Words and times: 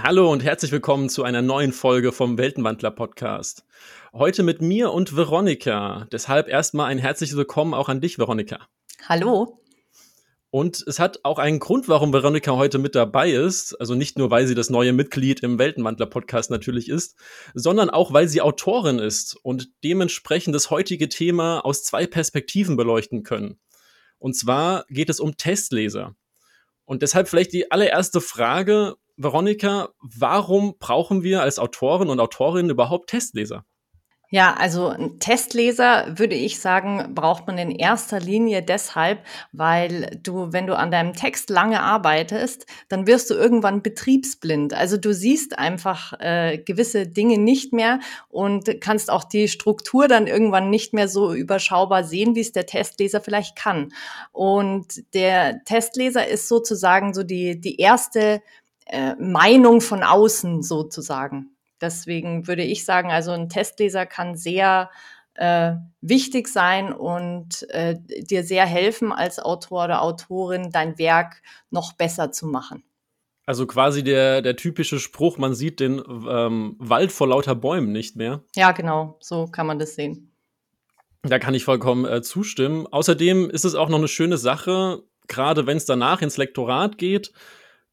Hallo 0.00 0.30
und 0.30 0.44
herzlich 0.44 0.70
willkommen 0.70 1.08
zu 1.08 1.24
einer 1.24 1.42
neuen 1.42 1.72
Folge 1.72 2.12
vom 2.12 2.38
Weltenwandler 2.38 2.92
Podcast. 2.92 3.64
Heute 4.12 4.44
mit 4.44 4.62
mir 4.62 4.92
und 4.92 5.16
Veronika. 5.16 6.06
Deshalb 6.12 6.46
erstmal 6.48 6.86
ein 6.86 6.98
herzliches 6.98 7.36
Willkommen 7.36 7.74
auch 7.74 7.88
an 7.88 8.00
dich, 8.00 8.16
Veronika. 8.16 8.68
Hallo. 9.08 9.60
Und 10.50 10.84
es 10.86 11.00
hat 11.00 11.24
auch 11.24 11.40
einen 11.40 11.58
Grund, 11.58 11.88
warum 11.88 12.12
Veronika 12.12 12.52
heute 12.52 12.78
mit 12.78 12.94
dabei 12.94 13.32
ist. 13.32 13.74
Also 13.80 13.96
nicht 13.96 14.18
nur, 14.18 14.30
weil 14.30 14.46
sie 14.46 14.54
das 14.54 14.70
neue 14.70 14.92
Mitglied 14.92 15.40
im 15.40 15.58
Weltenwandler-Podcast 15.58 16.50
natürlich 16.50 16.88
ist, 16.88 17.16
sondern 17.54 17.90
auch, 17.90 18.12
weil 18.12 18.28
sie 18.28 18.40
Autorin 18.40 19.00
ist 19.00 19.34
und 19.42 19.68
dementsprechend 19.82 20.54
das 20.54 20.70
heutige 20.70 21.08
Thema 21.08 21.64
aus 21.64 21.82
zwei 21.82 22.06
Perspektiven 22.06 22.76
beleuchten 22.76 23.24
können. 23.24 23.58
Und 24.18 24.34
zwar 24.36 24.86
geht 24.88 25.10
es 25.10 25.18
um 25.18 25.36
Testleser. 25.36 26.14
Und 26.84 27.02
deshalb 27.02 27.28
vielleicht 27.28 27.52
die 27.52 27.72
allererste 27.72 28.20
Frage, 28.20 28.96
Veronika, 29.18 29.88
warum 30.00 30.76
brauchen 30.78 31.22
wir 31.22 31.42
als 31.42 31.58
Autorin 31.58 32.08
und 32.08 32.20
Autorin 32.20 32.70
überhaupt 32.70 33.10
Testleser? 33.10 33.64
Ja, 34.30 34.54
also 34.58 34.88
ein 34.88 35.18
Testleser 35.20 36.18
würde 36.18 36.34
ich 36.34 36.60
sagen, 36.60 37.14
braucht 37.14 37.46
man 37.46 37.56
in 37.56 37.70
erster 37.70 38.20
Linie 38.20 38.62
deshalb, 38.62 39.24
weil 39.52 40.20
du, 40.22 40.52
wenn 40.52 40.66
du 40.66 40.76
an 40.76 40.90
deinem 40.90 41.14
Text 41.14 41.48
lange 41.48 41.80
arbeitest, 41.80 42.66
dann 42.90 43.06
wirst 43.06 43.30
du 43.30 43.34
irgendwann 43.34 43.82
betriebsblind. 43.82 44.74
Also 44.74 44.98
du 44.98 45.14
siehst 45.14 45.58
einfach 45.58 46.12
äh, 46.20 46.58
gewisse 46.58 47.06
Dinge 47.06 47.38
nicht 47.38 47.72
mehr 47.72 48.00
und 48.28 48.82
kannst 48.82 49.10
auch 49.10 49.24
die 49.24 49.48
Struktur 49.48 50.08
dann 50.08 50.26
irgendwann 50.26 50.68
nicht 50.68 50.92
mehr 50.92 51.08
so 51.08 51.32
überschaubar 51.32 52.04
sehen, 52.04 52.34
wie 52.34 52.40
es 52.40 52.52
der 52.52 52.66
Testleser 52.66 53.22
vielleicht 53.22 53.56
kann. 53.56 53.94
Und 54.32 55.14
der 55.14 55.64
Testleser 55.64 56.28
ist 56.28 56.48
sozusagen 56.48 57.14
so 57.14 57.22
die, 57.22 57.58
die 57.58 57.78
erste 57.78 58.42
äh, 58.88 59.14
Meinung 59.16 59.80
von 59.80 60.02
außen 60.02 60.62
sozusagen. 60.62 61.56
Deswegen 61.80 62.46
würde 62.46 62.64
ich 62.64 62.84
sagen, 62.84 63.10
also 63.10 63.30
ein 63.32 63.48
Testleser 63.48 64.06
kann 64.06 64.36
sehr 64.36 64.90
äh, 65.34 65.74
wichtig 66.00 66.48
sein 66.48 66.92
und 66.92 67.68
äh, 67.70 67.96
dir 67.98 68.42
sehr 68.42 68.66
helfen, 68.66 69.12
als 69.12 69.38
Autor 69.38 69.84
oder 69.84 70.02
Autorin 70.02 70.70
dein 70.72 70.98
Werk 70.98 71.42
noch 71.70 71.92
besser 71.92 72.32
zu 72.32 72.46
machen. 72.46 72.82
Also 73.46 73.66
quasi 73.66 74.04
der, 74.04 74.42
der 74.42 74.56
typische 74.56 74.98
Spruch, 74.98 75.38
man 75.38 75.54
sieht 75.54 75.80
den 75.80 76.02
ähm, 76.28 76.76
Wald 76.78 77.12
vor 77.12 77.28
lauter 77.28 77.54
Bäumen 77.54 77.92
nicht 77.92 78.16
mehr. 78.16 78.42
Ja, 78.56 78.72
genau, 78.72 79.16
so 79.20 79.46
kann 79.46 79.66
man 79.66 79.78
das 79.78 79.94
sehen. 79.94 80.34
Da 81.22 81.38
kann 81.38 81.54
ich 81.54 81.64
vollkommen 81.64 82.04
äh, 82.04 82.20
zustimmen. 82.20 82.86
Außerdem 82.86 83.48
ist 83.48 83.64
es 83.64 83.74
auch 83.74 83.88
noch 83.88 83.98
eine 83.98 84.08
schöne 84.08 84.36
Sache, 84.36 85.02
gerade 85.28 85.66
wenn 85.66 85.76
es 85.76 85.86
danach 85.86 86.20
ins 86.20 86.36
Lektorat 86.36 86.98
geht, 86.98 87.32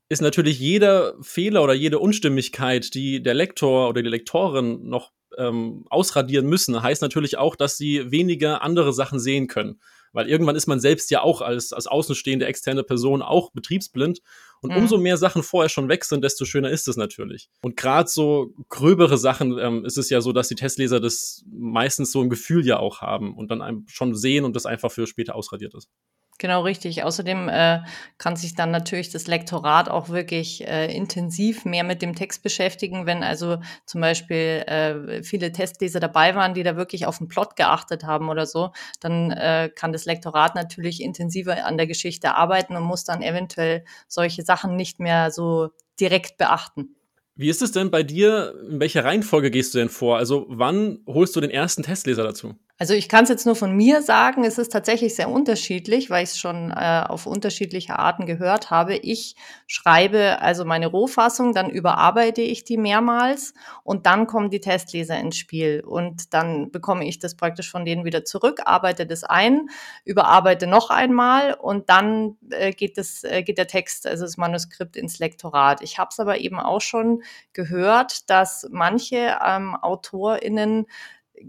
ist 0.09 0.21
natürlich 0.21 0.59
jeder 0.59 1.15
Fehler 1.21 1.63
oder 1.63 1.73
jede 1.73 1.99
Unstimmigkeit, 1.99 2.93
die 2.93 3.23
der 3.23 3.33
Lektor 3.33 3.89
oder 3.89 4.03
die 4.03 4.09
Lektorin 4.09 4.87
noch 4.87 5.11
ähm, 5.37 5.85
ausradieren 5.89 6.45
müssen, 6.47 6.81
heißt 6.81 7.01
natürlich 7.01 7.37
auch, 7.37 7.55
dass 7.55 7.77
sie 7.77 8.11
weniger 8.11 8.61
andere 8.61 8.93
Sachen 8.93 9.19
sehen 9.19 9.47
können. 9.47 9.79
Weil 10.13 10.29
irgendwann 10.29 10.55
ist 10.55 10.67
man 10.67 10.79
selbst 10.79 11.11
ja 11.11 11.21
auch 11.23 11.41
als, 11.41 11.73
als 11.73 11.87
außenstehende 11.87 12.45
externe 12.45 12.83
Person 12.83 13.21
auch 13.21 13.51
betriebsblind. 13.51 14.21
Und 14.61 14.71
mhm. 14.71 14.77
umso 14.77 14.97
mehr 14.97 15.17
Sachen 15.17 15.43
vorher 15.43 15.67
schon 15.67 15.89
weg 15.89 16.05
sind, 16.05 16.23
desto 16.23 16.45
schöner 16.45 16.69
ist 16.69 16.87
es 16.87 16.95
natürlich. 16.95 17.49
Und 17.61 17.75
gerade 17.75 18.09
so 18.09 18.53
gröbere 18.69 19.17
Sachen 19.17 19.57
ähm, 19.59 19.83
ist 19.83 19.97
es 19.97 20.09
ja 20.09 20.21
so, 20.21 20.31
dass 20.31 20.47
die 20.47 20.55
Testleser 20.55 21.01
das 21.01 21.43
meistens 21.51 22.13
so 22.13 22.21
ein 22.21 22.29
Gefühl 22.29 22.65
ja 22.65 22.79
auch 22.79 23.01
haben 23.01 23.35
und 23.35 23.51
dann 23.51 23.61
einem 23.61 23.85
schon 23.89 24.15
sehen 24.15 24.45
und 24.45 24.55
das 24.55 24.65
einfach 24.65 24.89
für 24.89 25.05
später 25.05 25.35
ausradiert 25.35 25.73
ist. 25.73 25.89
Genau 26.37 26.63
richtig. 26.63 27.03
Außerdem 27.03 27.47
äh, 27.47 27.79
kann 28.17 28.35
sich 28.35 28.55
dann 28.55 28.69
natürlich 28.69 29.09
das 29.09 29.25
Lektorat 29.27 29.87
auch 29.87 30.09
wirklich 30.09 30.67
äh, 30.67 30.93
intensiv 30.93 31.63
mehr 31.63 31.85
mit 31.85 32.01
dem 32.01 32.13
Text 32.13 32.43
beschäftigen, 32.43 33.05
wenn 33.05 33.23
also 33.23 33.59
zum 33.85 34.01
Beispiel 34.01 34.63
äh, 34.67 35.23
viele 35.23 35.53
Testleser 35.53 36.01
dabei 36.01 36.35
waren, 36.35 36.53
die 36.53 36.63
da 36.63 36.75
wirklich 36.75 37.05
auf 37.05 37.19
den 37.19 37.29
Plot 37.29 37.55
geachtet 37.55 38.03
haben 38.03 38.27
oder 38.27 38.45
so, 38.45 38.71
dann 38.99 39.31
äh, 39.31 39.69
kann 39.73 39.93
das 39.93 40.03
Lektorat 40.03 40.55
natürlich 40.55 41.01
intensiver 41.01 41.65
an 41.65 41.77
der 41.77 41.87
Geschichte 41.87 42.35
arbeiten 42.35 42.75
und 42.75 42.83
muss 42.83 43.05
dann 43.05 43.21
eventuell 43.21 43.85
solche 44.09 44.43
Sachen 44.43 44.75
nicht 44.75 44.99
mehr 44.99 45.31
so 45.31 45.69
direkt 46.01 46.37
beachten. 46.37 46.95
Wie 47.35 47.49
ist 47.49 47.61
es 47.61 47.71
denn 47.71 47.91
bei 47.91 48.03
dir? 48.03 48.53
In 48.69 48.81
welcher 48.81 49.05
Reihenfolge 49.05 49.51
gehst 49.51 49.73
du 49.73 49.77
denn 49.77 49.89
vor? 49.89 50.17
Also 50.17 50.45
wann 50.49 50.99
holst 51.07 51.35
du 51.35 51.41
den 51.41 51.51
ersten 51.51 51.83
Testleser 51.83 52.23
dazu? 52.23 52.55
Also 52.77 52.93
ich 52.93 53.07
kann 53.07 53.23
es 53.23 53.29
jetzt 53.29 53.45
nur 53.45 53.55
von 53.55 53.73
mir 53.73 54.01
sagen, 54.01 54.43
es 54.43 54.57
ist 54.57 54.73
tatsächlich 54.73 55.15
sehr 55.15 55.29
unterschiedlich, 55.29 56.09
weil 56.09 56.25
ich 56.25 56.31
es 56.31 56.39
schon 56.39 56.71
äh, 56.71 57.05
auf 57.07 57.25
unterschiedliche 57.25 57.97
Arten 57.97 58.25
gehört 58.25 58.69
habe. 58.69 58.97
Ich 58.97 59.37
schreibe 59.65 60.41
also 60.41 60.65
meine 60.65 60.87
Rohfassung, 60.87 61.53
dann 61.53 61.69
überarbeite 61.69 62.41
ich 62.41 62.65
die 62.65 62.75
mehrmals 62.75 63.53
und 63.83 64.05
dann 64.05 64.27
kommen 64.27 64.49
die 64.49 64.59
Testleser 64.59 65.17
ins 65.17 65.37
Spiel 65.37 65.85
und 65.87 66.33
dann 66.33 66.69
bekomme 66.69 67.07
ich 67.07 67.17
das 67.17 67.35
praktisch 67.35 67.71
von 67.71 67.85
denen 67.85 68.03
wieder 68.03 68.25
zurück, 68.25 68.59
arbeite 68.65 69.05
das 69.05 69.23
ein, 69.23 69.69
überarbeite 70.03 70.67
noch 70.67 70.89
einmal 70.89 71.53
und 71.53 71.89
dann 71.89 72.35
äh, 72.49 72.73
geht, 72.73 72.97
das, 72.97 73.23
äh, 73.23 73.41
geht 73.43 73.57
der 73.57 73.67
Text, 73.67 74.05
also 74.05 74.25
das 74.25 74.35
Manuskript 74.35 74.97
ins 74.97 75.19
Lektorat. 75.19 75.81
Ich 75.81 75.97
habe 75.97 76.09
es 76.11 76.19
aber 76.19 76.39
eben 76.39 76.59
auch 76.59 76.81
schon 76.81 77.23
gehört, 77.53 78.29
dass 78.29 78.67
manche 78.69 79.37
ähm, 79.45 79.77
AutorInnen 79.81 80.87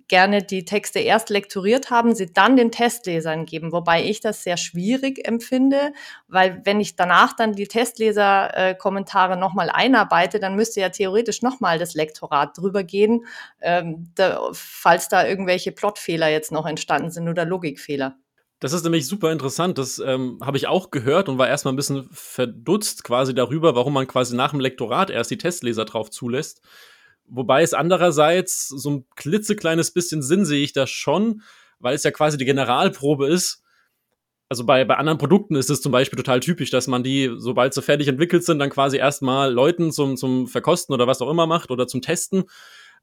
gerne 0.08 0.42
die 0.42 0.64
Texte 0.64 0.98
erst 0.98 1.30
lektoriert 1.30 1.91
haben, 1.91 2.14
sie 2.14 2.32
dann 2.32 2.56
den 2.56 2.70
Testlesern 2.70 3.47
geben, 3.47 3.72
wobei 3.72 4.04
ich 4.04 4.20
das 4.20 4.42
sehr 4.42 4.56
schwierig 4.56 5.26
empfinde, 5.26 5.92
weil 6.28 6.60
wenn 6.64 6.80
ich 6.80 6.97
danach 6.97 7.34
dann 7.34 7.52
die 7.52 7.69
Testleser-Kommentare 7.69 9.36
nochmal 9.36 9.70
einarbeite, 9.70 10.41
dann 10.41 10.56
müsste 10.56 10.80
ja 10.80 10.88
theoretisch 10.88 11.42
nochmal 11.42 11.78
das 11.78 11.94
Lektorat 11.94 12.56
drüber 12.58 12.84
gehen, 12.84 13.26
ähm, 13.60 14.10
da, 14.14 14.50
falls 14.52 15.08
da 15.08 15.26
irgendwelche 15.26 15.72
Plotfehler 15.72 16.28
jetzt 16.28 16.53
noch 16.53 16.66
entstanden 16.66 17.10
sind 17.10 17.28
oder 17.28 17.44
Logikfehler. 17.44 18.16
Das 18.58 18.72
ist 18.72 18.84
nämlich 18.84 19.06
super 19.06 19.32
interessant. 19.32 19.76
Das 19.76 19.98
ähm, 19.98 20.38
habe 20.42 20.56
ich 20.56 20.66
auch 20.66 20.91
gehört 20.91 21.28
und 21.28 21.36
war 21.36 21.47
erstmal 21.47 21.74
ein 21.74 21.76
bisschen 21.76 22.08
verdutzt 22.10 23.04
quasi 23.04 23.34
darüber, 23.34 23.74
warum 23.74 23.92
man 23.92 24.06
quasi 24.06 24.34
nach 24.34 24.53
dem 24.53 24.60
Lektorat 24.60 25.10
erst 25.10 25.30
die 25.30 25.36
Testleser 25.36 25.84
drauf 25.84 26.10
zulässt. 26.10 26.62
Wobei 27.28 27.62
es 27.62 27.75
andererseits 27.75 28.69
so 28.69 28.91
ein 28.91 29.06
klitzekleines 29.16 29.91
bisschen 29.92 30.22
Sinn 30.22 30.44
sehe 30.44 30.62
ich 30.62 30.72
da 30.72 30.87
schon, 30.87 31.42
weil 31.78 31.94
es 31.94 32.04
ja 32.04 32.10
quasi 32.10 32.37
die 32.37 32.44
Generalprobe 32.44 33.28
ist. 33.28 33.62
Also 34.48 34.64
bei, 34.64 34.84
bei 34.84 34.97
anderen 34.97 35.19
Produkten 35.19 35.56
ist 35.56 35.70
es 35.70 35.82
zum 35.82 35.91
Beispiel 35.91 36.16
total 36.16 36.38
typisch, 36.41 36.70
dass 36.70 36.86
man 36.86 37.03
die, 37.03 37.32
sobald 37.36 37.75
sie 37.75 37.82
fertig 37.82 38.06
entwickelt 38.06 38.44
sind, 38.44 38.60
dann 38.60 38.70
quasi 38.70 38.97
erstmal 38.97 39.53
Leuten 39.53 39.91
zum, 39.91 40.16
zum 40.16 40.47
Verkosten 40.47 40.94
oder 40.94 41.09
was 41.09 41.20
auch 41.20 41.31
immer 41.31 41.47
macht 41.47 41.70
oder 41.70 41.88
zum 41.88 42.00
Testen. 42.00 42.44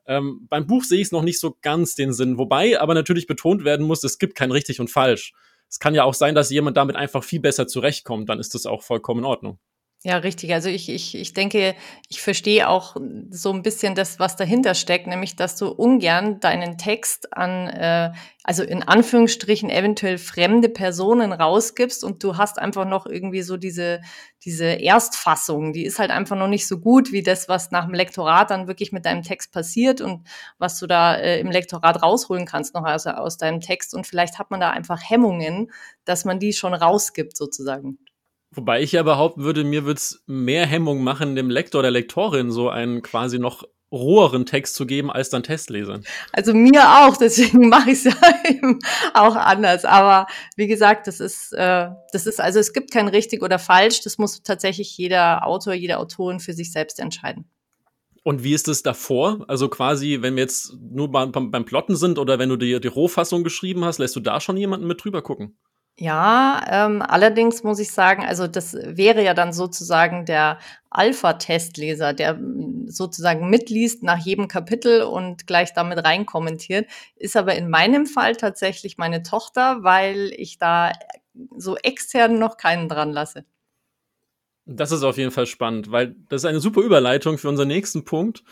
Ähm, 0.06 0.48
beim 0.50 0.68
Buch 0.68 0.84
sehe 0.84 1.00
ich 1.00 1.08
es 1.08 1.12
noch 1.12 1.22
nicht 1.22 1.40
so 1.40 1.58
ganz 1.62 1.96
den 1.96 2.14
Sinn. 2.14 2.38
Wobei 2.38 2.80
aber 2.80 2.94
natürlich 2.94 3.28
betont 3.28 3.66
werden 3.66 3.86
muss, 3.86 4.04
es 4.04 4.20
gibt 4.20 4.36
kein 4.36 4.52
richtig 4.52 4.80
und 4.80 4.90
falsch. 4.90 5.34
Es 5.70 5.80
kann 5.80 5.96
ja 5.96 6.04
auch 6.04 6.14
sein, 6.14 6.36
dass 6.36 6.50
jemand 6.50 6.78
damit 6.78 6.96
einfach 6.96 7.24
viel 7.24 7.40
besser 7.40 7.68
zurechtkommt, 7.68 8.30
dann 8.30 8.40
ist 8.40 8.54
das 8.54 8.66
auch 8.66 8.84
vollkommen 8.84 9.22
in 9.22 9.26
Ordnung. 9.26 9.60
Ja, 10.06 10.18
richtig. 10.18 10.52
Also 10.54 10.68
ich, 10.68 10.90
ich, 10.90 11.16
ich 11.16 11.32
denke, 11.34 11.76
ich 12.10 12.22
verstehe 12.22 12.68
auch 12.68 12.98
so 13.30 13.54
ein 13.54 13.64
bisschen 13.64 13.96
das, 13.96 14.20
was 14.20 14.36
dahinter 14.36 14.76
steckt, 14.76 15.08
nämlich 15.08 15.38
dass 15.38 15.56
du 15.56 15.70
ungern 15.70 16.42
deinen 16.42 16.78
Text 16.78 17.32
an, 17.38 17.70
äh, 17.70 18.12
also 18.44 18.64
in 18.64 18.84
Anführungsstrichen 18.84 19.70
eventuell 19.70 20.18
fremde 20.18 20.68
Personen 20.68 21.32
rausgibst 21.32 22.04
und 22.04 22.22
du 22.22 22.36
hast 22.36 22.60
einfach 22.60 22.84
noch 22.86 23.06
irgendwie 23.06 23.44
so 23.44 23.56
diese, 23.56 24.02
diese 24.44 24.66
Erstfassung, 24.66 25.72
die 25.72 25.86
ist 25.86 26.00
halt 26.00 26.12
einfach 26.12 26.36
noch 26.36 26.50
nicht 26.50 26.68
so 26.68 26.80
gut 26.80 27.14
wie 27.14 27.24
das, 27.24 27.48
was 27.48 27.72
nach 27.72 27.86
dem 27.86 27.94
Lektorat 27.94 28.52
dann 28.52 28.68
wirklich 28.68 28.92
mit 28.92 29.06
deinem 29.06 29.22
Text 29.24 29.54
passiert 29.54 30.02
und 30.02 30.28
was 30.58 30.78
du 30.80 30.86
da 30.86 31.16
äh, 31.16 31.40
im 31.40 31.50
Lektorat 31.50 32.04
rausholen 32.04 32.46
kannst 32.46 32.74
noch 32.76 32.84
also 32.84 33.12
aus 33.12 33.38
deinem 33.38 33.62
Text. 33.62 33.94
Und 33.94 34.06
vielleicht 34.06 34.38
hat 34.38 34.52
man 34.52 34.60
da 34.60 34.72
einfach 34.72 35.00
Hemmungen, 35.02 35.72
dass 36.04 36.26
man 36.26 36.40
die 36.40 36.52
schon 36.52 36.74
rausgibt 36.74 37.38
sozusagen. 37.38 38.03
Wobei 38.56 38.82
ich 38.82 38.92
ja 38.92 39.04
behaupten 39.04 39.44
würde, 39.44 39.64
mir 39.64 39.86
würde 39.86 39.98
es 39.98 40.24
mehr 40.28 40.66
Hemmung 40.66 41.04
machen, 41.04 41.36
dem 41.36 41.50
Lektor 41.50 41.80
oder 41.80 41.92
Lektorin 41.92 42.52
so 42.52 42.70
einen 42.70 43.02
quasi 43.02 43.40
noch 43.40 43.64
roheren 43.92 44.46
Text 44.46 44.76
zu 44.76 44.86
geben 44.86 45.12
als 45.12 45.30
dann 45.30 45.44
Testlesern. 45.44 46.04
Also 46.32 46.54
mir 46.54 46.84
auch, 46.84 47.16
deswegen 47.22 47.70
mache 47.70 47.92
ich 47.92 48.06
es 48.06 48.06
ja 48.06 48.16
eben 48.50 48.80
auch 49.14 49.36
anders. 49.36 49.86
Aber 49.86 50.28
wie 50.56 50.68
gesagt, 50.68 51.08
das 51.08 51.20
ist, 51.20 51.54
äh, 51.54 51.90
das 52.12 52.26
ist, 52.26 52.42
also 52.42 52.60
es 52.60 52.74
gibt 52.74 52.92
kein 52.92 53.08
richtig 53.08 53.44
oder 53.44 53.60
falsch. 53.60 54.02
Das 54.02 54.18
muss 54.18 54.42
tatsächlich 54.42 54.98
jeder 54.98 55.46
Autor, 55.46 55.74
jede 55.74 56.00
Autorin 56.00 56.40
für 56.40 56.54
sich 56.54 56.72
selbst 56.72 57.00
entscheiden. 57.00 57.46
Und 58.24 58.44
wie 58.44 58.54
ist 58.54 58.68
es 58.68 58.84
davor? 58.84 59.44
Also 59.48 59.68
quasi, 59.68 60.20
wenn 60.22 60.36
wir 60.36 60.44
jetzt 60.44 60.74
nur 60.80 61.12
beim, 61.12 61.32
beim 61.32 61.66
Plotten 61.66 61.96
sind 61.96 62.18
oder 62.18 62.40
wenn 62.40 62.50
du 62.50 62.56
die, 62.56 62.80
die 62.80 62.88
Rohfassung 62.88 63.44
geschrieben 63.44 63.84
hast, 63.84 64.00
lässt 64.00 64.16
du 64.16 64.22
da 64.22 64.40
schon 64.40 64.58
jemanden 64.58 64.88
mit 64.88 65.04
drüber 65.04 65.22
gucken? 65.22 65.58
Ja, 66.00 66.66
ähm, 66.70 67.04
allerdings 67.04 67.64
muss 67.64 67.78
ich 67.78 67.92
sagen, 67.92 68.26
also 68.26 68.48
das 68.48 68.74
wäre 68.74 69.24
ja 69.24 69.36
dann 69.36 69.54
sozusagen 69.54 70.26
der 70.26 70.58
Alpha-Testleser, 70.90 72.14
der 72.14 72.34
mm, 72.34 72.88
sozusagen 72.90 73.48
mitliest 73.50 74.02
nach 74.02 74.18
jedem 74.18 74.48
Kapitel 74.48 75.04
und 75.04 75.46
gleich 75.46 75.74
damit 75.74 76.04
rein 76.04 76.26
kommentiert. 76.26 76.90
Ist 77.16 77.38
aber 77.38 77.54
in 77.56 77.70
meinem 77.70 78.08
Fall 78.08 78.36
tatsächlich 78.36 78.98
meine 78.98 79.22
Tochter, 79.22 79.84
weil 79.84 80.32
ich 80.36 80.58
da 80.58 80.94
so 81.58 81.78
extern 81.78 82.40
noch 82.40 82.58
keinen 82.58 82.90
dran 82.90 83.12
lasse. 83.12 83.46
Das 84.66 84.92
ist 84.94 85.04
auf 85.04 85.18
jeden 85.18 85.32
Fall 85.32 85.46
spannend, 85.46 85.92
weil 85.92 86.16
das 86.30 86.42
ist 86.44 86.46
eine 86.46 86.62
super 86.62 86.82
Überleitung 86.82 87.38
für 87.38 87.50
unseren 87.50 87.68
nächsten 87.68 88.06
Punkt. 88.06 88.44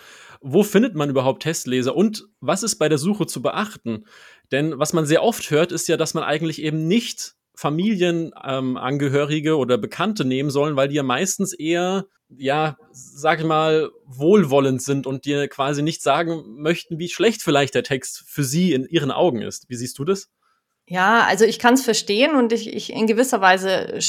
Wo 0.42 0.64
findet 0.64 0.94
man 0.94 1.10
überhaupt 1.10 1.44
Testleser 1.44 1.96
und 1.96 2.28
was 2.42 2.64
ist 2.64 2.78
bei 2.78 2.90
der 2.90 2.98
Suche 2.98 3.28
zu 3.28 3.42
beachten? 3.42 4.06
Denn 4.52 4.78
was 4.78 4.94
man 4.94 5.06
sehr 5.06 5.24
oft 5.24 5.50
hört, 5.52 5.72
ist 5.72 5.88
ja, 5.88 5.98
dass 5.98 6.14
man 6.14 6.24
eigentlich 6.24 6.62
eben 6.62 6.88
nicht 6.88 7.36
Familienangehörige 7.56 9.52
ähm, 9.52 9.58
oder 9.58 9.78
Bekannte 9.78 10.26
nehmen 10.26 10.50
sollen, 10.50 10.76
weil 10.76 10.88
die 10.88 10.96
ja 10.96 11.04
meistens 11.04 11.54
eher, 11.54 12.06
ja, 12.30 12.78
sag 12.92 13.40
ich 13.40 13.46
mal, 13.46 13.92
wohlwollend 14.06 14.82
sind 14.82 15.06
und 15.06 15.26
dir 15.26 15.48
quasi 15.48 15.84
nicht 15.84 16.02
sagen 16.02 16.44
möchten, 16.58 16.98
wie 16.98 17.10
schlecht 17.10 17.42
vielleicht 17.42 17.76
der 17.76 17.84
Text 17.84 18.24
für 18.28 18.44
sie 18.44 18.74
in 18.74 18.86
ihren 18.86 19.12
Augen 19.12 19.42
ist. 19.42 19.70
Wie 19.70 19.76
siehst 19.76 20.00
du 20.00 20.06
das? 20.06 20.30
Ja, 20.88 21.24
also 21.26 21.46
ich 21.46 21.58
kann 21.58 21.76
es 21.76 21.84
verstehen 21.86 22.36
und 22.36 22.52
ich, 22.52 22.74
ich 22.74 22.92
in 22.92 23.08
gewisser 23.08 23.40
Weise 23.40 24.00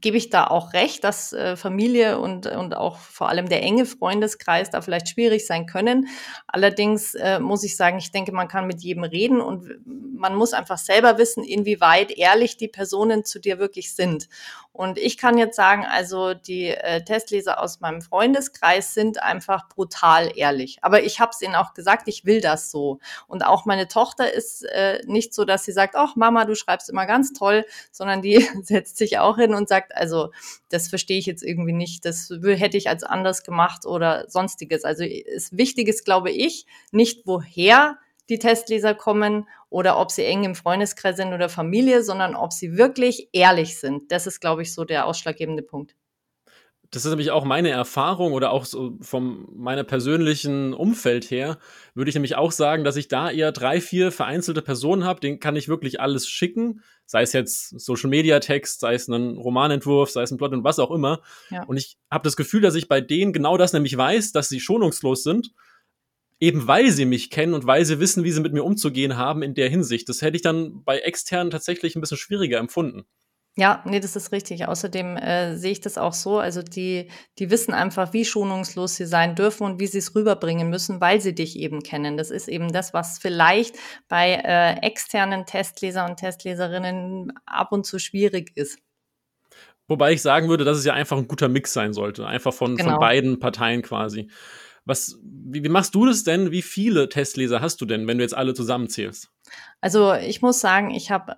gebe 0.00 0.16
ich 0.16 0.28
da 0.28 0.46
auch 0.48 0.72
recht, 0.72 1.04
dass 1.04 1.32
äh, 1.32 1.56
Familie 1.56 2.18
und, 2.18 2.46
und 2.46 2.74
auch 2.74 2.96
vor 2.96 3.28
allem 3.28 3.48
der 3.48 3.62
enge 3.62 3.86
Freundeskreis 3.86 4.68
da 4.70 4.80
vielleicht 4.80 5.08
schwierig 5.10 5.46
sein 5.46 5.66
können. 5.66 6.08
Allerdings 6.48 7.14
äh, 7.14 7.38
muss 7.38 7.62
ich 7.62 7.76
sagen, 7.76 7.98
ich 7.98 8.10
denke, 8.10 8.32
man 8.32 8.48
kann 8.48 8.66
mit 8.66 8.82
jedem 8.82 9.04
reden 9.04 9.40
und 9.40 9.68
man 9.86 10.34
muss 10.34 10.52
einfach 10.52 10.78
selber 10.78 11.16
wissen, 11.16 11.44
inwieweit 11.44 12.10
ehrlich 12.10 12.56
die 12.56 12.68
Personen 12.68 13.24
zu 13.24 13.38
dir 13.38 13.60
wirklich 13.60 13.94
sind. 13.94 14.28
Und 14.72 14.98
ich 14.98 15.18
kann 15.18 15.36
jetzt 15.36 15.54
sagen, 15.54 15.84
also 15.84 16.32
die 16.32 16.68
äh, 16.68 17.04
Testleser 17.04 17.62
aus 17.62 17.80
meinem 17.80 18.00
Freundeskreis 18.00 18.94
sind 18.94 19.22
einfach 19.22 19.68
brutal 19.68 20.32
ehrlich. 20.34 20.78
Aber 20.80 21.02
ich 21.02 21.20
habe 21.20 21.32
es 21.34 21.42
ihnen 21.42 21.54
auch 21.54 21.74
gesagt, 21.74 22.08
ich 22.08 22.24
will 22.24 22.40
das 22.40 22.70
so. 22.70 22.98
Und 23.28 23.44
auch 23.44 23.66
meine 23.66 23.86
Tochter 23.86 24.32
ist 24.32 24.62
äh, 24.62 25.02
nicht 25.04 25.34
so, 25.34 25.44
dass 25.44 25.64
sie 25.64 25.72
sagt, 25.72 25.94
ach 25.94 26.16
Mama, 26.16 26.46
du 26.46 26.54
schreibst 26.54 26.88
immer 26.88 27.04
ganz 27.04 27.34
toll, 27.34 27.66
sondern 27.90 28.22
die 28.22 28.48
setzt 28.62 28.96
sich 28.96 29.18
auch 29.18 29.36
hin 29.36 29.54
und 29.54 29.68
sagt, 29.68 29.94
also 29.94 30.30
das 30.70 30.88
verstehe 30.88 31.18
ich 31.18 31.26
jetzt 31.26 31.42
irgendwie 31.42 31.74
nicht, 31.74 32.06
das 32.06 32.30
hätte 32.42 32.78
ich 32.78 32.88
als 32.88 33.04
anders 33.04 33.42
gemacht 33.42 33.84
oder 33.84 34.24
sonstiges. 34.28 34.84
Also 34.84 35.04
ist 35.04 35.54
wichtig 35.56 35.88
ist, 35.88 36.06
glaube 36.06 36.30
ich, 36.30 36.64
nicht 36.92 37.26
woher 37.26 37.98
die 38.32 38.38
Testleser 38.38 38.94
kommen 38.94 39.46
oder 39.68 39.98
ob 39.98 40.10
sie 40.10 40.24
eng 40.24 40.44
im 40.44 40.54
Freundeskreis 40.54 41.16
sind 41.16 41.34
oder 41.34 41.48
Familie, 41.48 42.02
sondern 42.02 42.34
ob 42.34 42.52
sie 42.52 42.76
wirklich 42.76 43.28
ehrlich 43.32 43.78
sind. 43.78 44.10
Das 44.10 44.26
ist, 44.26 44.40
glaube 44.40 44.62
ich, 44.62 44.72
so 44.72 44.84
der 44.84 45.06
ausschlaggebende 45.06 45.62
Punkt. 45.62 45.94
Das 46.90 47.06
ist 47.06 47.10
nämlich 47.10 47.30
auch 47.30 47.44
meine 47.44 47.70
Erfahrung 47.70 48.34
oder 48.34 48.50
auch 48.50 48.66
so 48.66 48.98
vom 49.00 49.48
meiner 49.54 49.82
persönlichen 49.82 50.74
Umfeld 50.74 51.30
her, 51.30 51.58
würde 51.94 52.10
ich 52.10 52.14
nämlich 52.14 52.36
auch 52.36 52.52
sagen, 52.52 52.84
dass 52.84 52.96
ich 52.96 53.08
da 53.08 53.30
eher 53.30 53.50
drei, 53.50 53.80
vier 53.80 54.12
vereinzelte 54.12 54.60
Personen 54.60 55.04
habe, 55.04 55.20
denen 55.20 55.40
kann 55.40 55.56
ich 55.56 55.68
wirklich 55.68 56.00
alles 56.00 56.28
schicken, 56.28 56.82
sei 57.06 57.22
es 57.22 57.32
jetzt 57.32 57.80
Social 57.80 58.10
Media 58.10 58.40
Text, 58.40 58.80
sei 58.80 58.92
es 58.92 59.08
ein 59.08 59.38
Romanentwurf, 59.38 60.10
sei 60.10 60.22
es 60.22 60.30
ein 60.30 60.36
Plot 60.36 60.52
und 60.52 60.64
was 60.64 60.78
auch 60.78 60.90
immer. 60.90 61.22
Ja. 61.48 61.64
Und 61.64 61.78
ich 61.78 61.96
habe 62.10 62.24
das 62.24 62.36
Gefühl, 62.36 62.60
dass 62.60 62.74
ich 62.74 62.88
bei 62.88 63.00
denen 63.00 63.32
genau 63.32 63.56
das 63.56 63.72
nämlich 63.72 63.96
weiß, 63.96 64.32
dass 64.32 64.50
sie 64.50 64.60
schonungslos 64.60 65.22
sind 65.22 65.52
eben 66.42 66.66
weil 66.66 66.90
sie 66.90 67.04
mich 67.04 67.30
kennen 67.30 67.54
und 67.54 67.68
weil 67.68 67.84
sie 67.84 68.00
wissen, 68.00 68.24
wie 68.24 68.32
sie 68.32 68.40
mit 68.40 68.52
mir 68.52 68.64
umzugehen 68.64 69.16
haben 69.16 69.42
in 69.42 69.54
der 69.54 69.70
Hinsicht. 69.70 70.08
Das 70.08 70.22
hätte 70.22 70.34
ich 70.34 70.42
dann 70.42 70.82
bei 70.82 70.98
externen 70.98 71.52
tatsächlich 71.52 71.94
ein 71.94 72.00
bisschen 72.00 72.16
schwieriger 72.16 72.58
empfunden. 72.58 73.04
Ja, 73.54 73.80
nee, 73.86 74.00
das 74.00 74.16
ist 74.16 74.32
richtig. 74.32 74.66
Außerdem 74.66 75.16
äh, 75.18 75.56
sehe 75.56 75.70
ich 75.70 75.80
das 75.80 75.98
auch 75.98 76.14
so. 76.14 76.40
Also 76.40 76.62
die, 76.62 77.08
die 77.38 77.50
wissen 77.50 77.74
einfach, 77.74 78.12
wie 78.12 78.24
schonungslos 78.24 78.96
sie 78.96 79.06
sein 79.06 79.36
dürfen 79.36 79.64
und 79.64 79.78
wie 79.78 79.86
sie 79.86 79.98
es 79.98 80.16
rüberbringen 80.16 80.68
müssen, 80.68 81.00
weil 81.00 81.20
sie 81.20 81.32
dich 81.32 81.56
eben 81.56 81.80
kennen. 81.82 82.16
Das 82.16 82.32
ist 82.32 82.48
eben 82.48 82.72
das, 82.72 82.92
was 82.92 83.20
vielleicht 83.20 83.76
bei 84.08 84.32
äh, 84.44 84.80
externen 84.84 85.46
Testleser 85.46 86.06
und 86.06 86.16
Testleserinnen 86.16 87.34
ab 87.46 87.70
und 87.70 87.86
zu 87.86 88.00
schwierig 88.00 88.50
ist. 88.56 88.80
Wobei 89.86 90.12
ich 90.12 90.22
sagen 90.22 90.48
würde, 90.48 90.64
dass 90.64 90.78
es 90.78 90.84
ja 90.84 90.94
einfach 90.94 91.18
ein 91.18 91.28
guter 91.28 91.48
Mix 91.48 91.72
sein 91.72 91.92
sollte. 91.92 92.26
Einfach 92.26 92.52
von, 92.52 92.76
genau. 92.76 92.92
von 92.92 93.00
beiden 93.00 93.38
Parteien 93.38 93.82
quasi. 93.82 94.28
Was, 94.84 95.18
wie, 95.22 95.62
wie 95.62 95.68
machst 95.68 95.94
du 95.94 96.06
das 96.06 96.24
denn? 96.24 96.50
Wie 96.50 96.62
viele 96.62 97.08
Testleser 97.08 97.60
hast 97.60 97.80
du 97.80 97.86
denn, 97.86 98.06
wenn 98.06 98.18
du 98.18 98.24
jetzt 98.24 98.36
alle 98.36 98.54
zusammenzählst? 98.54 99.30
Also 99.80 100.14
ich 100.14 100.42
muss 100.42 100.60
sagen, 100.60 100.90
ich 100.90 101.10
habe, 101.10 101.36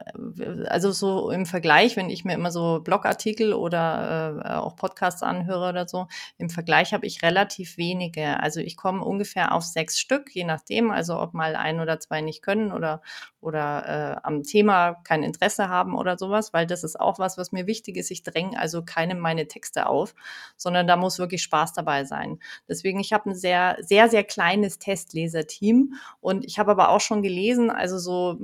also 0.68 0.92
so 0.92 1.30
im 1.30 1.46
Vergleich, 1.46 1.96
wenn 1.96 2.10
ich 2.10 2.26
mir 2.26 2.34
immer 2.34 2.50
so 2.50 2.80
Blogartikel 2.84 3.54
oder 3.54 4.42
äh, 4.44 4.52
auch 4.56 4.76
Podcasts 4.76 5.22
anhöre 5.22 5.70
oder 5.70 5.88
so, 5.88 6.08
im 6.36 6.50
Vergleich 6.50 6.92
habe 6.92 7.06
ich 7.06 7.22
relativ 7.22 7.78
wenige. 7.78 8.38
Also 8.40 8.60
ich 8.60 8.76
komme 8.76 9.02
ungefähr 9.02 9.52
auf 9.52 9.64
sechs 9.64 9.98
Stück, 9.98 10.34
je 10.34 10.44
nachdem, 10.44 10.90
also 10.90 11.18
ob 11.18 11.32
mal 11.32 11.56
ein 11.56 11.80
oder 11.80 11.98
zwei 12.00 12.20
nicht 12.20 12.42
können 12.42 12.70
oder, 12.70 13.00
oder 13.40 13.88
äh, 13.88 14.16
am 14.22 14.42
Thema 14.42 14.92
kein 15.04 15.22
Interesse 15.22 15.70
haben 15.70 15.96
oder 15.96 16.18
sowas, 16.18 16.52
weil 16.52 16.66
das 16.66 16.84
ist 16.84 17.00
auch 17.00 17.18
was, 17.18 17.38
was 17.38 17.50
mir 17.50 17.66
wichtig 17.66 17.96
ist. 17.96 18.10
Ich 18.10 18.22
dränge 18.22 18.58
also 18.58 18.84
keinem 18.84 19.20
meine 19.20 19.48
Texte 19.48 19.86
auf, 19.86 20.14
sondern 20.58 20.86
da 20.86 20.96
muss 20.96 21.18
wirklich 21.18 21.42
Spaß 21.42 21.72
dabei 21.72 22.04
sein. 22.04 22.38
Deswegen, 22.68 23.00
ich 23.00 23.14
habe 23.14 23.33
sehr, 23.34 23.76
sehr, 23.80 24.08
sehr 24.08 24.24
kleines 24.24 24.78
Testleserteam 24.78 25.94
und 26.20 26.44
ich 26.44 26.58
habe 26.58 26.70
aber 26.70 26.90
auch 26.90 27.00
schon 27.00 27.22
gelesen, 27.22 27.70
also 27.70 27.98
so, 27.98 28.38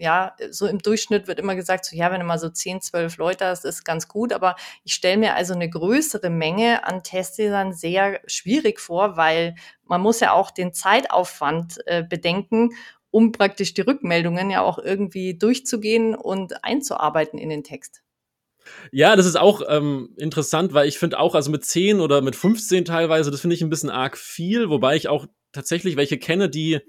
ja, 0.00 0.34
so 0.50 0.66
im 0.66 0.78
Durchschnitt 0.78 1.26
wird 1.26 1.38
immer 1.38 1.54
gesagt, 1.54 1.84
so, 1.84 1.96
ja, 1.96 2.10
wenn 2.10 2.24
mal 2.24 2.38
so 2.38 2.48
10, 2.48 2.80
12 2.80 3.16
Leute 3.16 3.46
hast, 3.46 3.64
ist 3.64 3.84
ganz 3.84 4.08
gut. 4.08 4.32
Aber 4.32 4.56
ich 4.84 4.94
stelle 4.94 5.16
mir 5.16 5.34
also 5.34 5.54
eine 5.54 5.68
größere 5.68 6.30
Menge 6.30 6.84
an 6.84 7.02
Testlesern 7.02 7.72
sehr 7.72 8.20
schwierig 8.26 8.80
vor, 8.80 9.16
weil 9.16 9.54
man 9.84 10.00
muss 10.00 10.20
ja 10.20 10.32
auch 10.32 10.50
den 10.50 10.72
Zeitaufwand 10.72 11.78
äh, 11.86 12.02
bedenken, 12.02 12.70
um 13.10 13.32
praktisch 13.32 13.74
die 13.74 13.80
Rückmeldungen 13.80 14.50
ja 14.50 14.62
auch 14.62 14.78
irgendwie 14.78 15.36
durchzugehen 15.36 16.14
und 16.14 16.64
einzuarbeiten 16.64 17.38
in 17.38 17.48
den 17.48 17.64
Text. 17.64 18.02
Ja, 18.92 19.16
das 19.16 19.26
ist 19.26 19.36
auch 19.36 19.62
ähm, 19.68 20.10
interessant, 20.16 20.72
weil 20.74 20.88
ich 20.88 20.98
finde 20.98 21.18
auch, 21.18 21.34
also 21.34 21.50
mit 21.50 21.64
10 21.64 22.00
oder 22.00 22.20
mit 22.20 22.36
15 22.36 22.84
teilweise, 22.84 23.30
das 23.30 23.40
finde 23.40 23.54
ich 23.54 23.62
ein 23.62 23.70
bisschen 23.70 23.90
arg 23.90 24.16
viel, 24.16 24.70
wobei 24.70 24.96
ich 24.96 25.08
auch 25.08 25.26
tatsächlich 25.52 25.96
welche 25.96 26.18
kenne, 26.18 26.48
die 26.48 26.80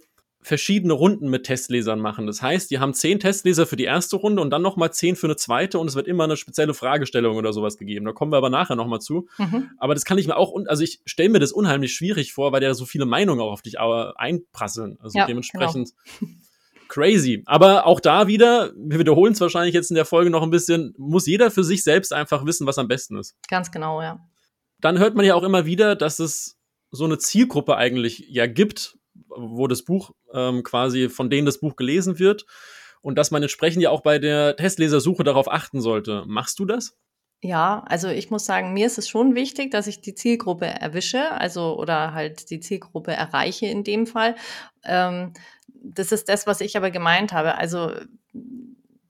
verschiedene 0.41 0.93
Runden 0.93 1.29
mit 1.29 1.43
Testlesern 1.45 1.99
machen. 1.99 2.25
Das 2.25 2.41
heißt, 2.41 2.71
die 2.71 2.79
haben 2.79 2.93
zehn 2.93 3.19
Testleser 3.19 3.65
für 3.65 3.75
die 3.75 3.83
erste 3.83 4.15
Runde 4.15 4.41
und 4.41 4.51
dann 4.51 4.61
nochmal 4.61 4.93
zehn 4.93 5.17
für 5.17 5.27
eine 5.27 5.35
zweite 5.35 5.79
und 5.79 5.87
es 5.87 5.95
wird 5.95 6.07
immer 6.07 6.23
eine 6.23 6.37
spezielle 6.37 6.73
Fragestellung 6.73 7.35
oder 7.35 7.51
sowas 7.51 7.77
gegeben. 7.77 8.05
Da 8.05 8.13
kommen 8.13 8.31
wir 8.31 8.37
aber 8.37 8.49
nachher 8.49 8.77
nochmal 8.77 9.01
zu. 9.01 9.27
Mhm. 9.37 9.71
Aber 9.77 9.95
das 9.95 10.05
kann 10.05 10.17
ich 10.17 10.27
mir 10.27 10.37
auch, 10.37 10.55
also 10.67 10.81
ich 10.81 11.01
stelle 11.05 11.29
mir 11.29 11.39
das 11.39 11.51
unheimlich 11.51 11.93
schwierig 11.93 12.31
vor, 12.31 12.53
weil 12.53 12.61
da 12.61 12.73
so 12.73 12.85
viele 12.85 13.05
Meinungen 13.05 13.41
auch 13.41 13.51
auf 13.51 13.61
dich 13.61 13.79
einprasseln. 13.79 14.97
Also 15.01 15.19
ja, 15.19 15.25
dementsprechend 15.25 15.91
genau. 16.19 16.31
Crazy. 16.89 17.43
Aber 17.45 17.85
auch 17.85 17.99
da 17.99 18.27
wieder, 18.27 18.73
wir 18.75 18.99
wiederholen 18.99 19.33
es 19.33 19.41
wahrscheinlich 19.41 19.73
jetzt 19.73 19.91
in 19.91 19.95
der 19.95 20.05
Folge 20.05 20.29
noch 20.29 20.43
ein 20.43 20.49
bisschen, 20.49 20.93
muss 20.97 21.27
jeder 21.27 21.51
für 21.51 21.63
sich 21.63 21.83
selbst 21.83 22.11
einfach 22.11 22.45
wissen, 22.45 22.67
was 22.67 22.77
am 22.77 22.87
besten 22.87 23.17
ist. 23.17 23.35
Ganz 23.47 23.71
genau, 23.71 24.01
ja. 24.01 24.19
Dann 24.81 24.99
hört 24.99 25.15
man 25.15 25.25
ja 25.25 25.35
auch 25.35 25.43
immer 25.43 25.65
wieder, 25.65 25.95
dass 25.95 26.19
es 26.19 26.57
so 26.91 27.05
eine 27.05 27.17
Zielgruppe 27.17 27.77
eigentlich 27.77 28.25
ja 28.29 28.47
gibt, 28.47 28.97
wo 29.27 29.67
das 29.67 29.83
Buch 29.83 30.11
ähm, 30.33 30.63
quasi, 30.63 31.09
von 31.09 31.29
denen 31.29 31.45
das 31.45 31.59
Buch 31.59 31.75
gelesen 31.75 32.19
wird 32.19 32.45
und 33.01 33.17
dass 33.17 33.31
man 33.31 33.41
entsprechend 33.41 33.83
ja 33.83 33.91
auch 33.91 34.01
bei 34.01 34.19
der 34.19 34.55
Testlesersuche 34.55 35.23
darauf 35.23 35.51
achten 35.51 35.81
sollte. 35.81 36.23
Machst 36.27 36.59
du 36.59 36.65
das? 36.65 36.97
Ja, 37.41 37.85
also 37.87 38.09
ich 38.09 38.31
muss 38.31 38.45
sagen, 38.45 38.73
mir 38.73 38.85
ist 38.85 38.97
es 38.97 39.07
schon 39.07 39.33
wichtig, 39.33 39.71
dass 39.71 39.87
ich 39.87 40.01
die 40.01 40.13
Zielgruppe 40.13 40.65
erwische, 40.65 41.31
also 41.31 41.77
oder 41.77 42.13
halt 42.13 42.49
die 42.49 42.59
Zielgruppe 42.59 43.13
erreiche 43.13 43.67
in 43.67 43.85
dem 43.85 44.07
Fall. 44.07 44.35
Ähm, 44.83 45.31
das 45.81 46.11
ist 46.11 46.29
das, 46.29 46.47
was 46.47 46.61
ich 46.61 46.77
aber 46.77 46.91
gemeint 46.91 47.33
habe. 47.33 47.55
Also 47.55 47.91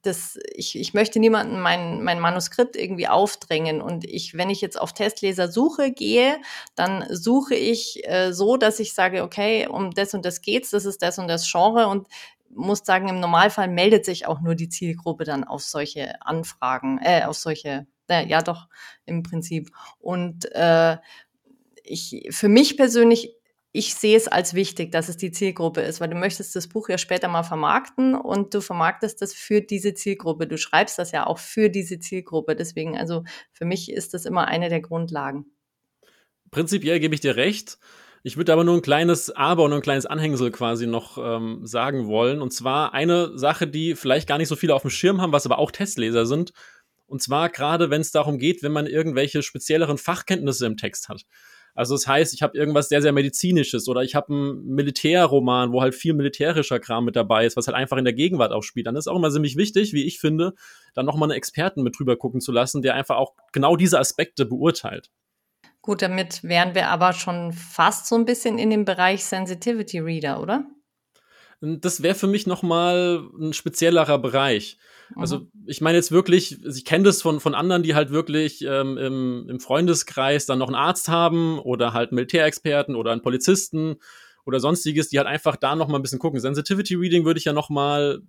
das, 0.01 0.39
ich, 0.53 0.79
ich 0.79 0.93
möchte 0.93 1.19
niemandem 1.19 1.59
mein, 1.59 2.03
mein 2.03 2.19
Manuskript 2.19 2.75
irgendwie 2.75 3.07
aufdrängen. 3.07 3.81
Und 3.81 4.05
ich, 4.05 4.37
wenn 4.37 4.49
ich 4.49 4.61
jetzt 4.61 4.79
auf 4.79 4.93
Testlesersuche 4.93 5.91
gehe, 5.91 6.37
dann 6.75 7.05
suche 7.09 7.55
ich 7.55 8.07
äh, 8.07 8.31
so, 8.31 8.55
dass 8.55 8.79
ich 8.79 8.93
sage, 8.93 9.23
okay, 9.23 9.67
um 9.67 9.91
das 9.91 10.13
und 10.13 10.25
das 10.25 10.41
geht's, 10.41 10.69
das 10.69 10.85
ist 10.85 11.01
das 11.01 11.19
und 11.19 11.27
das 11.27 11.49
Genre 11.51 11.87
und 11.87 12.07
muss 12.49 12.79
sagen, 12.83 13.09
im 13.09 13.19
Normalfall 13.19 13.67
meldet 13.67 14.05
sich 14.05 14.25
auch 14.25 14.41
nur 14.41 14.55
die 14.55 14.69
Zielgruppe 14.69 15.23
dann 15.23 15.43
auf 15.43 15.61
solche 15.61 16.21
Anfragen, 16.21 16.99
äh, 17.03 17.23
auf 17.25 17.37
solche, 17.37 17.85
äh, 18.07 18.25
ja 18.25 18.41
doch, 18.41 18.67
im 19.05 19.21
Prinzip. 19.21 19.69
Und 19.99 20.51
äh, 20.53 20.97
ich, 21.83 22.27
für 22.31 22.47
mich 22.47 22.77
persönlich 22.77 23.35
ich 23.71 23.93
sehe 23.93 24.17
es 24.17 24.27
als 24.27 24.55
wichtig, 24.55 24.91
dass 24.91 25.09
es 25.09 25.17
die 25.17 25.31
Zielgruppe 25.31 25.81
ist, 25.81 26.01
weil 26.01 26.09
du 26.09 26.15
möchtest 26.15 26.55
das 26.55 26.67
Buch 26.67 26.89
ja 26.89 26.97
später 26.97 27.27
mal 27.27 27.43
vermarkten 27.43 28.15
und 28.15 28.53
du 28.53 28.61
vermarktest 28.61 29.21
das 29.21 29.33
für 29.33 29.61
diese 29.61 29.93
Zielgruppe. 29.93 30.47
Du 30.47 30.57
schreibst 30.57 30.97
das 30.97 31.11
ja 31.11 31.27
auch 31.27 31.37
für 31.37 31.69
diese 31.69 31.99
Zielgruppe. 31.99 32.55
Deswegen, 32.55 32.97
also 32.97 33.23
für 33.51 33.65
mich 33.65 33.91
ist 33.91 34.15
das 34.15 34.25
immer 34.25 34.47
eine 34.47 34.69
der 34.69 34.81
Grundlagen. 34.81 35.45
Prinzipiell 36.49 36.99
gebe 36.99 37.13
ich 37.13 37.21
dir 37.21 37.35
recht. 37.35 37.77
Ich 38.23 38.37
würde 38.37 38.51
aber 38.51 38.63
nur 38.63 38.75
ein 38.75 38.81
kleines 38.81 39.29
Aber 39.29 39.63
und 39.63 39.73
ein 39.73 39.81
kleines 39.81 40.07
Anhängsel 40.07 40.51
quasi 40.51 40.87
noch 40.87 41.17
ähm, 41.17 41.61
sagen 41.63 42.07
wollen. 42.07 42.41
Und 42.41 42.51
zwar 42.51 42.93
eine 42.93 43.37
Sache, 43.37 43.67
die 43.67 43.95
vielleicht 43.95 44.27
gar 44.27 44.39
nicht 44.39 44.49
so 44.49 44.55
viele 44.55 44.73
auf 44.73 44.81
dem 44.81 44.91
Schirm 44.91 45.21
haben, 45.21 45.31
was 45.31 45.45
aber 45.45 45.59
auch 45.59 45.71
Testleser 45.71 46.25
sind. 46.25 46.53
Und 47.05 47.21
zwar 47.21 47.49
gerade, 47.49 47.89
wenn 47.91 48.01
es 48.01 48.11
darum 48.11 48.39
geht, 48.39 48.61
wenn 48.61 48.71
man 48.71 48.87
irgendwelche 48.87 49.41
spezielleren 49.41 49.97
Fachkenntnisse 49.97 50.65
im 50.65 50.75
Text 50.75 51.07
hat. 51.07 51.23
Also 51.79 51.95
das 51.95 52.07
heißt, 52.07 52.33
ich 52.33 52.41
habe 52.41 52.57
irgendwas 52.57 52.89
sehr, 52.89 53.01
sehr 53.01 53.13
medizinisches 53.13 53.87
oder 53.87 54.01
ich 54.01 54.13
habe 54.13 54.33
einen 54.33 54.65
Militärroman, 54.65 55.71
wo 55.71 55.81
halt 55.81 55.95
viel 55.95 56.13
militärischer 56.13 56.77
Kram 56.77 57.05
mit 57.05 57.15
dabei 57.15 57.45
ist, 57.45 57.55
was 57.55 57.67
halt 57.67 57.77
einfach 57.77 57.95
in 57.95 58.03
der 58.03 58.11
Gegenwart 58.11 58.51
auch 58.51 58.63
spielt. 58.63 58.85
Dann 58.85 58.97
ist 58.97 59.07
auch 59.07 59.15
immer 59.15 59.31
ziemlich 59.31 59.55
wichtig, 59.55 59.93
wie 59.93 60.03
ich 60.03 60.19
finde, 60.19 60.55
dann 60.93 61.05
nochmal 61.05 61.29
einen 61.29 61.37
Experten 61.37 61.81
mit 61.81 61.97
drüber 61.97 62.17
gucken 62.17 62.41
zu 62.41 62.51
lassen, 62.51 62.81
der 62.81 62.95
einfach 62.95 63.15
auch 63.15 63.33
genau 63.53 63.77
diese 63.77 63.97
Aspekte 63.97 64.45
beurteilt. 64.45 65.09
Gut, 65.81 66.01
damit 66.01 66.43
wären 66.43 66.75
wir 66.75 66.89
aber 66.89 67.13
schon 67.13 67.53
fast 67.53 68.07
so 68.07 68.15
ein 68.15 68.25
bisschen 68.25 68.59
in 68.59 68.71
dem 68.71 68.83
Bereich 68.83 69.23
Sensitivity 69.23 69.99
Reader, 69.99 70.41
oder? 70.41 70.65
Das 71.61 72.03
wäre 72.03 72.15
für 72.15 72.27
mich 72.27 72.45
noch 72.45 72.61
mal 72.61 73.25
ein 73.39 73.53
speziellerer 73.53 74.17
Bereich. 74.17 74.77
Also 75.15 75.39
mhm. 75.39 75.51
ich 75.65 75.81
meine 75.81 75.97
jetzt 75.97 76.11
wirklich, 76.11 76.63
ich 76.63 76.85
kenne 76.85 77.05
das 77.05 77.21
von, 77.21 77.39
von 77.39 77.55
anderen, 77.55 77.83
die 77.83 77.95
halt 77.95 78.11
wirklich 78.11 78.63
ähm, 78.63 78.97
im, 78.97 79.47
im 79.49 79.59
Freundeskreis 79.59 80.45
dann 80.45 80.59
noch 80.59 80.67
einen 80.67 80.75
Arzt 80.75 81.09
haben 81.09 81.59
oder 81.59 81.93
halt 81.93 82.11
Militärexperten 82.11 82.95
oder 82.95 83.11
einen 83.11 83.21
Polizisten 83.21 83.97
oder 84.45 84.59
sonstiges, 84.59 85.09
die 85.09 85.17
halt 85.17 85.27
einfach 85.27 85.55
da 85.55 85.75
noch 85.75 85.87
mal 85.87 85.97
ein 85.97 86.01
bisschen 86.01 86.19
gucken. 86.19 86.39
Sensitivity 86.39 86.95
Reading 86.95 87.25
würde 87.25 87.39
ich 87.39 87.45
ja 87.45 87.53
noch 87.53 87.69
mal 87.69 88.21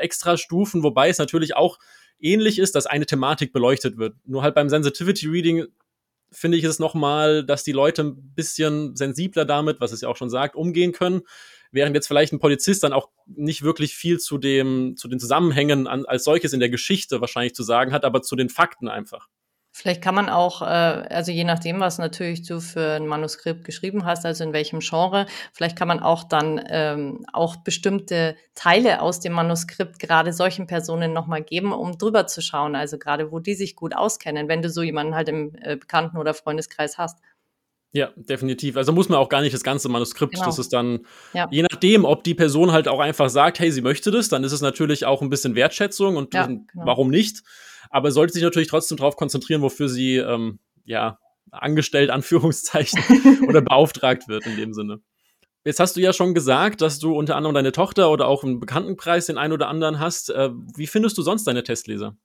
extra 0.00 0.36
stufen, 0.36 0.82
wobei 0.82 1.08
es 1.08 1.18
natürlich 1.18 1.56
auch 1.56 1.78
ähnlich 2.18 2.58
ist, 2.58 2.74
dass 2.74 2.86
eine 2.86 3.06
Thematik 3.06 3.52
beleuchtet 3.52 3.96
wird. 3.96 4.16
Nur 4.24 4.42
halt 4.42 4.54
beim 4.54 4.68
Sensitivity 4.68 5.28
Reading 5.28 5.66
finde 6.30 6.58
ich 6.58 6.64
es 6.64 6.78
noch 6.78 6.94
mal, 6.94 7.44
dass 7.44 7.62
die 7.62 7.72
Leute 7.72 8.02
ein 8.02 8.34
bisschen 8.34 8.96
sensibler 8.96 9.44
damit, 9.44 9.80
was 9.80 9.92
es 9.92 10.00
ja 10.00 10.08
auch 10.08 10.16
schon 10.16 10.30
sagt, 10.30 10.56
umgehen 10.56 10.92
können 10.92 11.22
während 11.74 11.94
jetzt 11.94 12.06
vielleicht 12.06 12.32
ein 12.32 12.38
Polizist 12.38 12.82
dann 12.84 12.92
auch 12.92 13.10
nicht 13.26 13.62
wirklich 13.62 13.94
viel 13.94 14.18
zu 14.18 14.38
dem, 14.38 14.96
zu 14.96 15.08
den 15.08 15.18
Zusammenhängen 15.18 15.86
an, 15.86 16.06
als 16.06 16.24
solches 16.24 16.52
in 16.52 16.60
der 16.60 16.70
Geschichte 16.70 17.20
wahrscheinlich 17.20 17.54
zu 17.54 17.62
sagen 17.62 17.92
hat, 17.92 18.04
aber 18.04 18.22
zu 18.22 18.36
den 18.36 18.48
Fakten 18.48 18.88
einfach. 18.88 19.28
Vielleicht 19.76 20.02
kann 20.02 20.14
man 20.14 20.28
auch, 20.28 20.62
äh, 20.62 20.66
also 20.66 21.32
je 21.32 21.42
nachdem, 21.42 21.80
was 21.80 21.98
natürlich 21.98 22.46
du 22.46 22.60
für 22.60 22.92
ein 22.92 23.08
Manuskript 23.08 23.64
geschrieben 23.64 24.04
hast, 24.04 24.24
also 24.24 24.44
in 24.44 24.52
welchem 24.52 24.78
Genre, 24.78 25.26
vielleicht 25.52 25.76
kann 25.76 25.88
man 25.88 25.98
auch 25.98 26.22
dann 26.22 26.64
ähm, 26.68 27.26
auch 27.32 27.56
bestimmte 27.56 28.36
Teile 28.54 29.02
aus 29.02 29.18
dem 29.18 29.32
Manuskript 29.32 29.98
gerade 29.98 30.32
solchen 30.32 30.68
Personen 30.68 31.12
nochmal 31.12 31.42
geben, 31.42 31.72
um 31.72 31.98
drüber 31.98 32.28
zu 32.28 32.40
schauen, 32.40 32.76
also 32.76 32.98
gerade 32.98 33.32
wo 33.32 33.40
die 33.40 33.56
sich 33.56 33.74
gut 33.74 33.96
auskennen, 33.96 34.46
wenn 34.46 34.62
du 34.62 34.70
so 34.70 34.80
jemanden 34.80 35.16
halt 35.16 35.28
im 35.28 35.56
äh, 35.60 35.74
Bekannten- 35.74 36.18
oder 36.18 36.34
Freundeskreis 36.34 36.96
hast. 36.96 37.18
Ja, 37.94 38.10
definitiv. 38.16 38.76
Also 38.76 38.92
muss 38.92 39.08
man 39.08 39.20
auch 39.20 39.28
gar 39.28 39.40
nicht 39.40 39.54
das 39.54 39.62
ganze 39.62 39.88
Manuskript. 39.88 40.34
Genau. 40.34 40.46
Das 40.46 40.58
ist 40.58 40.72
dann, 40.72 41.06
ja. 41.32 41.46
je 41.52 41.62
nachdem, 41.62 42.04
ob 42.04 42.24
die 42.24 42.34
Person 42.34 42.72
halt 42.72 42.88
auch 42.88 42.98
einfach 42.98 43.30
sagt, 43.30 43.60
hey, 43.60 43.70
sie 43.70 43.82
möchte 43.82 44.10
das, 44.10 44.28
dann 44.28 44.42
ist 44.42 44.50
es 44.50 44.60
natürlich 44.60 45.06
auch 45.06 45.22
ein 45.22 45.30
bisschen 45.30 45.54
Wertschätzung 45.54 46.16
und 46.16 46.34
ja, 46.34 46.46
genau. 46.46 46.64
warum 46.74 47.08
nicht. 47.08 47.44
Aber 47.90 48.10
sollte 48.10 48.32
sich 48.32 48.42
natürlich 48.42 48.68
trotzdem 48.68 48.98
darauf 48.98 49.14
konzentrieren, 49.14 49.62
wofür 49.62 49.88
sie, 49.88 50.16
ähm, 50.16 50.58
ja, 50.84 51.18
angestellt, 51.52 52.10
Anführungszeichen, 52.10 53.00
oder 53.48 53.62
beauftragt 53.62 54.26
wird 54.26 54.44
in 54.46 54.56
dem 54.56 54.74
Sinne. 54.74 54.98
Jetzt 55.64 55.78
hast 55.78 55.94
du 55.94 56.00
ja 56.00 56.12
schon 56.12 56.34
gesagt, 56.34 56.80
dass 56.80 56.98
du 56.98 57.16
unter 57.16 57.36
anderem 57.36 57.54
deine 57.54 57.70
Tochter 57.70 58.10
oder 58.10 58.26
auch 58.26 58.42
einen 58.42 58.58
Bekanntenkreis 58.58 59.26
den 59.26 59.38
einen 59.38 59.52
oder 59.52 59.68
anderen 59.68 60.00
hast. 60.00 60.30
Äh, 60.30 60.50
wie 60.74 60.88
findest 60.88 61.16
du 61.16 61.22
sonst 61.22 61.44
deine 61.44 61.62
Testleser? 61.62 62.16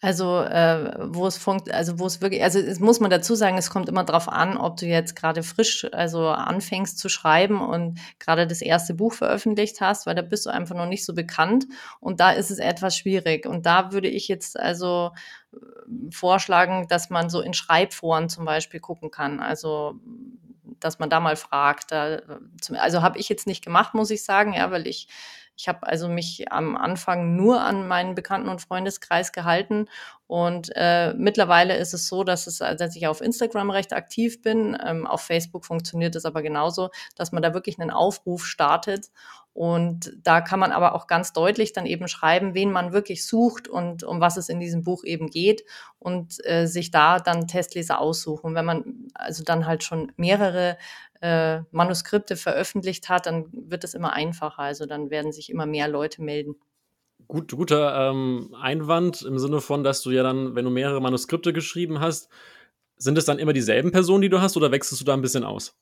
Also, 0.00 0.42
äh, 0.42 0.94
wo 1.12 1.26
es 1.26 1.36
funkt, 1.36 1.72
also 1.72 1.98
wo 1.98 2.06
es 2.06 2.20
wirklich, 2.20 2.42
also 2.44 2.60
es 2.60 2.78
muss 2.78 3.00
man 3.00 3.10
dazu 3.10 3.34
sagen, 3.34 3.58
es 3.58 3.68
kommt 3.68 3.88
immer 3.88 4.04
darauf 4.04 4.28
an, 4.28 4.56
ob 4.56 4.76
du 4.76 4.86
jetzt 4.86 5.16
gerade 5.16 5.42
frisch, 5.42 5.86
also 5.92 6.28
anfängst 6.28 6.98
zu 7.00 7.08
schreiben 7.08 7.60
und 7.60 7.98
gerade 8.20 8.46
das 8.46 8.62
erste 8.62 8.94
Buch 8.94 9.12
veröffentlicht 9.12 9.80
hast, 9.80 10.06
weil 10.06 10.14
da 10.14 10.22
bist 10.22 10.46
du 10.46 10.50
einfach 10.50 10.76
noch 10.76 10.86
nicht 10.86 11.04
so 11.04 11.14
bekannt 11.14 11.66
und 11.98 12.20
da 12.20 12.30
ist 12.30 12.52
es 12.52 12.60
etwas 12.60 12.96
schwierig. 12.96 13.44
Und 13.44 13.66
da 13.66 13.90
würde 13.90 14.06
ich 14.08 14.28
jetzt 14.28 14.58
also 14.58 15.10
äh, 15.52 15.58
vorschlagen, 16.12 16.86
dass 16.88 17.10
man 17.10 17.28
so 17.28 17.40
in 17.40 17.52
Schreibforen 17.52 18.28
zum 18.28 18.44
Beispiel 18.44 18.78
gucken 18.78 19.10
kann. 19.10 19.40
Also 19.40 19.98
dass 20.80 20.98
man 20.98 21.10
da 21.10 21.18
mal 21.18 21.34
fragt. 21.36 21.92
Da, 21.92 22.20
also 22.74 23.02
habe 23.02 23.18
ich 23.18 23.28
jetzt 23.28 23.46
nicht 23.46 23.64
gemacht, 23.64 23.94
muss 23.94 24.10
ich 24.10 24.24
sagen, 24.24 24.54
ja, 24.54 24.70
weil 24.70 24.86
ich 24.86 25.08
ich 25.58 25.66
habe 25.68 25.86
also 25.86 26.08
mich 26.08 26.50
am 26.52 26.76
Anfang 26.76 27.34
nur 27.34 27.60
an 27.60 27.88
meinen 27.88 28.14
Bekannten- 28.14 28.48
und 28.48 28.62
Freundeskreis 28.62 29.32
gehalten 29.32 29.88
und 30.28 30.70
äh, 30.76 31.14
mittlerweile 31.14 31.76
ist 31.78 31.94
es 31.94 32.06
so, 32.06 32.22
dass, 32.22 32.46
es, 32.46 32.58
dass 32.58 32.94
ich 32.94 33.06
auf 33.06 33.22
Instagram 33.22 33.70
recht 33.70 33.94
aktiv 33.94 34.42
bin. 34.42 34.76
Ähm, 34.84 35.06
auf 35.06 35.22
Facebook 35.22 35.64
funktioniert 35.64 36.14
es 36.16 36.26
aber 36.26 36.42
genauso, 36.42 36.90
dass 37.16 37.32
man 37.32 37.42
da 37.42 37.54
wirklich 37.54 37.80
einen 37.80 37.90
Aufruf 37.90 38.44
startet. 38.44 39.10
Und 39.54 40.12
da 40.22 40.42
kann 40.42 40.60
man 40.60 40.70
aber 40.70 40.94
auch 40.94 41.06
ganz 41.06 41.32
deutlich 41.32 41.72
dann 41.72 41.86
eben 41.86 42.08
schreiben, 42.08 42.52
wen 42.52 42.70
man 42.70 42.92
wirklich 42.92 43.26
sucht 43.26 43.68
und 43.68 44.04
um 44.04 44.20
was 44.20 44.36
es 44.36 44.50
in 44.50 44.60
diesem 44.60 44.82
Buch 44.84 45.02
eben 45.02 45.30
geht 45.30 45.64
und 45.98 46.36
äh, 46.44 46.66
sich 46.66 46.90
da 46.90 47.18
dann 47.20 47.48
Testleser 47.48 47.98
aussuchen. 47.98 48.54
Wenn 48.54 48.66
man 48.66 49.08
also 49.14 49.42
dann 49.44 49.66
halt 49.66 49.82
schon 49.82 50.12
mehrere 50.16 50.76
äh, 51.20 51.60
Manuskripte 51.70 52.36
veröffentlicht 52.36 53.08
hat, 53.08 53.26
dann 53.26 53.46
wird 53.52 53.84
es 53.84 53.94
immer 53.94 54.12
einfacher. 54.12 54.60
Also 54.60 54.86
dann 54.86 55.10
werden 55.10 55.32
sich 55.32 55.50
immer 55.50 55.66
mehr 55.66 55.88
Leute 55.88 56.22
melden. 56.22 56.56
Gut, 57.26 57.50
guter 57.52 58.10
ähm, 58.10 58.54
Einwand 58.60 59.22
im 59.22 59.38
Sinne 59.38 59.60
von, 59.60 59.84
dass 59.84 60.02
du 60.02 60.10
ja 60.10 60.22
dann, 60.22 60.54
wenn 60.54 60.64
du 60.64 60.70
mehrere 60.70 61.00
Manuskripte 61.00 61.52
geschrieben 61.52 62.00
hast, 62.00 62.28
sind 62.96 63.18
es 63.18 63.24
dann 63.24 63.38
immer 63.38 63.52
dieselben 63.52 63.92
Personen, 63.92 64.22
die 64.22 64.28
du 64.28 64.40
hast, 64.40 64.56
oder 64.56 64.72
wechselst 64.72 65.00
du 65.00 65.04
da 65.04 65.14
ein 65.14 65.22
bisschen 65.22 65.44
aus? 65.44 65.76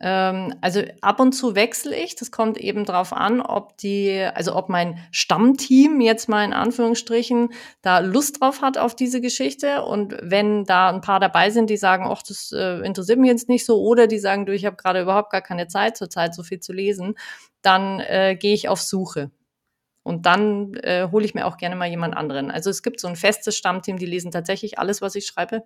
Ähm, 0.00 0.54
also 0.60 0.82
ab 1.00 1.20
und 1.20 1.32
zu 1.32 1.54
wechsle 1.54 1.96
ich. 1.96 2.14
Das 2.14 2.30
kommt 2.30 2.56
eben 2.58 2.84
darauf 2.84 3.12
an, 3.12 3.40
ob 3.40 3.76
die, 3.78 4.26
also 4.34 4.54
ob 4.54 4.68
mein 4.68 4.98
Stammteam 5.10 6.00
jetzt 6.00 6.28
mal 6.28 6.44
in 6.44 6.52
Anführungsstrichen 6.52 7.50
da 7.82 7.98
Lust 7.98 8.40
drauf 8.40 8.62
hat 8.62 8.78
auf 8.78 8.94
diese 8.94 9.20
Geschichte. 9.20 9.84
Und 9.84 10.16
wenn 10.22 10.64
da 10.64 10.90
ein 10.90 11.00
paar 11.00 11.20
dabei 11.20 11.50
sind, 11.50 11.70
die 11.70 11.76
sagen, 11.76 12.06
ach, 12.08 12.22
das 12.22 12.52
äh, 12.52 12.78
interessiert 12.80 13.18
mich 13.18 13.30
jetzt 13.30 13.48
nicht 13.48 13.66
so, 13.66 13.80
oder 13.80 14.06
die 14.06 14.18
sagen, 14.18 14.46
du, 14.46 14.54
ich 14.54 14.66
habe 14.66 14.76
gerade 14.76 15.02
überhaupt 15.02 15.30
gar 15.30 15.42
keine 15.42 15.66
Zeit 15.66 15.96
zurzeit 15.96 16.34
so 16.34 16.42
viel 16.42 16.60
zu 16.60 16.72
lesen, 16.72 17.14
dann 17.62 18.00
äh, 18.00 18.36
gehe 18.38 18.54
ich 18.54 18.68
auf 18.68 18.80
Suche. 18.80 19.30
Und 20.08 20.24
dann 20.24 20.72
äh, 20.76 21.08
hole 21.12 21.26
ich 21.26 21.34
mir 21.34 21.46
auch 21.46 21.58
gerne 21.58 21.76
mal 21.76 21.86
jemand 21.86 22.16
anderen. 22.16 22.50
Also 22.50 22.70
es 22.70 22.82
gibt 22.82 22.98
so 22.98 23.08
ein 23.08 23.14
festes 23.14 23.58
Stammteam, 23.58 23.98
die 23.98 24.06
lesen 24.06 24.30
tatsächlich 24.30 24.78
alles, 24.78 25.02
was 25.02 25.14
ich 25.14 25.26
schreibe. 25.26 25.64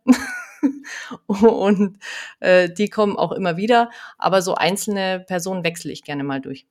und 1.29 2.01
äh, 2.41 2.69
die 2.69 2.89
kommen 2.89 3.17
auch 3.17 3.31
immer 3.31 3.57
wieder. 3.57 3.89
Aber 4.19 4.43
so 4.43 4.57
einzelne 4.57 5.21
Personen 5.21 5.63
wechsle 5.63 5.93
ich 5.93 6.03
gerne 6.03 6.25
mal 6.25 6.41
durch. 6.41 6.67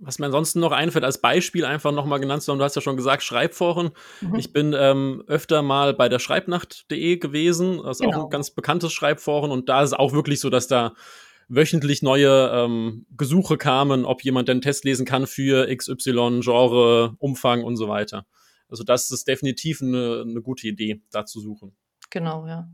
Was 0.00 0.18
mir 0.18 0.26
ansonsten 0.26 0.58
noch 0.58 0.72
einfällt, 0.72 1.04
als 1.04 1.20
Beispiel 1.20 1.64
einfach 1.64 1.92
nochmal 1.92 2.18
genannt 2.18 2.42
zu 2.42 2.50
haben, 2.50 2.58
du 2.58 2.64
hast 2.64 2.74
ja 2.74 2.82
schon 2.82 2.96
gesagt, 2.96 3.22
Schreibforen. 3.22 3.90
Mhm. 4.20 4.34
Ich 4.34 4.52
bin 4.52 4.74
ähm, 4.76 5.22
öfter 5.28 5.62
mal 5.62 5.94
bei 5.94 6.08
der 6.08 6.18
Schreibnacht.de 6.18 7.18
gewesen. 7.18 7.80
Das 7.84 7.98
ist 7.98 8.02
genau. 8.02 8.22
auch 8.22 8.24
ein 8.24 8.30
ganz 8.30 8.50
bekanntes 8.50 8.92
Schreibforen. 8.92 9.52
Und 9.52 9.68
da 9.68 9.84
ist 9.84 9.90
es 9.90 9.94
auch 9.94 10.12
wirklich 10.12 10.40
so, 10.40 10.50
dass 10.50 10.66
da 10.66 10.94
wöchentlich 11.50 12.00
neue 12.00 12.50
ähm, 12.54 13.06
Gesuche 13.16 13.58
kamen, 13.58 14.04
ob 14.04 14.22
jemand 14.22 14.48
den 14.48 14.62
Test 14.62 14.84
lesen 14.84 15.04
kann 15.04 15.26
für 15.26 15.66
XY, 15.74 16.40
Genre, 16.42 17.16
Umfang 17.18 17.64
und 17.64 17.76
so 17.76 17.88
weiter. 17.88 18.24
Also 18.68 18.84
das 18.84 19.10
ist 19.10 19.26
definitiv 19.26 19.82
eine, 19.82 20.24
eine 20.26 20.40
gute 20.40 20.68
Idee, 20.68 21.02
da 21.10 21.26
zu 21.26 21.40
suchen. 21.40 21.76
Genau, 22.08 22.46
ja. 22.46 22.68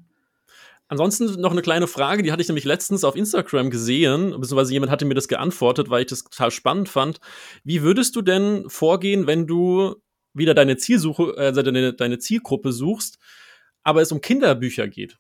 Ansonsten 0.89 1.41
noch 1.41 1.51
eine 1.51 1.63
kleine 1.63 1.89
Frage, 1.89 2.23
die 2.23 2.31
hatte 2.31 2.43
ich 2.43 2.49
nämlich 2.49 2.65
letztens 2.65 3.03
auf 3.03 3.17
Instagram 3.17 3.71
gesehen, 3.71 4.31
beziehungsweise 4.31 4.73
jemand 4.73 4.93
hatte 4.93 5.05
mir 5.05 5.15
das 5.15 5.27
geantwortet, 5.27 5.91
weil 5.91 6.03
ich 6.03 6.07
das 6.09 6.23
total 6.23 6.53
spannend 6.53 6.89
fand. 6.89 7.19
Wie 7.65 7.83
würdest 7.83 8.15
du 8.15 8.23
denn 8.23 8.69
vorgehen, 8.69 9.27
wenn 9.27 9.49
du 9.49 9.97
wieder 10.33 10.55
deine 10.55 10.77
Zielsuche, 10.77 11.35
also 11.37 11.63
deine, 11.63 11.95
deine 11.95 12.19
Zielgruppe 12.19 12.73
suchst, 12.73 13.19
aber 13.83 14.03
es 14.03 14.13
um 14.13 14.21
Kinderbücher 14.21 14.87
geht? 14.87 15.19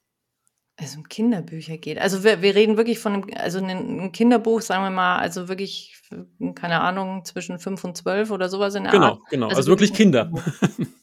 Es 0.77 0.97
um 0.97 1.09
Kinderbücher 1.09 1.79
geht. 1.79 1.99
Also 1.99 2.23
wir, 2.23 2.43
wir 2.43 2.55
reden 2.55 2.77
wirklich 2.77 2.99
von 2.99 3.15
einem, 3.15 3.25
also 3.35 3.59
ein 3.59 4.13
Kinderbuch, 4.13 4.61
sagen 4.61 4.85
wir 4.85 4.91
mal, 4.91 5.19
also 5.19 5.49
wirklich, 5.49 6.03
keine 6.55 6.81
Ahnung, 6.81 7.25
zwischen 7.25 7.59
fünf 7.59 7.83
und 7.85 7.97
zwölf 7.97 8.31
oder 8.31 8.49
sowas 8.49 8.75
in 8.75 8.85
der 8.85 8.93
genau, 8.93 9.07
Art. 9.07 9.17
Genau, 9.17 9.31
genau, 9.31 9.47
also, 9.47 9.59
also 9.59 9.71
wirklich 9.71 9.93
Kinder. 9.93 10.31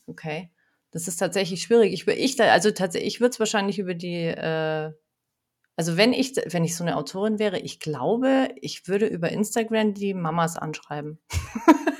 Okay. 0.05 0.51
Das 0.91 1.07
ist 1.07 1.17
tatsächlich 1.17 1.63
schwierig. 1.63 1.91
Ich, 1.91 2.07
ich 2.07 2.39
also 2.39 2.69
tatsächlich, 2.69 3.15
ich 3.15 3.19
würde 3.19 3.31
es 3.31 3.39
wahrscheinlich 3.39 3.79
über 3.79 3.95
die, 3.95 4.25
äh, 4.25 4.91
also 5.75 5.97
wenn 5.97 6.13
ich, 6.13 6.35
wenn 6.49 6.63
ich 6.63 6.75
so 6.75 6.83
eine 6.83 6.97
Autorin 6.97 7.39
wäre, 7.39 7.57
ich 7.57 7.79
glaube, 7.79 8.49
ich 8.61 8.87
würde 8.87 9.07
über 9.07 9.29
Instagram 9.29 9.95
die 9.95 10.13
Mamas 10.13 10.55
anschreiben. 10.55 11.19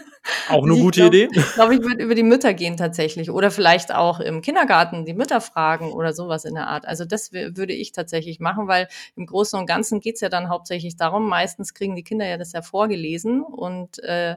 Auch 0.49 0.63
eine 0.63 0.73
gute 0.73 1.01
glaub, 1.01 1.13
Idee. 1.13 1.29
Ich 1.31 1.53
glaube, 1.53 1.75
ich 1.75 1.81
würde 1.81 2.03
über 2.03 2.15
die 2.15 2.23
Mütter 2.23 2.53
gehen 2.53 2.77
tatsächlich. 2.77 3.29
Oder 3.31 3.51
vielleicht 3.51 3.93
auch 3.93 4.19
im 4.19 4.41
Kindergarten 4.41 5.05
die 5.05 5.13
Mütter 5.13 5.41
fragen 5.41 5.91
oder 5.91 6.13
sowas 6.13 6.45
in 6.45 6.55
der 6.55 6.67
Art. 6.67 6.85
Also 6.85 7.05
das 7.05 7.31
würde 7.31 7.73
ich 7.73 7.91
tatsächlich 7.91 8.39
machen, 8.39 8.67
weil 8.67 8.87
im 9.15 9.25
Großen 9.25 9.57
und 9.59 9.65
Ganzen 9.65 9.99
geht 9.99 10.15
es 10.15 10.21
ja 10.21 10.29
dann 10.29 10.49
hauptsächlich 10.49 10.95
darum, 10.95 11.27
meistens 11.27 11.73
kriegen 11.73 11.95
die 11.95 12.03
Kinder 12.03 12.27
ja 12.27 12.37
das 12.37 12.51
ja 12.51 12.61
vorgelesen 12.61 13.41
und 13.41 13.99
äh, 14.03 14.35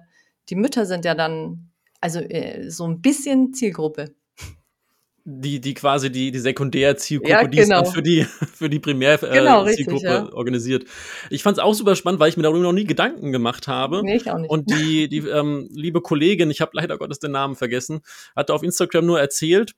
die 0.48 0.56
Mütter 0.56 0.86
sind 0.86 1.04
ja 1.04 1.14
dann 1.14 1.70
also 2.00 2.20
äh, 2.20 2.70
so 2.70 2.86
ein 2.86 3.00
bisschen 3.00 3.52
Zielgruppe 3.52 4.14
die, 5.28 5.60
die 5.60 5.74
quasi 5.74 6.10
die, 6.10 6.30
die 6.30 6.38
Sekundärzielgruppe, 6.38 7.30
ja, 7.30 7.40
genau. 7.40 7.50
die 7.50 7.58
ist 7.58 7.70
dann 7.70 7.86
für 7.86 8.02
die, 8.02 8.24
für 8.54 8.70
die 8.70 8.78
Primärzielgruppe 8.78 10.00
genau, 10.00 10.00
ja. 10.00 10.32
organisiert. 10.32 10.84
Ich 11.30 11.42
fand 11.42 11.58
es 11.58 11.62
auch 11.62 11.74
super 11.74 11.96
spannend, 11.96 12.20
weil 12.20 12.28
ich 12.28 12.36
mir 12.36 12.44
darüber 12.44 12.62
noch 12.62 12.72
nie 12.72 12.84
Gedanken 12.84 13.32
gemacht 13.32 13.66
habe. 13.66 14.02
Nee, 14.04 14.16
ich 14.16 14.30
auch 14.30 14.38
nicht. 14.38 14.50
Und 14.50 14.70
die, 14.70 15.08
die 15.08 15.18
ähm, 15.18 15.68
liebe 15.72 16.00
Kollegin, 16.00 16.48
ich 16.52 16.60
habe 16.60 16.70
leider 16.74 16.96
Gottes 16.96 17.18
den 17.18 17.32
Namen 17.32 17.56
vergessen, 17.56 18.02
hatte 18.36 18.54
auf 18.54 18.62
Instagram 18.62 19.04
nur 19.04 19.18
erzählt, 19.18 19.72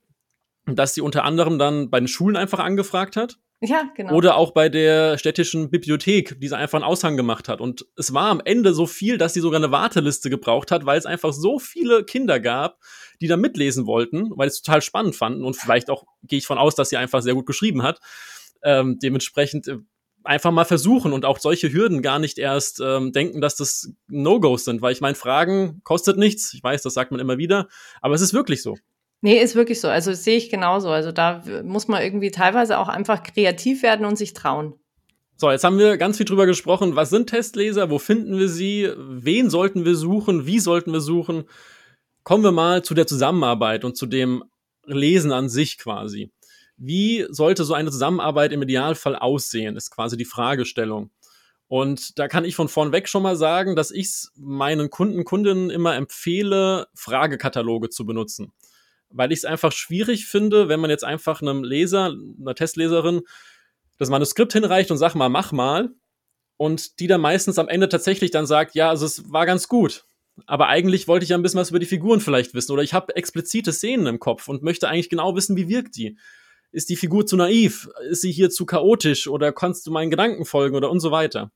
dass 0.67 0.93
sie 0.93 1.01
unter 1.01 1.23
anderem 1.23 1.57
dann 1.57 1.89
bei 1.89 1.99
den 1.99 2.07
Schulen 2.07 2.35
einfach 2.35 2.59
angefragt 2.59 3.15
hat 3.15 3.39
Ja, 3.61 3.89
genau. 3.95 4.13
Oder 4.13 4.35
auch 4.35 4.51
bei 4.51 4.69
der 4.69 5.17
städtischen 5.17 5.71
Bibliothek, 5.71 6.39
die 6.39 6.47
sie 6.47 6.55
einfach 6.55 6.77
einen 6.77 6.85
Aushang 6.85 7.17
gemacht 7.17 7.49
hat. 7.49 7.59
Und 7.59 7.87
es 7.97 8.13
war 8.13 8.29
am 8.29 8.41
Ende 8.45 8.75
so 8.75 8.85
viel, 8.85 9.17
dass 9.17 9.33
sie 9.33 9.41
sogar 9.41 9.59
eine 9.59 9.71
Warteliste 9.71 10.29
gebraucht 10.29 10.69
hat, 10.69 10.85
weil 10.85 10.99
es 10.99 11.07
einfach 11.07 11.33
so 11.33 11.57
viele 11.57 12.03
Kinder 12.03 12.39
gab, 12.39 12.77
die 13.21 13.27
da 13.27 13.37
mitlesen 13.37 13.85
wollten, 13.85 14.31
weil 14.35 14.47
es 14.47 14.61
total 14.61 14.81
spannend 14.81 15.15
fanden. 15.15 15.43
Und 15.43 15.55
vielleicht 15.55 15.89
auch 15.89 16.05
gehe 16.23 16.39
ich 16.39 16.47
von 16.47 16.57
aus, 16.57 16.75
dass 16.75 16.89
sie 16.89 16.97
einfach 16.97 17.21
sehr 17.21 17.33
gut 17.33 17.45
geschrieben 17.45 17.83
hat. 17.83 17.99
Ähm, 18.63 18.99
dementsprechend 18.99 19.67
äh, 19.67 19.77
einfach 20.23 20.51
mal 20.51 20.65
versuchen 20.65 21.13
und 21.13 21.25
auch 21.25 21.39
solche 21.39 21.71
Hürden 21.71 22.01
gar 22.01 22.19
nicht 22.19 22.37
erst 22.37 22.81
ähm, 22.81 23.11
denken, 23.11 23.41
dass 23.41 23.55
das 23.55 23.91
No-Gos 24.07 24.65
sind, 24.65 24.81
weil 24.81 24.91
ich 24.91 25.01
meine, 25.01 25.15
Fragen 25.15 25.81
kostet 25.83 26.17
nichts. 26.17 26.53
Ich 26.53 26.63
weiß, 26.63 26.81
das 26.81 26.93
sagt 26.93 27.11
man 27.11 27.19
immer 27.19 27.37
wieder, 27.37 27.67
aber 28.01 28.15
es 28.15 28.21
ist 28.21 28.33
wirklich 28.33 28.61
so. 28.61 28.77
Nee, 29.21 29.41
ist 29.41 29.55
wirklich 29.55 29.81
so. 29.81 29.89
Also 29.89 30.13
sehe 30.13 30.37
ich 30.37 30.49
genauso. 30.49 30.89
Also 30.89 31.11
da 31.11 31.43
muss 31.63 31.87
man 31.87 32.01
irgendwie 32.01 32.31
teilweise 32.31 32.77
auch 32.77 32.87
einfach 32.87 33.23
kreativ 33.23 33.83
werden 33.83 34.05
und 34.05 34.17
sich 34.17 34.33
trauen. 34.33 34.75
So, 35.35 35.49
jetzt 35.51 35.63
haben 35.63 35.77
wir 35.77 35.97
ganz 35.97 36.17
viel 36.17 36.25
drüber 36.25 36.45
gesprochen. 36.45 36.95
Was 36.95 37.09
sind 37.09 37.29
Testleser? 37.29 37.89
Wo 37.89 37.97
finden 37.97 38.37
wir 38.37 38.49
sie? 38.49 38.89
Wen 38.97 39.49
sollten 39.49 39.85
wir 39.85 39.95
suchen? 39.95 40.45
Wie 40.45 40.59
sollten 40.59 40.91
wir 40.91 40.99
suchen? 40.99 41.45
Kommen 42.23 42.43
wir 42.43 42.51
mal 42.51 42.83
zu 42.83 42.93
der 42.93 43.07
Zusammenarbeit 43.07 43.83
und 43.83 43.97
zu 43.97 44.05
dem 44.05 44.43
Lesen 44.85 45.31
an 45.31 45.49
sich 45.49 45.77
quasi. 45.77 46.31
Wie 46.77 47.25
sollte 47.29 47.63
so 47.63 47.73
eine 47.73 47.91
Zusammenarbeit 47.91 48.53
im 48.53 48.61
Idealfall 48.61 49.15
aussehen, 49.15 49.75
ist 49.75 49.91
quasi 49.91 50.17
die 50.17 50.25
Fragestellung. 50.25 51.11
Und 51.67 52.17
da 52.17 52.27
kann 52.27 52.45
ich 52.45 52.55
von 52.55 52.69
vornweg 52.69 53.07
schon 53.07 53.21
mal 53.21 53.35
sagen, 53.35 53.75
dass 53.75 53.91
ich 53.91 54.07
es 54.07 54.31
meinen 54.35 54.89
Kunden, 54.89 55.23
Kundinnen 55.25 55.69
immer 55.69 55.95
empfehle, 55.95 56.87
Fragekataloge 56.95 57.89
zu 57.89 58.05
benutzen 58.05 58.53
weil 59.09 59.31
ich 59.31 59.39
es 59.39 59.45
einfach 59.45 59.71
schwierig 59.71 60.25
finde, 60.27 60.69
wenn 60.69 60.79
man 60.79 60.89
jetzt 60.89 61.03
einfach 61.03 61.41
einem 61.41 61.63
Leser, 61.63 62.15
einer 62.39 62.55
Testleserin 62.55 63.21
das 63.97 64.09
Manuskript 64.09 64.53
hinreicht 64.53 64.91
und 64.91 64.97
sagt 64.97 65.15
mal, 65.15 65.29
mach 65.29 65.51
mal. 65.51 65.89
Und 66.57 66.99
die 66.99 67.07
dann 67.07 67.21
meistens 67.21 67.57
am 67.57 67.69
Ende 67.69 67.89
tatsächlich 67.89 68.31
dann 68.31 68.45
sagt, 68.45 68.75
ja, 68.75 68.89
also 68.89 69.05
es 69.05 69.31
war 69.31 69.45
ganz 69.45 69.67
gut. 69.67 70.05
Aber 70.47 70.67
eigentlich 70.67 71.07
wollte 71.07 71.23
ich 71.23 71.29
ja 71.29 71.37
ein 71.37 71.41
bisschen 71.41 71.59
was 71.59 71.69
über 71.69 71.79
die 71.79 71.85
Figuren 71.85 72.19
vielleicht 72.19 72.53
wissen. 72.53 72.71
Oder 72.71 72.83
ich 72.83 72.93
habe 72.93 73.15
explizite 73.15 73.71
Szenen 73.71 74.07
im 74.07 74.19
Kopf 74.19 74.47
und 74.47 74.63
möchte 74.63 74.87
eigentlich 74.87 75.09
genau 75.09 75.35
wissen, 75.35 75.55
wie 75.57 75.69
wirkt 75.69 75.95
die. 75.95 76.17
Ist 76.71 76.89
die 76.89 76.95
Figur 76.95 77.25
zu 77.25 77.35
naiv? 77.35 77.89
Ist 78.09 78.21
sie 78.21 78.31
hier 78.31 78.49
zu 78.49 78.65
chaotisch? 78.65 79.27
Oder 79.27 79.51
kannst 79.51 79.87
du 79.87 79.91
meinen 79.91 80.11
Gedanken 80.11 80.45
folgen? 80.45 80.75
Oder 80.75 80.91
und 80.91 80.99
so 80.99 81.11
weiter. 81.11 81.51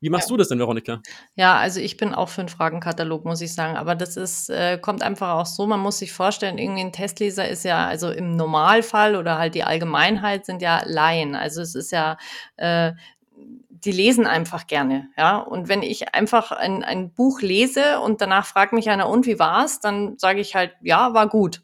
Wie 0.00 0.10
machst 0.10 0.28
ja. 0.28 0.34
du 0.34 0.36
das 0.36 0.48
denn, 0.48 0.58
Veronika? 0.58 1.00
Ja, 1.36 1.56
also 1.56 1.80
ich 1.80 1.96
bin 1.96 2.12
auch 2.12 2.28
für 2.28 2.42
einen 2.42 2.50
Fragenkatalog, 2.50 3.24
muss 3.24 3.40
ich 3.40 3.54
sagen. 3.54 3.76
Aber 3.76 3.94
das 3.94 4.16
ist, 4.16 4.50
äh, 4.50 4.78
kommt 4.78 5.02
einfach 5.02 5.34
auch 5.34 5.46
so, 5.46 5.66
man 5.66 5.80
muss 5.80 5.98
sich 5.98 6.12
vorstellen, 6.12 6.58
irgendwie 6.58 6.82
ein 6.82 6.92
Testleser 6.92 7.48
ist 7.48 7.64
ja, 7.64 7.86
also 7.86 8.10
im 8.10 8.36
Normalfall 8.36 9.16
oder 9.16 9.38
halt 9.38 9.54
die 9.54 9.64
Allgemeinheit 9.64 10.44
sind 10.44 10.60
ja 10.60 10.82
Laien. 10.84 11.34
Also 11.34 11.62
es 11.62 11.74
ist 11.74 11.92
ja, 11.92 12.18
äh, 12.56 12.92
die 13.36 13.92
lesen 13.92 14.26
einfach 14.26 14.66
gerne, 14.66 15.08
ja. 15.16 15.38
Und 15.38 15.68
wenn 15.68 15.82
ich 15.82 16.14
einfach 16.14 16.50
ein, 16.52 16.82
ein 16.82 17.12
Buch 17.12 17.40
lese 17.40 18.00
und 18.00 18.20
danach 18.20 18.46
fragt 18.46 18.72
mich 18.72 18.90
einer, 18.90 19.08
und 19.08 19.26
wie 19.26 19.38
war's, 19.38 19.80
dann 19.80 20.18
sage 20.18 20.40
ich 20.40 20.54
halt, 20.54 20.72
ja, 20.82 21.14
war 21.14 21.28
gut. 21.28 21.62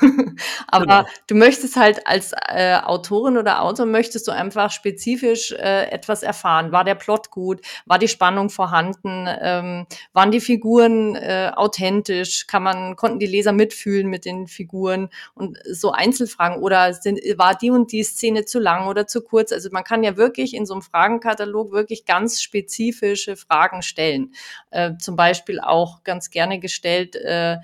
Aber 0.68 0.84
genau. 0.84 1.04
du 1.26 1.34
möchtest 1.34 1.76
halt 1.76 2.06
als 2.06 2.32
äh, 2.48 2.76
Autorin 2.76 3.36
oder 3.36 3.62
Autor 3.62 3.86
möchtest 3.86 4.26
du 4.28 4.32
einfach 4.32 4.70
spezifisch 4.70 5.52
äh, 5.52 5.90
etwas 5.90 6.22
erfahren. 6.22 6.72
War 6.72 6.84
der 6.84 6.94
Plot 6.94 7.30
gut? 7.30 7.60
War 7.86 7.98
die 7.98 8.08
Spannung 8.08 8.50
vorhanden? 8.50 9.26
Ähm, 9.40 9.86
waren 10.12 10.30
die 10.30 10.40
Figuren 10.40 11.14
äh, 11.16 11.52
authentisch? 11.54 12.46
Kann 12.46 12.62
man, 12.62 12.96
konnten 12.96 13.18
die 13.18 13.26
Leser 13.26 13.52
mitfühlen 13.52 14.08
mit 14.08 14.24
den 14.24 14.46
Figuren? 14.46 15.08
Und 15.34 15.58
so 15.70 15.92
Einzelfragen 15.92 16.62
oder 16.62 16.92
sind, 16.92 17.20
war 17.36 17.54
die 17.54 17.70
und 17.70 17.92
die 17.92 18.02
Szene 18.02 18.44
zu 18.44 18.58
lang 18.58 18.88
oder 18.88 19.06
zu 19.06 19.22
kurz? 19.22 19.52
Also 19.52 19.68
man 19.72 19.84
kann 19.84 20.02
ja 20.02 20.16
wirklich 20.16 20.54
in 20.54 20.66
so 20.66 20.74
einem 20.74 20.82
Fragenkatalog 20.82 21.72
wirklich 21.72 22.04
ganz 22.04 22.42
spezifische 22.42 23.36
Fragen 23.36 23.82
stellen. 23.82 24.32
Äh, 24.70 24.96
zum 24.98 25.16
Beispiel 25.16 25.60
auch 25.60 26.02
ganz 26.04 26.30
gerne 26.30 26.58
gestellt, 26.58 27.16
äh, 27.16 27.58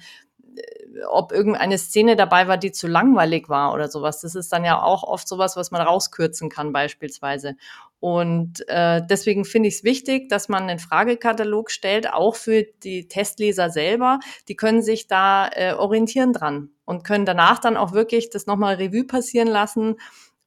ob 1.09 1.33
irgendeine 1.33 1.79
Szene 1.79 2.17
dabei 2.17 2.49
war, 2.49 2.57
die 2.57 2.73
zu 2.73 2.87
langweilig 2.87 3.49
war 3.49 3.73
oder 3.73 3.89
sowas. 3.89 4.21
Das 4.21 4.35
ist 4.35 4.53
dann 4.53 4.65
ja 4.65 4.83
auch 4.83 5.03
oft 5.03 5.27
sowas, 5.27 5.57
was 5.57 5.71
man 5.71 5.83
rauskürzen 5.83 6.49
kann 6.49 6.73
beispielsweise. 6.73 7.57
Und 8.01 8.69
äh, 8.69 9.01
deswegen 9.09 9.45
finde 9.45 9.69
ich 9.69 9.77
es 9.77 9.85
wichtig, 9.85 10.29
dass 10.29 10.49
man 10.49 10.65
einen 10.65 10.79
Fragekatalog 10.79 11.71
stellt, 11.71 12.13
auch 12.13 12.37
für 12.37 12.63
die 12.83 13.09
Testleser 13.09 13.71
selber. 13.71 14.21
Die 14.49 14.57
können 14.57 14.83
sich 14.83 15.07
da 15.07 15.49
äh, 15.49 15.73
orientieren 15.73 16.33
dran 16.33 16.69
und 16.85 17.05
können 17.05 17.25
danach 17.25 17.59
dann 17.59 17.77
auch 17.77 17.93
wirklich 17.93 18.31
das 18.31 18.47
nochmal 18.47 18.75
Revue 18.75 19.05
passieren 19.05 19.49
lassen 19.49 19.97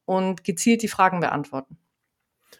und 0.04 0.44
gezielt 0.44 0.82
die 0.82 0.88
Fragen 0.88 1.20
beantworten. 1.20 1.78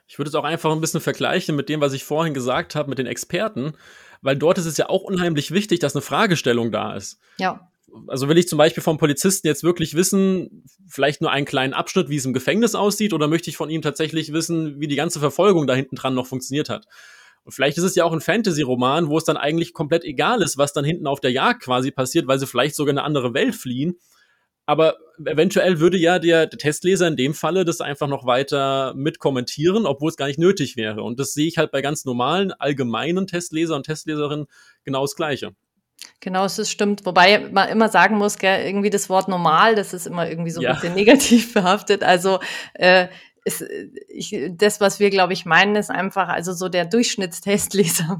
Ich 0.08 0.18
würde 0.18 0.30
es 0.30 0.34
auch 0.34 0.44
einfach 0.44 0.72
ein 0.72 0.80
bisschen 0.80 1.00
vergleichen 1.00 1.54
mit 1.54 1.68
dem, 1.68 1.80
was 1.80 1.92
ich 1.92 2.02
vorhin 2.02 2.34
gesagt 2.34 2.74
habe, 2.74 2.88
mit 2.88 2.98
den 2.98 3.06
Experten, 3.06 3.74
weil 4.20 4.36
dort 4.36 4.58
ist 4.58 4.66
es 4.66 4.78
ja 4.78 4.88
auch 4.88 5.02
unheimlich 5.02 5.52
wichtig, 5.52 5.78
dass 5.78 5.94
eine 5.94 6.02
Fragestellung 6.02 6.72
da 6.72 6.94
ist. 6.94 7.20
Ja 7.38 7.68
also 8.06 8.28
will 8.28 8.38
ich 8.38 8.48
zum 8.48 8.58
Beispiel 8.58 8.82
vom 8.82 8.98
Polizisten 8.98 9.46
jetzt 9.46 9.62
wirklich 9.62 9.94
wissen, 9.94 10.64
vielleicht 10.88 11.20
nur 11.20 11.30
einen 11.30 11.46
kleinen 11.46 11.74
Abschnitt, 11.74 12.08
wie 12.08 12.16
es 12.16 12.24
im 12.24 12.32
Gefängnis 12.32 12.74
aussieht, 12.74 13.12
oder 13.12 13.28
möchte 13.28 13.50
ich 13.50 13.56
von 13.56 13.70
ihm 13.70 13.82
tatsächlich 13.82 14.32
wissen, 14.32 14.80
wie 14.80 14.88
die 14.88 14.96
ganze 14.96 15.20
Verfolgung 15.20 15.66
da 15.66 15.74
hinten 15.74 15.96
dran 15.96 16.14
noch 16.14 16.26
funktioniert 16.26 16.68
hat? 16.68 16.86
Und 17.44 17.52
vielleicht 17.52 17.78
ist 17.78 17.84
es 17.84 17.94
ja 17.94 18.04
auch 18.04 18.12
ein 18.12 18.20
Fantasy-Roman, 18.20 19.08
wo 19.08 19.16
es 19.16 19.24
dann 19.24 19.36
eigentlich 19.36 19.72
komplett 19.72 20.04
egal 20.04 20.42
ist, 20.42 20.58
was 20.58 20.72
dann 20.72 20.84
hinten 20.84 21.06
auf 21.06 21.20
der 21.20 21.32
Jagd 21.32 21.62
quasi 21.62 21.90
passiert, 21.90 22.26
weil 22.26 22.38
sie 22.38 22.46
vielleicht 22.46 22.74
sogar 22.74 22.92
eine 22.92 23.04
andere 23.04 23.32
Welt 23.32 23.54
fliehen. 23.54 23.98
Aber 24.66 24.98
eventuell 25.24 25.80
würde 25.80 25.96
ja 25.96 26.18
der, 26.18 26.46
der 26.46 26.58
Testleser 26.58 27.08
in 27.08 27.16
dem 27.16 27.32
Falle 27.32 27.64
das 27.64 27.80
einfach 27.80 28.06
noch 28.06 28.26
weiter 28.26 28.92
mitkommentieren, 28.94 29.86
obwohl 29.86 30.10
es 30.10 30.18
gar 30.18 30.26
nicht 30.26 30.38
nötig 30.38 30.76
wäre. 30.76 31.02
Und 31.02 31.18
das 31.18 31.32
sehe 31.32 31.46
ich 31.46 31.56
halt 31.56 31.70
bei 31.70 31.80
ganz 31.80 32.04
normalen, 32.04 32.52
allgemeinen 32.52 33.26
Testleser 33.26 33.76
und 33.76 33.84
Testleserinnen 33.84 34.46
genau 34.84 35.00
das 35.00 35.16
Gleiche. 35.16 35.52
Genau, 36.20 36.44
es 36.44 36.70
stimmt. 36.70 37.06
Wobei 37.06 37.38
man 37.50 37.68
immer 37.68 37.88
sagen 37.88 38.16
muss, 38.16 38.38
gell, 38.38 38.66
irgendwie 38.66 38.90
das 38.90 39.08
Wort 39.08 39.28
normal, 39.28 39.74
das 39.76 39.94
ist 39.94 40.06
immer 40.06 40.28
irgendwie 40.28 40.50
so 40.50 40.60
ein 40.60 40.64
ja. 40.64 40.72
bisschen 40.74 40.94
negativ 40.94 41.54
behaftet. 41.54 42.02
Also 42.02 42.40
äh, 42.74 43.08
ist, 43.44 43.64
ich, 44.08 44.36
das, 44.52 44.80
was 44.80 44.98
wir, 44.98 45.10
glaube 45.10 45.32
ich, 45.32 45.46
meinen, 45.46 45.76
ist 45.76 45.90
einfach 45.90 46.28
also 46.28 46.52
so 46.52 46.68
der 46.68 46.84
Durchschnittstestleser. 46.84 48.18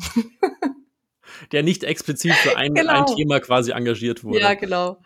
der 1.53 1.63
nicht 1.63 1.85
explizit 1.85 2.35
für 2.35 2.57
ein, 2.57 2.75
genau. 2.75 3.05
ein 3.05 3.17
Thema 3.17 3.41
quasi 3.41 3.73
engagiert 3.73 4.23
wurde. 4.23 4.41
Ja, 4.41 4.55
genau. 4.55 4.99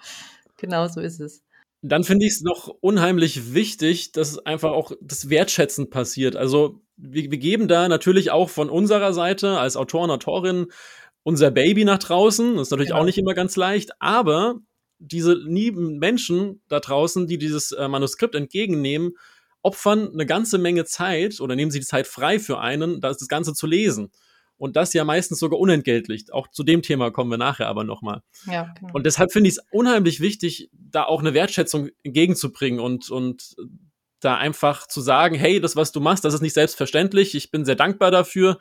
Genau 0.58 0.86
so 0.86 1.00
ist 1.00 1.20
es. 1.20 1.42
Dann 1.84 2.04
finde 2.04 2.26
ich 2.26 2.34
es 2.34 2.42
noch 2.42 2.68
unheimlich 2.80 3.54
wichtig, 3.54 4.12
dass 4.12 4.38
einfach 4.38 4.70
auch 4.70 4.92
das 5.00 5.28
Wertschätzen 5.28 5.90
passiert. 5.90 6.36
Also 6.36 6.80
wir, 6.96 7.30
wir 7.30 7.38
geben 7.38 7.66
da 7.66 7.88
natürlich 7.88 8.30
auch 8.30 8.48
von 8.48 8.70
unserer 8.70 9.12
Seite 9.12 9.58
als 9.58 9.76
Autoren, 9.76 10.10
Autorinnen 10.10 10.68
unser 11.22 11.50
Baby 11.50 11.84
nach 11.84 11.98
draußen. 11.98 12.56
Das 12.56 12.68
ist 12.68 12.70
natürlich 12.70 12.90
genau. 12.90 13.00
auch 13.00 13.04
nicht 13.04 13.18
immer 13.18 13.34
ganz 13.34 13.56
leicht, 13.56 13.90
aber 14.00 14.56
diese 14.98 15.34
lieben 15.34 15.98
Menschen 15.98 16.62
da 16.68 16.80
draußen, 16.80 17.26
die 17.26 17.38
dieses 17.38 17.72
äh, 17.72 17.88
Manuskript 17.88 18.34
entgegennehmen, 18.34 19.12
opfern 19.62 20.10
eine 20.12 20.26
ganze 20.26 20.58
Menge 20.58 20.84
Zeit 20.84 21.40
oder 21.40 21.56
nehmen 21.56 21.70
sie 21.70 21.80
die 21.80 21.86
Zeit 21.86 22.06
frei 22.06 22.38
für 22.38 22.60
einen, 22.60 23.00
das, 23.00 23.18
das 23.18 23.28
Ganze 23.28 23.54
zu 23.54 23.66
lesen. 23.66 24.10
Und 24.56 24.76
das 24.76 24.92
ja 24.92 25.04
meistens 25.04 25.40
sogar 25.40 25.58
unentgeltlich. 25.58 26.32
Auch 26.32 26.46
zu 26.46 26.62
dem 26.62 26.82
Thema 26.82 27.10
kommen 27.10 27.32
wir 27.32 27.38
nachher 27.38 27.66
aber 27.66 27.82
nochmal. 27.82 28.22
Ja, 28.46 28.72
genau. 28.78 28.92
Und 28.92 29.06
deshalb 29.06 29.32
finde 29.32 29.48
ich 29.48 29.56
es 29.56 29.64
unheimlich 29.72 30.20
wichtig, 30.20 30.70
da 30.72 31.02
auch 31.04 31.18
eine 31.18 31.34
Wertschätzung 31.34 31.88
entgegenzubringen 32.04 32.78
und, 32.78 33.10
und 33.10 33.56
da 34.20 34.36
einfach 34.36 34.86
zu 34.86 35.00
sagen, 35.00 35.34
hey, 35.34 35.60
das, 35.60 35.74
was 35.74 35.90
du 35.90 36.00
machst, 36.00 36.24
das 36.24 36.34
ist 36.34 36.42
nicht 36.42 36.54
selbstverständlich. 36.54 37.34
Ich 37.34 37.50
bin 37.50 37.64
sehr 37.64 37.74
dankbar 37.74 38.12
dafür 38.12 38.60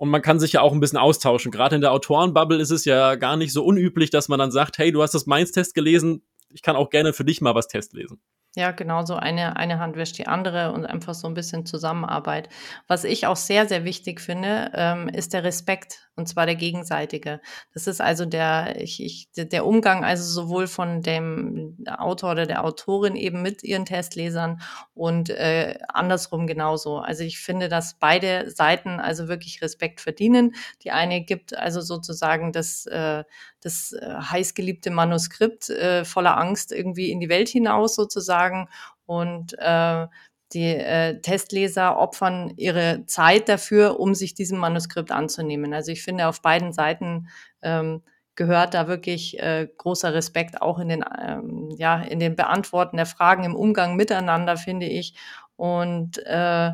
und 0.00 0.08
man 0.08 0.22
kann 0.22 0.40
sich 0.40 0.54
ja 0.54 0.62
auch 0.62 0.72
ein 0.72 0.80
bisschen 0.80 0.98
austauschen. 0.98 1.52
Gerade 1.52 1.74
in 1.74 1.82
der 1.82 1.92
Autorenbubble 1.92 2.58
ist 2.58 2.70
es 2.70 2.86
ja 2.86 3.16
gar 3.16 3.36
nicht 3.36 3.52
so 3.52 3.62
unüblich, 3.62 4.08
dass 4.08 4.28
man 4.28 4.38
dann 4.38 4.50
sagt, 4.50 4.78
hey, 4.78 4.92
du 4.92 5.02
hast 5.02 5.12
das 5.12 5.26
Mainz-Test 5.26 5.74
gelesen, 5.74 6.22
ich 6.48 6.62
kann 6.62 6.74
auch 6.74 6.88
gerne 6.88 7.12
für 7.12 7.26
dich 7.26 7.42
mal 7.42 7.54
was 7.54 7.68
Test 7.68 7.92
lesen. 7.92 8.18
Ja, 8.56 8.72
genau 8.72 9.04
so 9.04 9.14
eine, 9.14 9.56
eine 9.56 9.78
Hand 9.78 9.94
wäscht 9.94 10.18
die 10.18 10.26
andere 10.26 10.72
und 10.72 10.84
einfach 10.84 11.14
so 11.14 11.28
ein 11.28 11.34
bisschen 11.34 11.66
Zusammenarbeit. 11.66 12.48
Was 12.88 13.04
ich 13.04 13.28
auch 13.28 13.36
sehr, 13.36 13.68
sehr 13.68 13.84
wichtig 13.84 14.20
finde, 14.20 14.72
ähm, 14.74 15.08
ist 15.08 15.32
der 15.34 15.44
Respekt 15.44 16.10
und 16.16 16.26
zwar 16.28 16.46
der 16.46 16.56
gegenseitige. 16.56 17.40
Das 17.74 17.86
ist 17.86 18.00
also 18.00 18.26
der, 18.26 18.80
ich, 18.80 19.00
ich, 19.04 19.28
der 19.36 19.64
Umgang 19.64 20.04
also 20.04 20.24
sowohl 20.24 20.66
von 20.66 21.00
dem 21.00 21.76
Autor 21.96 22.32
oder 22.32 22.44
der 22.46 22.64
Autorin 22.64 23.14
eben 23.14 23.40
mit 23.40 23.62
ihren 23.62 23.84
Testlesern 23.86 24.60
und 24.94 25.30
äh, 25.30 25.78
andersrum 25.88 26.48
genauso. 26.48 26.98
Also 26.98 27.22
ich 27.22 27.38
finde, 27.38 27.68
dass 27.68 28.00
beide 28.00 28.50
Seiten 28.50 28.98
also 28.98 29.28
wirklich 29.28 29.62
Respekt 29.62 30.00
verdienen. 30.00 30.56
Die 30.82 30.90
eine 30.90 31.20
gibt 31.22 31.56
also 31.56 31.80
sozusagen 31.80 32.50
das, 32.52 32.84
äh, 32.86 33.22
das 33.60 33.92
äh, 33.92 34.14
heißgeliebte 34.14 34.90
Manuskript 34.90 35.70
äh, 35.70 36.04
voller 36.04 36.36
Angst 36.38 36.72
irgendwie 36.72 37.10
in 37.10 37.20
die 37.20 37.28
Welt 37.28 37.48
hinaus 37.48 37.94
sozusagen 37.94 38.68
und 39.06 39.58
äh, 39.58 40.06
die 40.52 40.74
äh, 40.74 41.20
Testleser 41.20 41.96
opfern 41.96 42.52
ihre 42.56 43.06
Zeit 43.06 43.48
dafür, 43.48 44.00
um 44.00 44.14
sich 44.14 44.34
diesem 44.34 44.58
Manuskript 44.58 45.12
anzunehmen. 45.12 45.72
Also 45.74 45.92
ich 45.92 46.02
finde, 46.02 46.26
auf 46.26 46.42
beiden 46.42 46.72
Seiten 46.72 47.28
ähm, 47.62 48.02
gehört 48.34 48.74
da 48.74 48.88
wirklich 48.88 49.38
äh, 49.38 49.68
großer 49.76 50.14
Respekt 50.14 50.60
auch 50.60 50.78
in 50.78 50.88
den, 50.88 51.04
ähm, 51.20 51.70
ja, 51.76 52.00
in 52.02 52.18
den 52.18 52.36
Beantworten 52.36 52.96
der 52.96 53.06
Fragen 53.06 53.44
im 53.44 53.54
Umgang 53.54 53.96
miteinander, 53.96 54.56
finde 54.56 54.86
ich. 54.86 55.14
Und 55.56 56.18
äh, 56.26 56.70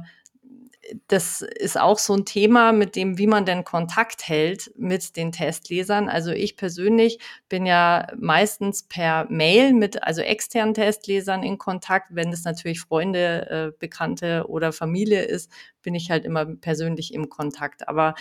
das 1.09 1.43
ist 1.43 1.79
auch 1.79 1.99
so 1.99 2.15
ein 2.15 2.25
Thema, 2.25 2.73
mit 2.73 2.97
dem, 2.97 3.19
wie 3.19 3.27
man 3.27 3.45
denn 3.45 3.65
Kontakt 3.65 4.29
hält 4.29 4.73
mit 4.77 5.17
den 5.17 5.33
Testlesern. 5.33 6.09
Also 6.09 6.31
ich 6.31 6.57
persönlich 6.57 7.19
bin 7.49 7.67
ja 7.67 8.09
meistens 8.19 8.85
per 8.85 9.27
Mail 9.31 9.73
mit, 9.73 10.03
also 10.03 10.23
externen 10.23 10.75
Testlesern 10.75 11.43
in 11.43 11.59
Kontakt. 11.59 12.09
Wenn 12.15 12.33
es 12.33 12.45
natürlich 12.45 12.81
Freunde, 12.81 13.51
äh, 13.51 13.79
Bekannte 13.79 14.47
oder 14.49 14.73
Familie 14.73 15.23
ist, 15.23 15.51
bin 15.83 15.95
ich 15.95 16.11
halt 16.11 16.25
immer 16.25 16.45
persönlich 16.45 17.15
im 17.15 17.29
Kontakt. 17.29 17.89
Aber 17.89 18.15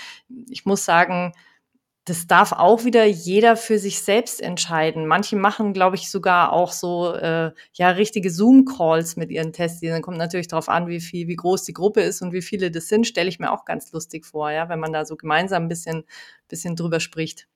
ich 0.49 0.65
muss 0.65 0.85
sagen, 0.85 1.33
das 2.05 2.27
darf 2.27 2.51
auch 2.51 2.85
wieder 2.85 3.03
jeder 3.05 3.57
für 3.57 3.79
sich 3.79 3.99
selbst 3.99 4.39
entscheiden. 4.39 5.07
Manche 5.07 5.35
machen, 5.35 5.73
glaube 5.73 5.95
ich, 5.95 6.11
sogar 6.11 6.53
auch 6.53 6.71
so 6.71 7.13
äh, 7.15 7.51
ja 7.73 7.89
richtige 7.89 8.29
Zoom-Calls 8.29 9.15
mit 9.15 9.31
ihren 9.31 9.53
Tests. 9.53 9.81
Dann 9.81 10.03
kommt 10.03 10.17
natürlich 10.17 10.47
darauf 10.47 10.69
an, 10.69 10.87
wie 10.87 11.01
viel, 11.01 11.27
wie 11.27 11.35
groß 11.35 11.63
die 11.63 11.73
Gruppe 11.73 12.01
ist 12.01 12.21
und 12.21 12.31
wie 12.31 12.43
viele 12.43 12.69
das 12.69 12.89
sind. 12.89 13.07
Stelle 13.07 13.27
ich 13.27 13.39
mir 13.39 13.51
auch 13.51 13.65
ganz 13.65 13.91
lustig 13.91 14.23
vor, 14.23 14.51
ja, 14.51 14.69
wenn 14.69 14.79
man 14.79 14.93
da 14.93 15.03
so 15.03 15.15
gemeinsam 15.15 15.63
ein 15.63 15.67
bisschen, 15.67 16.03
bisschen 16.47 16.75
drüber 16.75 16.99
spricht. 16.99 17.47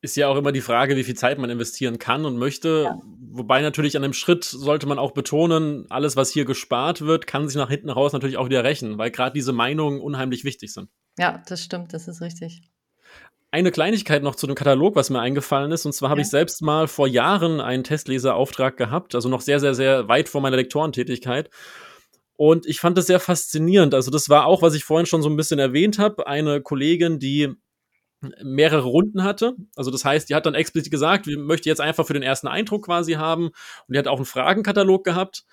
Ist 0.00 0.16
ja 0.16 0.28
auch 0.28 0.36
immer 0.36 0.52
die 0.52 0.60
Frage, 0.60 0.94
wie 0.94 1.02
viel 1.02 1.16
Zeit 1.16 1.38
man 1.38 1.50
investieren 1.50 1.98
kann 1.98 2.24
und 2.24 2.38
möchte. 2.38 2.84
Ja. 2.84 3.00
Wobei 3.32 3.60
natürlich 3.60 3.96
an 3.96 4.04
einem 4.04 4.12
Schritt 4.12 4.44
sollte 4.44 4.86
man 4.86 5.00
auch 5.00 5.10
betonen, 5.10 5.86
alles, 5.90 6.14
was 6.14 6.30
hier 6.30 6.44
gespart 6.44 7.00
wird, 7.00 7.26
kann 7.26 7.48
sich 7.48 7.56
nach 7.56 7.70
hinten 7.70 7.90
raus 7.90 8.12
natürlich 8.12 8.36
auch 8.36 8.46
wieder 8.46 8.62
rächen, 8.62 8.98
weil 8.98 9.10
gerade 9.10 9.32
diese 9.32 9.52
Meinungen 9.52 10.00
unheimlich 10.00 10.44
wichtig 10.44 10.72
sind. 10.72 10.88
Ja, 11.18 11.42
das 11.48 11.64
stimmt, 11.64 11.92
das 11.92 12.06
ist 12.06 12.20
richtig 12.20 12.62
eine 13.50 13.70
Kleinigkeit 13.70 14.22
noch 14.22 14.34
zu 14.34 14.46
dem 14.46 14.54
Katalog, 14.54 14.94
was 14.94 15.10
mir 15.10 15.20
eingefallen 15.20 15.72
ist. 15.72 15.86
Und 15.86 15.92
zwar 15.92 16.10
habe 16.10 16.20
ja. 16.20 16.24
ich 16.24 16.30
selbst 16.30 16.62
mal 16.62 16.86
vor 16.86 17.06
Jahren 17.06 17.60
einen 17.60 17.84
Testleserauftrag 17.84 18.76
gehabt, 18.76 19.14
also 19.14 19.28
noch 19.28 19.40
sehr, 19.40 19.60
sehr, 19.60 19.74
sehr 19.74 20.08
weit 20.08 20.28
vor 20.28 20.40
meiner 20.40 20.56
Lektorentätigkeit. 20.56 21.50
Und 22.36 22.66
ich 22.66 22.78
fand 22.78 22.96
das 22.96 23.06
sehr 23.06 23.20
faszinierend. 23.20 23.94
Also 23.94 24.10
das 24.10 24.28
war 24.28 24.46
auch, 24.46 24.62
was 24.62 24.74
ich 24.74 24.84
vorhin 24.84 25.06
schon 25.06 25.22
so 25.22 25.28
ein 25.28 25.36
bisschen 25.36 25.58
erwähnt 25.58 25.98
habe, 25.98 26.26
eine 26.26 26.60
Kollegin, 26.60 27.18
die 27.18 27.54
mehrere 28.42 28.82
Runden 28.82 29.24
hatte. 29.24 29.54
Also 29.76 29.90
das 29.90 30.04
heißt, 30.04 30.28
die 30.28 30.34
hat 30.34 30.46
dann 30.46 30.54
explizit 30.54 30.90
gesagt, 30.90 31.26
wir 31.26 31.38
möchten 31.38 31.68
jetzt 31.68 31.80
einfach 31.80 32.06
für 32.06 32.14
den 32.14 32.22
ersten 32.22 32.48
Eindruck 32.48 32.86
quasi 32.86 33.14
haben. 33.14 33.46
Und 33.46 33.54
die 33.94 33.98
hat 33.98 34.08
auch 34.08 34.16
einen 34.16 34.24
Fragenkatalog 34.24 35.04
gehabt. 35.04 35.44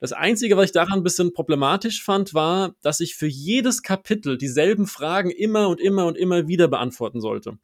Das 0.00 0.12
Einzige, 0.12 0.56
was 0.56 0.66
ich 0.66 0.72
daran 0.72 0.98
ein 0.98 1.02
bisschen 1.02 1.32
problematisch 1.32 2.02
fand, 2.02 2.34
war, 2.34 2.74
dass 2.82 3.00
ich 3.00 3.14
für 3.14 3.26
jedes 3.26 3.82
Kapitel 3.82 4.36
dieselben 4.36 4.86
Fragen 4.86 5.30
immer 5.30 5.68
und 5.68 5.80
immer 5.80 6.06
und 6.06 6.16
immer 6.16 6.48
wieder 6.48 6.68
beantworten 6.68 7.20
sollte. 7.20 7.58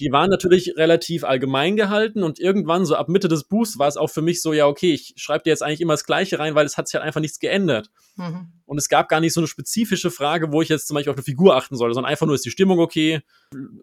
Die 0.00 0.10
waren 0.10 0.28
natürlich 0.28 0.76
relativ 0.76 1.22
allgemein 1.22 1.76
gehalten 1.76 2.24
und 2.24 2.40
irgendwann, 2.40 2.84
so 2.84 2.96
ab 2.96 3.08
Mitte 3.08 3.28
des 3.28 3.44
Buchs, 3.44 3.78
war 3.78 3.86
es 3.86 3.96
auch 3.96 4.10
für 4.10 4.22
mich 4.22 4.42
so, 4.42 4.52
ja, 4.52 4.66
okay, 4.66 4.92
ich 4.92 5.14
schreibe 5.16 5.44
dir 5.44 5.50
jetzt 5.50 5.62
eigentlich 5.62 5.80
immer 5.80 5.92
das 5.92 6.04
Gleiche 6.04 6.40
rein, 6.40 6.56
weil 6.56 6.66
es 6.66 6.76
hat 6.76 6.88
sich 6.88 6.94
halt 6.94 7.04
einfach 7.04 7.20
nichts 7.20 7.38
geändert. 7.38 7.90
Mhm. 8.16 8.48
Und 8.66 8.78
es 8.78 8.88
gab 8.88 9.08
gar 9.08 9.20
nicht 9.20 9.32
so 9.32 9.40
eine 9.40 9.46
spezifische 9.46 10.10
Frage, 10.10 10.50
wo 10.50 10.62
ich 10.62 10.68
jetzt 10.68 10.88
zum 10.88 10.96
Beispiel 10.96 11.12
auf 11.12 11.16
eine 11.16 11.24
Figur 11.24 11.54
achten 11.54 11.76
sollte, 11.76 11.94
sondern 11.94 12.10
einfach 12.10 12.26
nur, 12.26 12.34
ist 12.34 12.44
die 12.44 12.50
Stimmung 12.50 12.80
okay? 12.80 13.20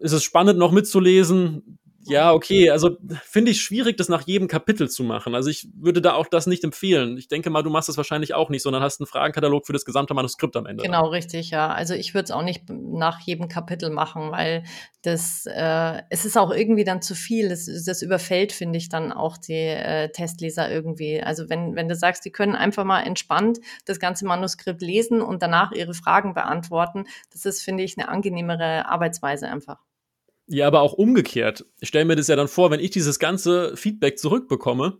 Ist 0.00 0.12
es 0.12 0.22
spannend 0.22 0.58
noch 0.58 0.70
mitzulesen? 0.70 1.78
Ja, 2.06 2.32
okay, 2.32 2.70
also 2.70 2.96
finde 3.22 3.52
ich 3.52 3.60
schwierig, 3.60 3.96
das 3.96 4.08
nach 4.08 4.26
jedem 4.26 4.48
Kapitel 4.48 4.90
zu 4.90 5.04
machen. 5.04 5.34
Also 5.34 5.50
ich 5.50 5.68
würde 5.74 6.02
da 6.02 6.14
auch 6.14 6.26
das 6.26 6.46
nicht 6.46 6.64
empfehlen. 6.64 7.16
Ich 7.16 7.28
denke 7.28 7.50
mal, 7.50 7.62
du 7.62 7.70
machst 7.70 7.88
das 7.88 7.96
wahrscheinlich 7.96 8.34
auch 8.34 8.50
nicht, 8.50 8.62
sondern 8.62 8.82
hast 8.82 9.00
einen 9.00 9.06
Fragenkatalog 9.06 9.66
für 9.66 9.72
das 9.72 9.84
gesamte 9.84 10.12
Manuskript 10.14 10.56
am 10.56 10.66
Ende. 10.66 10.82
Genau, 10.82 11.08
richtig, 11.08 11.50
ja. 11.50 11.72
Also 11.72 11.94
ich 11.94 12.14
würde 12.14 12.24
es 12.24 12.30
auch 12.32 12.42
nicht 12.42 12.68
nach 12.68 13.20
jedem 13.20 13.48
Kapitel 13.48 13.90
machen, 13.90 14.32
weil 14.32 14.64
das, 15.02 15.46
äh, 15.46 16.02
es 16.10 16.24
ist 16.24 16.36
auch 16.36 16.50
irgendwie 16.50 16.84
dann 16.84 17.02
zu 17.02 17.14
viel. 17.14 17.48
Das, 17.48 17.66
das 17.66 18.02
überfällt, 18.02 18.52
finde 18.52 18.78
ich, 18.78 18.88
dann 18.88 19.12
auch 19.12 19.36
die 19.36 19.52
äh, 19.52 20.08
Testleser 20.10 20.70
irgendwie. 20.70 21.22
Also 21.22 21.48
wenn, 21.48 21.76
wenn 21.76 21.88
du 21.88 21.94
sagst, 21.94 22.24
die 22.24 22.32
können 22.32 22.56
einfach 22.56 22.84
mal 22.84 23.02
entspannt 23.02 23.58
das 23.84 24.00
ganze 24.00 24.26
Manuskript 24.26 24.82
lesen 24.82 25.20
und 25.20 25.42
danach 25.42 25.72
ihre 25.72 25.94
Fragen 25.94 26.34
beantworten, 26.34 27.04
das 27.32 27.44
ist, 27.44 27.62
finde 27.62 27.84
ich, 27.84 27.96
eine 27.96 28.08
angenehmere 28.08 28.86
Arbeitsweise 28.86 29.48
einfach. 29.48 29.78
Ja, 30.46 30.66
aber 30.66 30.80
auch 30.80 30.92
umgekehrt. 30.92 31.64
Ich 31.80 31.88
stelle 31.88 32.04
mir 32.04 32.16
das 32.16 32.28
ja 32.28 32.36
dann 32.36 32.48
vor, 32.48 32.70
wenn 32.70 32.80
ich 32.80 32.90
dieses 32.90 33.18
ganze 33.18 33.76
Feedback 33.76 34.18
zurückbekomme, 34.18 34.98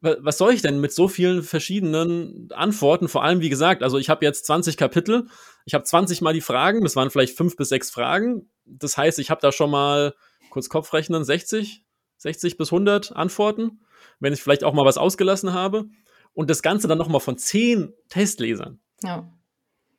was 0.00 0.38
soll 0.38 0.54
ich 0.54 0.62
denn 0.62 0.80
mit 0.80 0.92
so 0.92 1.08
vielen 1.08 1.42
verschiedenen 1.42 2.48
Antworten? 2.52 3.08
Vor 3.08 3.22
allem, 3.22 3.40
wie 3.40 3.50
gesagt, 3.50 3.82
also 3.82 3.98
ich 3.98 4.08
habe 4.08 4.24
jetzt 4.24 4.46
20 4.46 4.78
Kapitel, 4.78 5.26
ich 5.66 5.74
habe 5.74 5.84
20 5.84 6.22
mal 6.22 6.32
die 6.32 6.40
Fragen, 6.40 6.82
das 6.82 6.96
waren 6.96 7.10
vielleicht 7.10 7.36
fünf 7.36 7.54
bis 7.56 7.68
sechs 7.68 7.90
Fragen. 7.90 8.50
Das 8.64 8.96
heißt, 8.96 9.18
ich 9.18 9.30
habe 9.30 9.42
da 9.42 9.52
schon 9.52 9.70
mal, 9.70 10.14
kurz 10.48 10.70
Kopfrechnen, 10.70 11.22
60, 11.22 11.84
60 12.16 12.56
bis 12.56 12.72
100 12.72 13.14
Antworten, 13.14 13.80
wenn 14.20 14.32
ich 14.32 14.42
vielleicht 14.42 14.64
auch 14.64 14.72
mal 14.72 14.86
was 14.86 14.98
ausgelassen 14.98 15.52
habe. 15.52 15.84
Und 16.32 16.48
das 16.48 16.62
Ganze 16.62 16.88
dann 16.88 16.98
nochmal 16.98 17.20
von 17.20 17.36
zehn 17.36 17.92
Testlesern. 18.08 18.80
Ja. 19.02 19.30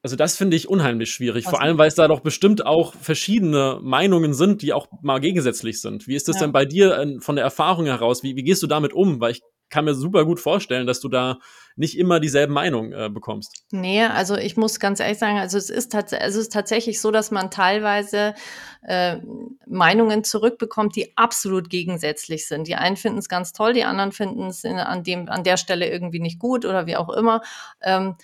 Also 0.04 0.16
das 0.16 0.36
finde 0.36 0.58
ich 0.58 0.68
unheimlich 0.68 1.12
schwierig, 1.12 1.46
vor 1.46 1.62
allem 1.62 1.78
weil 1.78 1.88
es 1.88 1.96
da 1.96 2.08
doch 2.08 2.22
bestimmt 2.22 2.66
auch 2.66 2.96
verschiedene 2.96 3.80
Meinungen 3.84 4.34
sind, 4.34 4.64
die 4.64 4.74
auch 4.74 4.88
mal 5.02 5.20
gegensätzlich 5.20 5.80
sind. 5.80 6.08
Wie 6.08 6.16
ist 6.16 6.28
das 6.28 6.38
ja. 6.38 6.42
denn 6.42 6.52
bei 6.52 6.66
dir 6.66 6.98
äh, 6.98 7.20
von 7.20 7.36
der 7.36 7.46
Erfahrung 7.46 7.86
heraus? 7.86 8.24
Wie, 8.24 8.36
wie 8.36 8.44
gehst 8.44 8.64
du 8.64 8.68
damit 8.68 8.94
um? 8.94 9.22
Weil 9.22 9.34
ich 9.34 9.42
kann 9.72 9.86
mir 9.86 9.96
super 9.96 10.26
gut 10.26 10.40
vorstellen, 10.40 10.86
dass 10.86 11.00
du 11.00 11.08
da 11.08 11.40
nicht 11.76 11.98
immer 11.98 12.20
dieselben 12.20 12.54
Meinungen 12.54 12.94
äh, 12.94 13.10
bekommst. 13.10 13.64
Nee, 13.72 14.04
also 14.04 14.36
ich 14.36 14.58
muss 14.58 14.80
ganz 14.80 15.00
ehrlich 15.00 15.18
sagen, 15.18 15.38
also 15.38 15.58
es 15.58 15.70
ist, 15.70 15.94
tats 15.94 16.14
also 16.14 16.40
es 16.40 16.48
ist 16.48 16.54
tatsächlich 16.54 17.00
so, 17.00 17.10
dass 17.12 17.32
man 17.32 17.50
teilweise 17.50 18.36
äh, 18.84 19.18
Meinungen 19.66 20.24
zurückbekommt, 20.24 20.96
die 20.96 21.16
absolut 21.16 21.70
gegensätzlich 21.70 22.48
sind. 22.48 22.68
Die 22.68 22.76
einen 22.76 22.98
finden 22.98 23.20
es 23.20 23.30
ganz 23.30 23.54
toll, 23.54 23.74
die 23.74 23.86
anderen 23.86 24.12
finden 24.12 24.48
es 24.48 24.66
an, 24.66 25.04
dem, 25.04 25.30
an 25.30 25.44
der 25.44 25.58
Stelle 25.58 25.90
irgendwie 25.90 26.20
nicht 26.20 26.40
gut 26.40 26.66
oder 26.66 26.86
wie 26.86 26.98
auch 26.98 27.10
immer. 27.10 27.42
Ähm, 27.82 28.16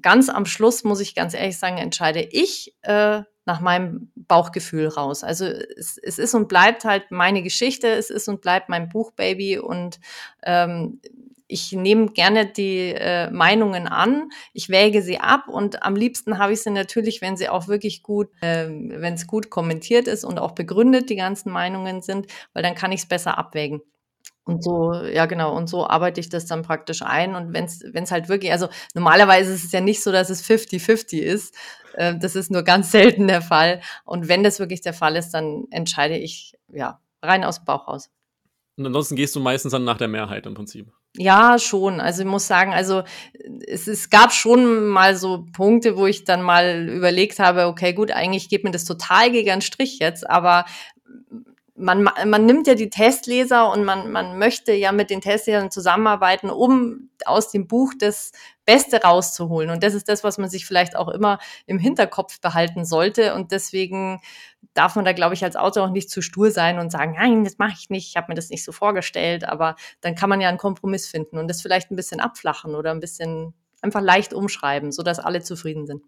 ganz 0.00 0.28
am 0.28 0.46
Schluss, 0.46 0.84
muss 0.84 1.00
ich 1.00 1.14
ganz 1.14 1.34
ehrlich 1.34 1.58
sagen, 1.58 1.78
entscheide 1.78 2.20
ich 2.20 2.74
äh, 2.82 3.22
nach 3.46 3.60
meinem 3.60 4.10
Bauchgefühl 4.14 4.88
raus. 4.88 5.22
Also 5.22 5.44
es, 5.44 5.98
es 5.98 6.18
ist 6.18 6.34
und 6.34 6.48
bleibt 6.48 6.84
halt 6.84 7.10
meine 7.10 7.42
Geschichte, 7.42 7.88
es 7.88 8.10
ist 8.10 8.28
und 8.28 8.40
bleibt 8.40 8.68
mein 8.68 8.88
Buchbaby 8.88 9.58
und 9.58 10.00
ähm, 10.42 11.00
ich 11.46 11.72
nehme 11.72 12.08
gerne 12.08 12.46
die 12.46 12.94
äh, 12.94 13.30
Meinungen 13.30 13.86
an, 13.86 14.30
ich 14.54 14.70
wäge 14.70 15.02
sie 15.02 15.20
ab 15.20 15.48
und 15.48 15.82
am 15.82 15.94
liebsten 15.94 16.38
habe 16.38 16.54
ich 16.54 16.62
sie 16.62 16.70
natürlich, 16.70 17.20
wenn 17.20 17.36
sie 17.36 17.50
auch 17.50 17.68
wirklich 17.68 18.02
gut, 18.02 18.30
äh, 18.40 18.66
wenn 18.68 19.14
es 19.14 19.26
gut 19.26 19.50
kommentiert 19.50 20.08
ist 20.08 20.24
und 20.24 20.38
auch 20.38 20.52
begründet 20.52 21.10
die 21.10 21.16
ganzen 21.16 21.52
Meinungen 21.52 22.00
sind, 22.00 22.26
weil 22.54 22.62
dann 22.62 22.74
kann 22.74 22.92
ich 22.92 23.00
es 23.00 23.06
besser 23.06 23.36
abwägen. 23.36 23.82
Und 24.44 24.62
so, 24.62 24.92
ja 24.92 25.24
genau, 25.24 25.56
und 25.56 25.68
so 25.68 25.86
arbeite 25.86 26.20
ich 26.20 26.28
das 26.28 26.44
dann 26.44 26.62
praktisch 26.62 27.00
ein. 27.02 27.34
Und 27.34 27.54
wenn 27.54 27.64
es 27.64 28.10
halt 28.10 28.28
wirklich, 28.28 28.52
also 28.52 28.68
normalerweise 28.94 29.52
ist 29.52 29.64
es 29.64 29.72
ja 29.72 29.80
nicht 29.80 30.02
so, 30.02 30.12
dass 30.12 30.28
es 30.28 30.44
50-50 30.44 31.18
ist. 31.18 31.54
Äh, 31.94 32.18
das 32.18 32.36
ist 32.36 32.50
nur 32.50 32.62
ganz 32.62 32.90
selten 32.92 33.26
der 33.26 33.42
Fall. 33.42 33.80
Und 34.04 34.28
wenn 34.28 34.42
das 34.42 34.58
wirklich 34.58 34.82
der 34.82 34.94
Fall 34.94 35.16
ist, 35.16 35.30
dann 35.30 35.64
entscheide 35.70 36.16
ich 36.18 36.54
ja 36.72 37.00
rein 37.22 37.42
aus 37.42 37.56
dem 37.56 37.64
Bauch 37.64 37.88
raus. 37.88 38.10
Und 38.76 38.86
ansonsten 38.86 39.16
gehst 39.16 39.34
du 39.36 39.40
meistens 39.40 39.72
dann 39.72 39.84
nach 39.84 39.98
der 39.98 40.08
Mehrheit 40.08 40.46
im 40.46 40.54
Prinzip. 40.54 40.92
Ja, 41.16 41.60
schon. 41.60 42.00
Also 42.00 42.22
ich 42.22 42.28
muss 42.28 42.48
sagen, 42.48 42.74
also 42.74 43.04
es, 43.66 43.86
es 43.86 44.10
gab 44.10 44.32
schon 44.32 44.88
mal 44.88 45.14
so 45.16 45.46
Punkte, 45.52 45.96
wo 45.96 46.06
ich 46.06 46.24
dann 46.24 46.42
mal 46.42 46.88
überlegt 46.88 47.38
habe, 47.38 47.66
okay, 47.66 47.92
gut, 47.92 48.10
eigentlich 48.10 48.48
geht 48.48 48.64
mir 48.64 48.72
das 48.72 48.84
total 48.84 49.30
gegen 49.30 49.50
einen 49.50 49.60
Strich 49.62 50.00
jetzt, 50.00 50.28
aber 50.28 50.64
man, 51.76 52.04
man 52.04 52.46
nimmt 52.46 52.68
ja 52.68 52.74
die 52.74 52.88
Testleser 52.88 53.70
und 53.72 53.84
man, 53.84 54.12
man 54.12 54.38
möchte 54.38 54.72
ja 54.72 54.92
mit 54.92 55.10
den 55.10 55.20
Testlesern 55.20 55.72
zusammenarbeiten, 55.72 56.48
um 56.48 57.10
aus 57.24 57.50
dem 57.50 57.66
Buch 57.66 57.92
das 57.98 58.30
Beste 58.64 59.02
rauszuholen. 59.02 59.70
Und 59.70 59.82
das 59.82 59.94
ist 59.94 60.08
das, 60.08 60.22
was 60.22 60.38
man 60.38 60.48
sich 60.48 60.66
vielleicht 60.66 60.94
auch 60.94 61.08
immer 61.08 61.38
im 61.66 61.78
Hinterkopf 61.78 62.40
behalten 62.40 62.84
sollte. 62.84 63.34
Und 63.34 63.50
deswegen 63.50 64.20
darf 64.72 64.94
man 64.94 65.04
da, 65.04 65.12
glaube 65.12 65.34
ich, 65.34 65.42
als 65.42 65.56
Autor 65.56 65.86
auch 65.86 65.90
nicht 65.90 66.10
zu 66.10 66.22
stur 66.22 66.52
sein 66.52 66.78
und 66.78 66.92
sagen, 66.92 67.14
nein, 67.16 67.42
das 67.42 67.58
mache 67.58 67.74
ich 67.76 67.90
nicht, 67.90 68.08
ich 68.08 68.16
habe 68.16 68.28
mir 68.28 68.36
das 68.36 68.50
nicht 68.50 68.64
so 68.64 68.70
vorgestellt. 68.70 69.44
Aber 69.48 69.74
dann 70.00 70.14
kann 70.14 70.30
man 70.30 70.40
ja 70.40 70.48
einen 70.48 70.58
Kompromiss 70.58 71.08
finden 71.08 71.38
und 71.38 71.48
das 71.48 71.60
vielleicht 71.60 71.90
ein 71.90 71.96
bisschen 71.96 72.20
abflachen 72.20 72.76
oder 72.76 72.92
ein 72.92 73.00
bisschen 73.00 73.52
einfach 73.82 74.00
leicht 74.00 74.32
umschreiben, 74.32 74.92
sodass 74.92 75.18
alle 75.18 75.42
zufrieden 75.42 75.86
sind. 75.86 76.02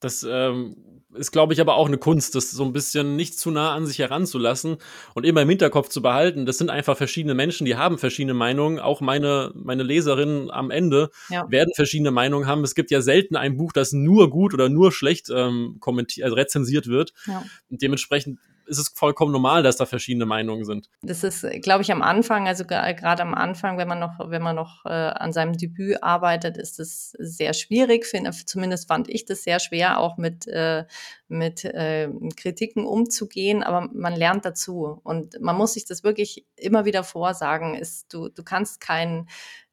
Das 0.00 0.26
ähm, 0.28 0.74
ist, 1.14 1.32
glaube 1.32 1.52
ich, 1.52 1.60
aber 1.60 1.74
auch 1.74 1.86
eine 1.86 1.98
Kunst, 1.98 2.34
das 2.34 2.50
so 2.50 2.64
ein 2.64 2.72
bisschen 2.72 3.16
nicht 3.16 3.38
zu 3.38 3.50
nah 3.50 3.74
an 3.74 3.86
sich 3.86 3.98
heranzulassen 3.98 4.76
und 5.14 5.26
immer 5.26 5.42
im 5.42 5.48
Hinterkopf 5.48 5.88
zu 5.88 6.02
behalten. 6.02 6.46
Das 6.46 6.58
sind 6.58 6.70
einfach 6.70 6.96
verschiedene 6.96 7.34
Menschen, 7.34 7.64
die 7.64 7.76
haben 7.76 7.98
verschiedene 7.98 8.34
Meinungen. 8.34 8.78
Auch 8.78 9.00
meine, 9.00 9.52
meine 9.54 9.82
Leserinnen 9.82 10.50
am 10.50 10.70
Ende 10.70 11.10
ja. 11.28 11.50
werden 11.50 11.72
verschiedene 11.74 12.10
Meinungen 12.10 12.46
haben. 12.46 12.62
Es 12.64 12.74
gibt 12.74 12.90
ja 12.90 13.00
selten 13.00 13.36
ein 13.36 13.56
Buch, 13.56 13.72
das 13.72 13.92
nur 13.92 14.30
gut 14.30 14.54
oder 14.54 14.68
nur 14.68 14.92
schlecht 14.92 15.28
ähm, 15.34 15.76
kommentiert, 15.80 16.24
also 16.24 16.36
rezensiert 16.36 16.86
wird. 16.86 17.12
Ja. 17.26 17.44
Und 17.68 17.82
dementsprechend 17.82 18.38
ist 18.70 18.78
es 18.78 18.88
vollkommen 18.88 19.32
normal, 19.32 19.62
dass 19.62 19.76
da 19.76 19.84
verschiedene 19.84 20.26
Meinungen 20.26 20.64
sind. 20.64 20.88
Das 21.02 21.24
ist, 21.24 21.44
glaube 21.60 21.82
ich, 21.82 21.90
am 21.90 22.02
Anfang, 22.02 22.46
also 22.46 22.64
gerade 22.64 23.22
am 23.22 23.34
Anfang, 23.34 23.76
wenn 23.78 23.88
man 23.88 23.98
noch, 23.98 24.30
wenn 24.30 24.42
man 24.42 24.54
noch 24.54 24.86
äh, 24.86 24.88
an 24.88 25.32
seinem 25.32 25.56
Debüt 25.56 26.02
arbeitet, 26.02 26.56
ist 26.56 26.78
es 26.78 27.10
sehr 27.18 27.52
schwierig. 27.52 28.06
Find, 28.06 28.32
zumindest 28.48 28.86
fand 28.86 29.08
ich 29.08 29.24
das 29.24 29.42
sehr 29.42 29.58
schwer, 29.58 29.98
auch 29.98 30.16
mit, 30.16 30.46
äh, 30.46 30.84
mit 31.28 31.64
äh, 31.64 32.08
Kritiken 32.36 32.86
umzugehen, 32.86 33.62
aber 33.64 33.88
man 33.92 34.14
lernt 34.14 34.44
dazu. 34.44 35.00
Und 35.02 35.40
man 35.40 35.56
muss 35.56 35.74
sich 35.74 35.84
das 35.84 36.04
wirklich 36.04 36.46
immer 36.56 36.84
wieder 36.84 37.02
vorsagen. 37.02 37.74
Ist, 37.74 38.14
du, 38.14 38.28
du 38.28 38.44
kannst 38.44 38.80
keinen 38.80 39.28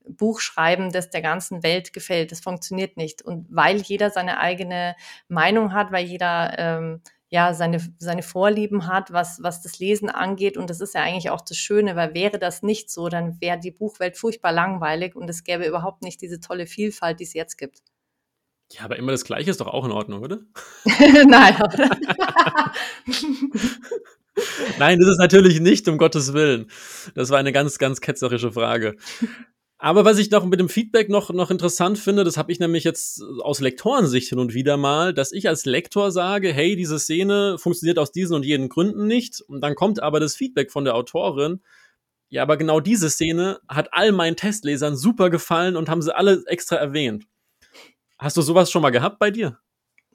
Buch 0.09 0.39
schreiben, 0.39 0.91
das 0.91 1.09
der 1.09 1.21
ganzen 1.21 1.63
Welt 1.63 1.93
gefällt. 1.93 2.31
Das 2.31 2.39
funktioniert 2.39 2.97
nicht. 2.97 3.21
Und 3.21 3.45
weil 3.49 3.77
jeder 3.77 4.09
seine 4.09 4.39
eigene 4.39 4.95
Meinung 5.27 5.73
hat, 5.73 5.91
weil 5.91 6.05
jeder 6.05 6.57
ähm, 6.57 7.01
ja 7.29 7.53
seine, 7.53 7.81
seine 7.97 8.23
Vorlieben 8.23 8.87
hat, 8.87 9.11
was, 9.11 9.43
was 9.43 9.61
das 9.61 9.79
Lesen 9.79 10.09
angeht. 10.09 10.57
Und 10.57 10.69
das 10.69 10.79
ist 10.81 10.93
ja 10.93 11.01
eigentlich 11.01 11.29
auch 11.29 11.41
das 11.41 11.57
Schöne, 11.57 11.95
weil 11.95 12.13
wäre 12.13 12.39
das 12.39 12.63
nicht 12.63 12.89
so, 12.89 13.09
dann 13.09 13.41
wäre 13.41 13.59
die 13.59 13.71
Buchwelt 13.71 14.17
furchtbar 14.17 14.51
langweilig 14.51 15.15
und 15.15 15.29
es 15.29 15.43
gäbe 15.43 15.65
überhaupt 15.65 16.03
nicht 16.03 16.21
diese 16.21 16.39
tolle 16.39 16.67
Vielfalt, 16.67 17.19
die 17.19 17.25
es 17.25 17.33
jetzt 17.33 17.57
gibt. 17.57 17.81
Ja, 18.71 18.83
aber 18.83 18.97
immer 18.97 19.11
das 19.11 19.23
Gleiche 19.23 19.49
ist 19.49 19.61
doch 19.61 19.67
auch 19.67 19.85
in 19.85 19.91
Ordnung, 19.91 20.21
oder? 20.23 20.39
Nein. 20.85 21.55
Nein, 24.77 24.99
das 24.99 25.09
ist 25.09 25.19
natürlich 25.19 25.59
nicht, 25.61 25.87
um 25.87 25.97
Gottes 25.97 26.33
Willen. 26.33 26.69
Das 27.15 27.29
war 27.29 27.39
eine 27.39 27.53
ganz, 27.53 27.77
ganz 27.77 28.01
ketzerische 28.01 28.51
Frage. 28.51 28.95
Aber 29.79 30.05
was 30.05 30.17
ich 30.17 30.31
noch 30.31 30.43
mit 30.43 30.59
dem 30.59 30.69
Feedback 30.69 31.07
noch, 31.07 31.29
noch 31.29 31.51
interessant 31.51 31.99
finde, 31.99 32.23
das 32.23 32.35
habe 32.37 32.51
ich 32.51 32.59
nämlich 32.59 32.83
jetzt 32.83 33.21
aus 33.41 33.59
Lektorensicht 33.59 34.29
hin 34.29 34.39
und 34.39 34.55
wieder 34.55 34.75
mal, 34.75 35.13
dass 35.13 35.31
ich 35.31 35.47
als 35.47 35.65
Lektor 35.65 36.11
sage, 36.11 36.51
hey, 36.51 36.75
diese 36.75 36.97
Szene 36.97 37.57
funktioniert 37.59 37.99
aus 37.99 38.11
diesen 38.11 38.35
und 38.35 38.43
jenen 38.43 38.69
Gründen 38.69 39.05
nicht. 39.05 39.39
Und 39.41 39.61
dann 39.61 39.75
kommt 39.75 40.01
aber 40.01 40.19
das 40.19 40.35
Feedback 40.35 40.71
von 40.71 40.83
der 40.83 40.95
Autorin, 40.95 41.61
ja, 42.29 42.41
aber 42.41 42.57
genau 42.57 42.79
diese 42.79 43.09
Szene 43.09 43.59
hat 43.69 43.93
all 43.93 44.11
meinen 44.11 44.35
Testlesern 44.35 44.97
super 44.97 45.29
gefallen 45.29 45.77
und 45.77 45.89
haben 45.89 46.01
sie 46.01 46.13
alle 46.13 46.43
extra 46.47 46.75
erwähnt. 46.75 47.25
Hast 48.17 48.35
du 48.35 48.41
sowas 48.41 48.69
schon 48.69 48.81
mal 48.81 48.89
gehabt 48.89 49.19
bei 49.19 49.31
dir? 49.31 49.59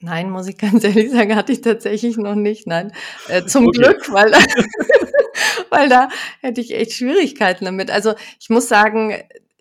Nein, 0.00 0.30
muss 0.30 0.48
ich 0.48 0.58
ganz 0.58 0.84
ehrlich 0.84 1.10
sagen, 1.10 1.36
hatte 1.36 1.52
ich 1.52 1.62
tatsächlich 1.62 2.16
noch 2.16 2.34
nicht. 2.34 2.66
Nein, 2.66 2.92
äh, 3.28 3.44
zum 3.46 3.66
okay. 3.66 3.78
Glück, 3.78 4.12
weil, 4.12 4.32
weil 5.70 5.88
da 5.88 6.08
hätte 6.40 6.60
ich 6.60 6.74
echt 6.74 6.92
Schwierigkeiten 6.92 7.64
damit. 7.64 7.90
Also 7.90 8.14
ich 8.38 8.50
muss 8.50 8.68
sagen, 8.68 9.14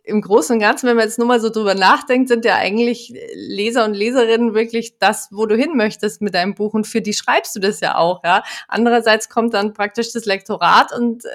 im 0.04 0.22
Großen 0.22 0.56
und 0.56 0.60
Ganzen, 0.60 0.88
wenn 0.88 0.96
man 0.96 1.06
jetzt 1.06 1.20
nur 1.20 1.28
mal 1.28 1.40
so 1.40 1.50
drüber 1.50 1.76
nachdenkt, 1.76 2.30
sind 2.30 2.46
ja 2.46 2.56
eigentlich 2.56 3.14
Leser 3.34 3.86
und 3.86 3.94
Leserinnen 3.94 4.54
wirklich 4.54 4.98
das, 4.98 5.30
wo 5.32 5.46
du 5.46 5.56
hin 5.56 5.76
möchtest 5.76 6.22
mit 6.22 6.34
deinem 6.34 6.56
Buch 6.56 6.74
und 6.74 6.88
für 6.88 7.02
die 7.02 7.14
schreibst 7.14 7.56
du 7.56 7.60
das 7.60 7.80
ja 7.82 7.96
auch, 7.96 8.24
ja. 8.24 8.44
Andererseits 8.68 9.30
kommt 9.30 9.54
dann 9.54 9.74
praktisch 9.74 10.12
das 10.12 10.26
Lektorat 10.26 10.92
und 10.92 11.26
äh, 11.26 11.30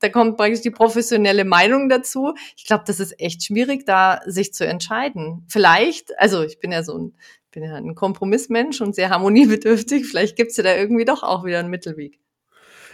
da 0.00 0.08
kommt 0.08 0.36
praktisch 0.36 0.62
die 0.62 0.70
professionelle 0.70 1.44
Meinung 1.44 1.88
dazu. 1.88 2.34
Ich 2.56 2.66
glaube, 2.66 2.84
das 2.86 2.98
ist 2.98 3.20
echt 3.20 3.44
schwierig, 3.44 3.86
da 3.86 4.20
sich 4.26 4.52
zu 4.52 4.66
entscheiden. 4.66 5.44
Vielleicht, 5.48 6.18
also 6.18 6.42
ich 6.42 6.58
bin 6.58 6.72
ja 6.72 6.82
so 6.82 6.98
ein, 6.98 7.14
bin 7.52 7.62
ja 7.62 7.74
ein 7.74 7.94
Kompromissmensch 7.94 8.80
und 8.80 8.94
sehr 8.94 9.10
harmoniebedürftig, 9.10 10.06
vielleicht 10.06 10.36
gibt's 10.36 10.56
ja 10.56 10.64
da 10.64 10.74
irgendwie 10.74 11.04
doch 11.04 11.22
auch 11.22 11.44
wieder 11.44 11.60
einen 11.60 11.70
Mittelweg. 11.70 12.18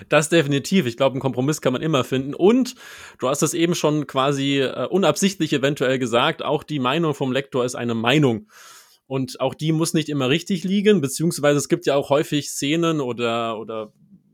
Das 0.08 0.28
definitiv. 0.28 0.86
Ich 0.86 0.96
glaube, 0.96 1.14
einen 1.14 1.20
Kompromiss 1.20 1.60
kann 1.60 1.72
man 1.72 1.82
immer 1.82 2.04
finden. 2.04 2.34
Und 2.34 2.74
du 3.18 3.28
hast 3.28 3.42
es 3.42 3.54
eben 3.54 3.74
schon 3.74 4.06
quasi 4.06 4.60
äh, 4.60 4.86
unabsichtlich 4.86 5.52
eventuell 5.52 5.98
gesagt, 5.98 6.44
auch 6.44 6.62
die 6.62 6.78
Meinung 6.78 7.14
vom 7.14 7.32
Lektor 7.32 7.64
ist 7.64 7.74
eine 7.74 7.94
Meinung. 7.94 8.48
Und 9.06 9.40
auch 9.40 9.54
die 9.54 9.72
muss 9.72 9.94
nicht 9.94 10.08
immer 10.08 10.28
richtig 10.28 10.64
liegen, 10.64 11.00
beziehungsweise 11.00 11.58
es 11.58 11.68
gibt 11.68 11.86
ja 11.86 11.96
auch 11.96 12.10
häufig 12.10 12.50
Szenen 12.50 13.00
oder, 13.00 13.58
oder 13.58 13.92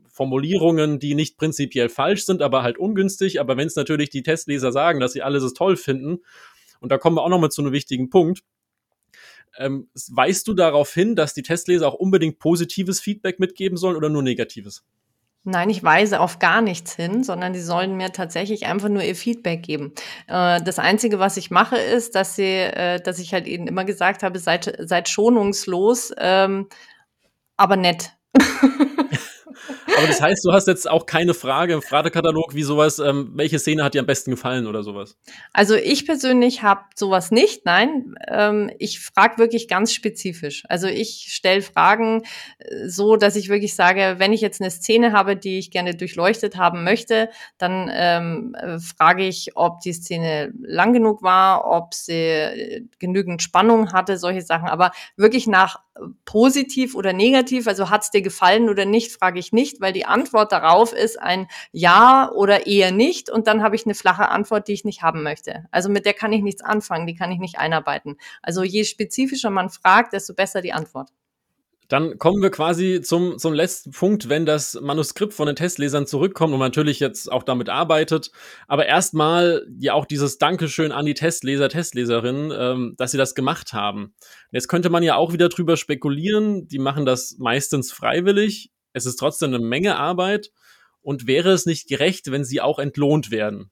Formulierungen, 0.09 0.99
die 0.99 1.15
nicht 1.15 1.37
prinzipiell 1.37 1.89
falsch 1.89 2.25
sind, 2.25 2.41
aber 2.41 2.61
halt 2.61 2.77
ungünstig. 2.77 3.39
Aber 3.39 3.57
wenn 3.57 3.67
es 3.67 3.75
natürlich 3.75 4.09
die 4.09 4.23
Testleser 4.23 4.71
sagen, 4.71 4.99
dass 4.99 5.13
sie 5.13 5.21
alles 5.21 5.43
es 5.43 5.53
toll 5.53 5.77
finden, 5.77 6.19
und 6.81 6.91
da 6.91 6.97
kommen 6.97 7.17
wir 7.17 7.23
auch 7.23 7.29
nochmal 7.29 7.51
zu 7.51 7.61
einem 7.61 7.71
wichtigen 7.71 8.09
Punkt, 8.09 8.43
ähm, 9.57 9.89
weißt 9.93 10.47
du 10.47 10.53
darauf 10.53 10.93
hin, 10.93 11.15
dass 11.15 11.33
die 11.33 11.41
Testleser 11.41 11.87
auch 11.87 11.93
unbedingt 11.93 12.39
positives 12.39 12.99
Feedback 12.99 13.39
mitgeben 13.39 13.77
sollen 13.77 13.95
oder 13.95 14.09
nur 14.09 14.23
negatives? 14.23 14.83
Nein, 15.47 15.69
ich 15.69 15.83
weise 15.83 16.21
auf 16.21 16.39
gar 16.39 16.61
nichts 16.61 16.95
hin, 16.95 17.23
sondern 17.23 17.53
die 17.53 17.61
sollen 17.61 17.95
mir 17.95 18.11
tatsächlich 18.11 18.65
einfach 18.65 18.89
nur 18.89 19.03
ihr 19.03 19.15
Feedback 19.15 19.61
geben. 19.61 19.93
Äh, 20.27 20.59
das 20.63 20.79
Einzige, 20.79 21.19
was 21.19 21.37
ich 21.37 21.51
mache, 21.51 21.77
ist, 21.77 22.15
dass 22.15 22.35
sie, 22.35 22.43
äh, 22.43 22.99
dass 22.99 23.19
ich 23.19 23.31
halt 23.31 23.45
ihnen 23.45 23.67
immer 23.67 23.85
gesagt 23.85 24.23
habe, 24.23 24.39
seid, 24.39 24.75
seid 24.79 25.07
schonungslos, 25.07 26.11
ähm, 26.17 26.67
aber 27.57 27.77
nett. 27.77 28.11
Aber 29.97 30.07
das 30.07 30.21
heißt, 30.21 30.43
du 30.45 30.51
hast 30.51 30.67
jetzt 30.67 30.89
auch 30.89 31.05
keine 31.05 31.33
Frage 31.33 31.73
im 31.73 31.81
Fragekatalog 31.81 32.53
wie 32.53 32.63
sowas, 32.63 32.99
ähm, 32.99 33.31
welche 33.35 33.59
Szene 33.59 33.83
hat 33.83 33.93
dir 33.93 33.99
am 33.99 34.05
besten 34.05 34.31
gefallen 34.31 34.67
oder 34.67 34.83
sowas? 34.83 35.17
Also 35.53 35.75
ich 35.75 36.05
persönlich 36.05 36.63
habe 36.63 36.81
sowas 36.95 37.31
nicht, 37.31 37.65
nein. 37.65 38.15
Ähm, 38.27 38.71
ich 38.79 38.99
frage 38.99 39.37
wirklich 39.37 39.67
ganz 39.67 39.93
spezifisch. 39.93 40.63
Also 40.67 40.87
ich 40.87 41.27
stelle 41.29 41.61
Fragen 41.61 42.23
äh, 42.59 42.87
so, 42.87 43.15
dass 43.15 43.35
ich 43.35 43.49
wirklich 43.49 43.75
sage, 43.75 44.15
wenn 44.17 44.33
ich 44.33 44.41
jetzt 44.41 44.61
eine 44.61 44.71
Szene 44.71 45.13
habe, 45.13 45.35
die 45.35 45.59
ich 45.59 45.71
gerne 45.71 45.95
durchleuchtet 45.95 46.57
haben 46.57 46.83
möchte, 46.83 47.29
dann 47.57 47.89
ähm, 47.93 48.55
äh, 48.55 48.79
frage 48.79 49.25
ich, 49.25 49.55
ob 49.55 49.79
die 49.81 49.93
Szene 49.93 50.51
lang 50.61 50.93
genug 50.93 51.21
war, 51.21 51.65
ob 51.65 51.93
sie 51.93 52.13
äh, 52.13 52.81
genügend 52.99 53.41
Spannung 53.41 53.93
hatte, 53.93 54.17
solche 54.17 54.41
Sachen. 54.41 54.67
Aber 54.67 54.91
wirklich 55.15 55.47
nach 55.47 55.79
positiv 56.25 56.95
oder 56.95 57.13
negativ, 57.13 57.67
also 57.67 57.89
hat 57.89 58.03
es 58.03 58.11
dir 58.11 58.21
gefallen 58.21 58.69
oder 58.69 58.85
nicht, 58.85 59.13
frage 59.13 59.39
ich 59.39 59.53
nicht, 59.53 59.79
weil 59.85 59.93
die 59.93 60.07
Antwort 60.07 60.51
darauf 60.51 60.93
ist 60.93 61.21
ein 61.21 61.47
Ja 61.71 62.31
oder 62.33 62.65
eher 62.65 62.91
nicht 62.91 63.29
und 63.29 63.45
dann 63.45 63.61
habe 63.61 63.75
ich 63.75 63.85
eine 63.85 63.93
flache 63.93 64.29
Antwort, 64.29 64.67
die 64.67 64.73
ich 64.73 64.83
nicht 64.83 65.03
haben 65.03 65.21
möchte. 65.21 65.65
Also 65.69 65.89
mit 65.89 66.07
der 66.07 66.13
kann 66.13 66.33
ich 66.33 66.41
nichts 66.41 66.63
anfangen, 66.63 67.05
die 67.05 67.13
kann 67.13 67.31
ich 67.31 67.37
nicht 67.37 67.59
einarbeiten. 67.59 68.17
Also 68.41 68.63
je 68.63 68.83
spezifischer 68.83 69.51
man 69.51 69.69
fragt, 69.69 70.13
desto 70.13 70.33
besser 70.33 70.63
die 70.63 70.73
Antwort. 70.73 71.11
Dann 71.87 72.17
kommen 72.17 72.41
wir 72.41 72.49
quasi 72.49 73.01
zum, 73.01 73.37
zum 73.37 73.53
letzten 73.53 73.91
Punkt, 73.91 74.27
wenn 74.27 74.47
das 74.47 74.79
Manuskript 74.81 75.33
von 75.33 75.45
den 75.45 75.55
Testlesern 75.55 76.07
zurückkommt 76.07 76.51
und 76.51 76.57
man 76.57 76.69
natürlich 76.69 76.99
jetzt 76.99 77.31
auch 77.31 77.43
damit 77.43 77.69
arbeitet. 77.69 78.31
Aber 78.67 78.87
erstmal 78.87 79.67
ja 79.77 79.93
auch 79.93 80.05
dieses 80.05 80.39
Dankeschön 80.39 80.91
an 80.91 81.05
die 81.05 81.13
Testleser, 81.13 81.69
Testleserinnen, 81.69 82.51
ähm, 82.57 82.95
dass 82.97 83.11
sie 83.11 83.19
das 83.19 83.35
gemacht 83.35 83.73
haben. 83.73 84.15
Jetzt 84.51 84.67
könnte 84.67 84.89
man 84.89 85.03
ja 85.03 85.15
auch 85.15 85.31
wieder 85.31 85.47
drüber 85.47 85.77
spekulieren. 85.77 86.67
Die 86.67 86.79
machen 86.79 87.05
das 87.05 87.35
meistens 87.37 87.91
freiwillig. 87.91 88.71
Es 88.95 89.05
ist 89.05 89.17
trotzdem 89.17 89.53
eine 89.53 89.63
Menge 89.63 89.97
Arbeit. 89.97 90.51
Und 91.01 91.27
wäre 91.27 91.51
es 91.51 91.67
nicht 91.67 91.87
gerecht, 91.87 92.31
wenn 92.31 92.43
sie 92.43 92.61
auch 92.61 92.79
entlohnt 92.79 93.29
werden? 93.29 93.69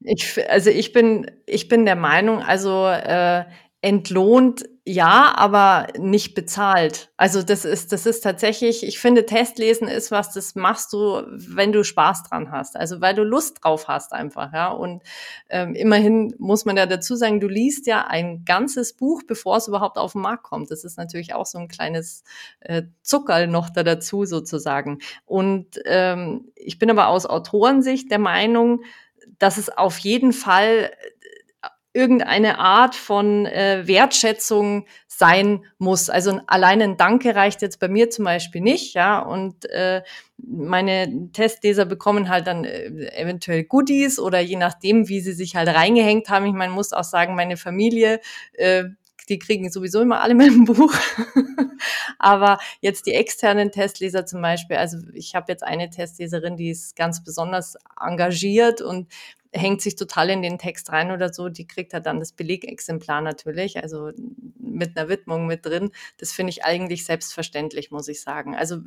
Ich, 0.00 0.48
also 0.48 0.70
ich 0.70 0.92
bin, 0.92 1.30
ich 1.44 1.68
bin 1.68 1.84
der 1.84 1.96
Meinung, 1.96 2.40
also 2.40 2.86
äh, 2.86 3.44
entlohnt 3.80 4.64
ja, 4.90 5.34
aber 5.36 5.88
nicht 5.98 6.34
bezahlt. 6.34 7.10
Also 7.18 7.42
das 7.42 7.66
ist, 7.66 7.92
das 7.92 8.06
ist 8.06 8.22
tatsächlich, 8.22 8.86
ich 8.86 8.98
finde, 8.98 9.26
Testlesen 9.26 9.86
ist 9.86 10.10
was, 10.10 10.32
das 10.32 10.54
machst 10.54 10.94
du, 10.94 11.22
wenn 11.30 11.72
du 11.72 11.84
Spaß 11.84 12.22
dran 12.22 12.50
hast. 12.50 12.74
Also 12.74 13.02
weil 13.02 13.14
du 13.14 13.22
Lust 13.22 13.62
drauf 13.62 13.86
hast 13.86 14.14
einfach, 14.14 14.50
ja. 14.54 14.68
Und 14.68 15.02
ähm, 15.50 15.74
immerhin 15.74 16.34
muss 16.38 16.64
man 16.64 16.78
ja 16.78 16.86
dazu 16.86 17.16
sagen, 17.16 17.38
du 17.38 17.48
liest 17.48 17.86
ja 17.86 18.06
ein 18.06 18.46
ganzes 18.46 18.94
Buch, 18.94 19.22
bevor 19.26 19.58
es 19.58 19.68
überhaupt 19.68 19.98
auf 19.98 20.12
den 20.12 20.22
Markt 20.22 20.44
kommt. 20.44 20.70
Das 20.70 20.84
ist 20.84 20.96
natürlich 20.96 21.34
auch 21.34 21.46
so 21.46 21.58
ein 21.58 21.68
kleines 21.68 22.24
äh, 22.60 22.84
Zuckerl 23.02 23.46
noch 23.46 23.68
da 23.68 23.82
dazu 23.82 24.24
sozusagen. 24.24 25.00
Und 25.26 25.78
ähm, 25.84 26.50
ich 26.54 26.78
bin 26.78 26.90
aber 26.90 27.08
aus 27.08 27.26
Autorensicht 27.26 28.10
der 28.10 28.18
Meinung, 28.18 28.80
dass 29.38 29.58
es 29.58 29.68
auf 29.68 29.98
jeden 29.98 30.32
Fall 30.32 30.90
irgendeine 31.92 32.58
Art 32.58 32.94
von 32.94 33.46
äh, 33.46 33.86
Wertschätzung 33.86 34.86
sein 35.06 35.64
muss. 35.78 36.10
Also 36.10 36.40
allein 36.46 36.80
ein 36.80 36.96
Danke 36.96 37.34
reicht 37.34 37.62
jetzt 37.62 37.80
bei 37.80 37.88
mir 37.88 38.10
zum 38.10 38.24
Beispiel 38.24 38.60
nicht, 38.60 38.94
ja. 38.94 39.18
Und 39.18 39.68
äh, 39.70 40.02
meine 40.36 41.30
Testleser 41.32 41.86
bekommen 41.86 42.28
halt 42.28 42.46
dann 42.46 42.64
äh, 42.64 42.86
eventuell 43.16 43.64
Goodies 43.64 44.18
oder 44.18 44.40
je 44.40 44.56
nachdem, 44.56 45.08
wie 45.08 45.20
sie 45.20 45.32
sich 45.32 45.56
halt 45.56 45.68
reingehängt 45.68 46.28
haben. 46.28 46.46
Ich 46.46 46.52
meine, 46.52 46.72
muss 46.72 46.92
auch 46.92 47.04
sagen, 47.04 47.34
meine 47.34 47.56
Familie, 47.56 48.20
äh, 48.52 48.84
die 49.28 49.38
kriegen 49.38 49.70
sowieso 49.70 50.00
immer 50.00 50.20
alle 50.20 50.34
mein 50.36 50.64
Buch. 50.64 50.94
Aber 52.18 52.58
jetzt 52.80 53.06
die 53.06 53.14
externen 53.14 53.70
Testleser 53.70 54.26
zum 54.26 54.42
Beispiel, 54.42 54.76
also 54.76 54.98
ich 55.14 55.34
habe 55.34 55.46
jetzt 55.48 55.62
eine 55.62 55.90
Testleserin, 55.90 56.56
die 56.56 56.70
ist 56.70 56.96
ganz 56.96 57.22
besonders 57.22 57.76
engagiert 58.00 58.80
und 58.80 59.08
hängt 59.58 59.82
sich 59.82 59.96
total 59.96 60.30
in 60.30 60.42
den 60.42 60.58
Text 60.58 60.90
rein 60.90 61.10
oder 61.10 61.32
so, 61.32 61.48
die 61.48 61.66
kriegt 61.66 61.92
halt 61.92 62.06
dann 62.06 62.20
das 62.20 62.32
Belegexemplar 62.32 63.20
natürlich, 63.20 63.82
also 63.82 64.10
mit 64.58 64.96
einer 64.96 65.08
Widmung 65.08 65.46
mit 65.46 65.66
drin. 65.66 65.90
Das 66.18 66.32
finde 66.32 66.50
ich 66.50 66.64
eigentlich 66.64 67.04
selbstverständlich, 67.04 67.90
muss 67.90 68.08
ich 68.08 68.20
sagen. 68.20 68.56
Also 68.56 68.78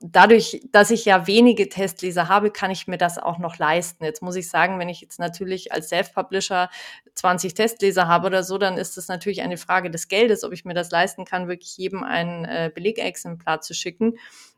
dadurch, 0.00 0.62
dass 0.72 0.90
ich 0.90 1.04
ja 1.04 1.26
wenige 1.26 1.68
Testleser 1.68 2.28
habe, 2.28 2.50
kann 2.50 2.70
ich 2.70 2.86
mir 2.86 2.96
das 2.96 3.18
auch 3.18 3.38
noch 3.38 3.58
leisten. 3.58 4.04
Jetzt 4.04 4.22
muss 4.22 4.36
ich 4.36 4.48
sagen, 4.48 4.78
wenn 4.78 4.88
ich 4.88 5.00
jetzt 5.00 5.18
natürlich 5.18 5.72
als 5.72 5.88
Self-Publisher 5.90 6.70
20 7.14 7.54
Testleser 7.54 8.08
habe 8.08 8.26
oder 8.26 8.42
so, 8.42 8.56
dann 8.58 8.78
ist 8.78 8.96
das 8.96 9.08
natürlich 9.08 9.42
eine 9.42 9.58
Frage 9.58 9.90
des 9.90 10.08
Geldes, 10.08 10.42
ob 10.42 10.52
ich 10.52 10.64
mir 10.64 10.74
das 10.74 10.90
leisten 10.90 11.24
kann, 11.24 11.48
wirklich 11.48 11.76
jedem 11.76 12.02
ein 12.02 12.44
äh, 12.44 12.70
Belegexemplar 12.74 13.60
zu 13.60 13.74
schicken. 13.74 14.14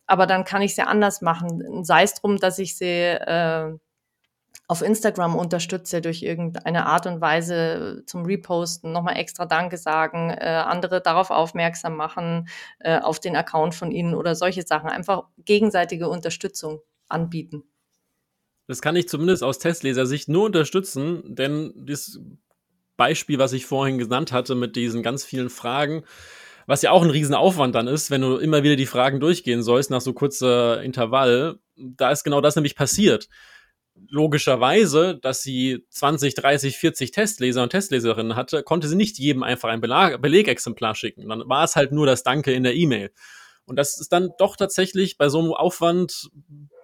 Aber 0.06 0.26
dann 0.26 0.44
kann 0.44 0.62
ich 0.62 0.72
es 0.72 0.76
ja 0.76 0.86
anders 0.86 1.22
machen. 1.22 1.84
Sei 1.84 2.02
es 2.02 2.14
drum, 2.14 2.36
dass 2.36 2.58
ich 2.58 2.76
sie 2.76 2.86
äh, 2.86 3.72
auf 4.72 4.80
Instagram 4.80 5.36
unterstütze 5.36 6.00
durch 6.00 6.22
irgendeine 6.22 6.86
Art 6.86 7.06
und 7.06 7.20
Weise 7.20 8.04
zum 8.06 8.24
Reposten, 8.24 8.90
nochmal 8.90 9.18
extra 9.18 9.44
Danke 9.44 9.76
sagen, 9.76 10.30
äh, 10.30 10.46
andere 10.46 11.02
darauf 11.02 11.28
aufmerksam 11.28 11.94
machen, 11.94 12.48
äh, 12.78 12.98
auf 12.98 13.20
den 13.20 13.36
Account 13.36 13.74
von 13.74 13.90
ihnen 13.90 14.14
oder 14.14 14.34
solche 14.34 14.62
Sachen. 14.62 14.88
Einfach 14.88 15.24
gegenseitige 15.44 16.08
Unterstützung 16.08 16.80
anbieten. 17.06 17.64
Das 18.66 18.80
kann 18.80 18.96
ich 18.96 19.10
zumindest 19.10 19.44
aus 19.44 19.58
Testleser-Sicht 19.58 20.30
nur 20.30 20.46
unterstützen, 20.46 21.22
denn 21.26 21.74
das 21.76 22.18
Beispiel, 22.96 23.38
was 23.38 23.52
ich 23.52 23.66
vorhin 23.66 23.98
genannt 23.98 24.32
hatte 24.32 24.54
mit 24.54 24.74
diesen 24.74 25.02
ganz 25.02 25.22
vielen 25.22 25.50
Fragen, 25.50 26.04
was 26.66 26.80
ja 26.80 26.92
auch 26.92 27.02
ein 27.02 27.10
Riesenaufwand 27.10 27.74
dann 27.74 27.88
ist, 27.88 28.10
wenn 28.10 28.22
du 28.22 28.38
immer 28.38 28.62
wieder 28.62 28.76
die 28.76 28.86
Fragen 28.86 29.20
durchgehen 29.20 29.62
sollst 29.62 29.90
nach 29.90 30.00
so 30.00 30.14
kurzer 30.14 30.82
Intervall, 30.82 31.58
da 31.76 32.10
ist 32.10 32.24
genau 32.24 32.40
das 32.40 32.56
nämlich 32.56 32.74
passiert. 32.74 33.28
Logischerweise, 34.08 35.18
dass 35.20 35.42
sie 35.42 35.86
20, 35.90 36.34
30, 36.34 36.76
40 36.76 37.10
Testleser 37.12 37.62
und 37.62 37.70
Testleserinnen 37.70 38.36
hatte, 38.36 38.62
konnte 38.62 38.88
sie 38.88 38.96
nicht 38.96 39.18
jedem 39.18 39.42
einfach 39.42 39.68
ein 39.68 39.80
Belag 39.80 40.20
Belegexemplar 40.20 40.94
schicken. 40.94 41.28
Dann 41.28 41.48
war 41.48 41.64
es 41.64 41.76
halt 41.76 41.92
nur 41.92 42.06
das 42.06 42.22
Danke 42.22 42.52
in 42.52 42.62
der 42.62 42.74
E-Mail. 42.74 43.10
Und 43.64 43.76
das 43.76 44.00
ist 44.00 44.12
dann 44.12 44.30
doch 44.38 44.56
tatsächlich 44.56 45.18
bei 45.18 45.28
so 45.28 45.38
einem 45.38 45.52
Aufwand 45.52 46.30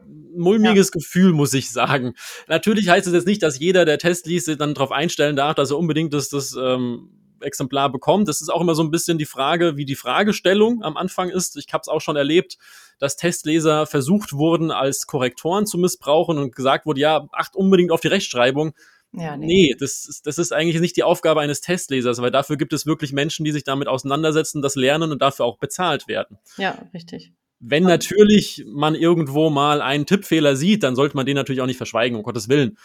mulmiges 0.07 0.89
ja. 0.89 0.99
Gefühl, 0.99 1.33
muss 1.33 1.53
ich 1.55 1.71
sagen. 1.71 2.15
Natürlich 2.47 2.89
heißt 2.89 3.07
es 3.07 3.13
jetzt 3.13 3.27
nicht, 3.27 3.43
dass 3.43 3.59
jeder, 3.59 3.85
der 3.85 3.99
Test 3.99 4.27
liest, 4.27 4.49
dann 4.61 4.75
darauf 4.75 4.93
einstellen 4.93 5.37
darf, 5.37 5.55
dass 5.55 5.71
er 5.71 5.79
unbedingt 5.79 6.15
das, 6.15 6.29
das 6.29 6.57
ähm, 6.59 7.11
Exemplar 7.41 7.91
bekommt. 7.91 8.29
Das 8.29 8.41
ist 8.41 8.49
auch 8.49 8.61
immer 8.61 8.75
so 8.75 8.83
ein 8.83 8.91
bisschen 8.91 9.19
die 9.19 9.27
Frage, 9.27 9.77
wie 9.77 9.85
die 9.85 9.97
Fragestellung 9.97 10.83
am 10.83 10.97
Anfang 10.97 11.31
ist. 11.31 11.57
Ich 11.57 11.73
habe 11.73 11.83
es 11.83 11.89
auch 11.89 12.01
schon 12.01 12.17
erlebt, 12.17 12.59
dass 12.99 13.17
Testleser 13.17 13.87
versucht 13.87 14.33
wurden, 14.33 14.71
als 14.71 15.07
Korrektoren 15.07 15.67
zu 15.67 15.79
missbrauchen 15.79 16.39
und 16.39 16.55
gesagt 16.55 16.87
wurde, 16.87 17.01
ja, 17.01 17.29
acht 17.33 17.57
unbedingt 17.57 17.93
auf 17.93 18.01
die 18.01 18.09
Rechtschreibung. 18.09 18.75
Ja, 19.13 19.37
nee. 19.37 19.47
nee, 19.47 19.77
das, 19.79 20.07
ist, 20.07 20.27
das 20.27 20.39
ist 20.39 20.53
eigentlich 20.53 20.81
nicht 20.81 20.97
die 20.97 21.03
Aufgabe 21.03 21.41
eines 21.41 21.61
Testlesers, 21.63 22.21
weil 22.21 22.31
dafür 22.31 22.57
gibt 22.57 22.73
es 22.75 22.85
wirklich 22.85 23.13
Menschen, 23.13 23.45
die 23.45 23.53
sich 23.53 23.65
damit 23.65 23.89
auseinandersetzen, 23.89 24.61
das 24.61 24.77
lernen 24.77 25.13
und 25.13 25.23
dafür 25.23 25.47
auch 25.47 25.59
bezahlt 25.59 26.09
werden. 26.09 26.39
Ja, 26.59 26.87
richtig. 26.93 27.33
Wenn 27.61 27.85
natürlich 27.85 28.65
man 28.69 28.95
irgendwo 28.95 29.51
mal 29.51 29.81
einen 29.81 30.07
Tippfehler 30.07 30.57
sieht, 30.57 30.83
dann 30.83 30.95
sollte 30.95 31.17
man 31.17 31.27
den 31.27 31.35
natürlich 31.35 31.61
auch 31.61 31.67
nicht 31.67 31.79
verschweigen, 31.79 32.17
um 32.17 32.23
Gottes 32.23 32.49
Willen. 32.49 32.79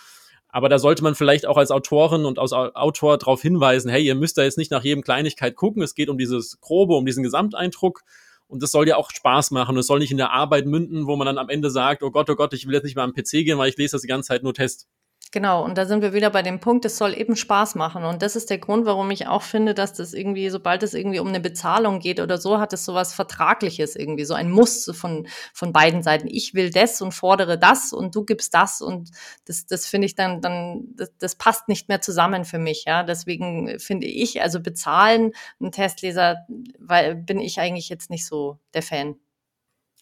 Aber 0.53 0.69
da 0.69 0.77
sollte 0.77 1.03
man 1.03 1.15
vielleicht 1.15 1.47
auch 1.47 1.57
als 1.57 1.71
Autorin 1.71 2.25
und 2.25 2.37
als 2.37 2.53
Autor 2.53 3.17
darauf 3.17 3.41
hinweisen, 3.41 3.89
hey, 3.89 4.05
ihr 4.05 4.13
müsst 4.13 4.37
da 4.37 4.43
jetzt 4.43 4.59
nicht 4.59 4.69
nach 4.69 4.83
jedem 4.83 5.01
Kleinigkeit 5.01 5.55
gucken, 5.55 5.81
es 5.81 5.95
geht 5.95 6.09
um 6.09 6.17
dieses 6.19 6.61
Grobe, 6.61 6.93
um 6.93 7.07
diesen 7.07 7.23
Gesamteindruck. 7.23 8.01
Und 8.45 8.61
das 8.61 8.69
soll 8.69 8.87
ja 8.87 8.97
auch 8.97 9.09
Spaß 9.09 9.49
machen. 9.49 9.75
Es 9.77 9.87
soll 9.87 9.97
nicht 9.97 10.11
in 10.11 10.17
der 10.17 10.31
Arbeit 10.31 10.67
münden, 10.67 11.07
wo 11.07 11.15
man 11.15 11.25
dann 11.25 11.39
am 11.39 11.49
Ende 11.49 11.71
sagt, 11.71 12.03
oh 12.03 12.11
Gott, 12.11 12.29
oh 12.29 12.35
Gott, 12.35 12.53
ich 12.53 12.67
will 12.67 12.75
jetzt 12.75 12.83
nicht 12.83 12.95
mal 12.95 13.03
am 13.03 13.13
PC 13.13 13.43
gehen, 13.43 13.57
weil 13.57 13.69
ich 13.69 13.77
lese 13.77 13.93
das 13.93 14.03
die 14.03 14.07
ganze 14.07 14.27
Zeit 14.27 14.43
nur 14.43 14.53
Test. 14.53 14.87
Genau, 15.33 15.63
und 15.65 15.79
da 15.79 15.87
sind 15.87 16.03
wir 16.03 16.13
wieder 16.13 16.29
bei 16.29 16.43
dem 16.43 16.59
Punkt, 16.59 16.85
es 16.85 16.95
soll 16.99 17.17
eben 17.19 17.35
Spaß 17.35 17.73
machen. 17.73 18.03
Und 18.03 18.21
das 18.21 18.35
ist 18.35 18.51
der 18.51 18.59
Grund, 18.59 18.85
warum 18.85 19.09
ich 19.09 19.25
auch 19.25 19.41
finde, 19.41 19.73
dass 19.73 19.91
das 19.93 20.13
irgendwie, 20.13 20.47
sobald 20.51 20.83
es 20.83 20.93
irgendwie 20.93 21.19
um 21.19 21.27
eine 21.27 21.39
Bezahlung 21.39 21.99
geht 21.99 22.19
oder 22.19 22.37
so, 22.37 22.59
hat 22.59 22.71
es 22.71 22.85
sowas 22.85 23.15
Vertragliches 23.15 23.95
irgendwie, 23.95 24.25
so 24.25 24.35
ein 24.35 24.51
Muss 24.51 24.91
von, 24.93 25.27
von 25.51 25.73
beiden 25.73 26.03
Seiten. 26.03 26.27
Ich 26.27 26.53
will 26.53 26.69
das 26.69 27.01
und 27.01 27.13
fordere 27.13 27.57
das 27.57 27.93
und 27.93 28.13
du 28.13 28.25
gibst 28.25 28.53
das 28.53 28.79
und 28.79 29.09
das, 29.45 29.65
das 29.65 29.87
finde 29.87 30.05
ich 30.05 30.13
dann, 30.13 30.39
dann, 30.39 30.83
das, 30.95 31.09
das 31.17 31.33
passt 31.35 31.67
nicht 31.67 31.89
mehr 31.89 31.99
zusammen 31.99 32.45
für 32.45 32.59
mich, 32.59 32.83
ja. 32.85 33.01
Deswegen 33.01 33.79
finde 33.79 34.05
ich, 34.05 34.43
also 34.43 34.59
bezahlen, 34.59 35.31
ein 35.59 35.71
Testleser, 35.71 36.45
weil 36.77 37.15
bin 37.15 37.39
ich 37.39 37.59
eigentlich 37.59 37.89
jetzt 37.89 38.11
nicht 38.11 38.27
so 38.27 38.59
der 38.75 38.83
Fan. 38.83 39.15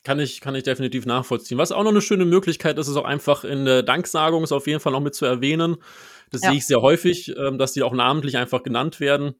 Kann 0.04 0.20
ich, 0.20 0.42
kann 0.42 0.56
ich 0.56 0.64
definitiv 0.64 1.06
nachvollziehen. 1.06 1.60
Was 1.60 1.72
auch 1.72 1.84
noch 1.84 1.92
eine 1.92 2.02
schöne 2.02 2.26
Möglichkeit 2.26 2.80
ist, 2.80 2.88
ist 2.88 2.98
auch 2.98 3.06
einfach 3.06 3.44
in 3.44 3.66
der 3.66 3.84
Danksagung 3.84 4.44
ist 4.44 4.52
auf 4.52 4.66
jeden 4.66 4.80
Fall 4.80 4.94
noch 4.94 5.00
mit 5.00 5.14
zu 5.14 5.26
erwähnen. 5.26 5.78
Das 6.32 6.42
ja. 6.42 6.50
sehe 6.50 6.58
ich 6.58 6.66
sehr 6.66 6.82
häufig, 6.82 7.32
ähm, 7.38 7.60
dass 7.60 7.74
die 7.74 7.84
auch 7.84 7.94
namentlich 7.94 8.38
einfach 8.38 8.64
genannt 8.64 9.00
werden. 9.00 9.36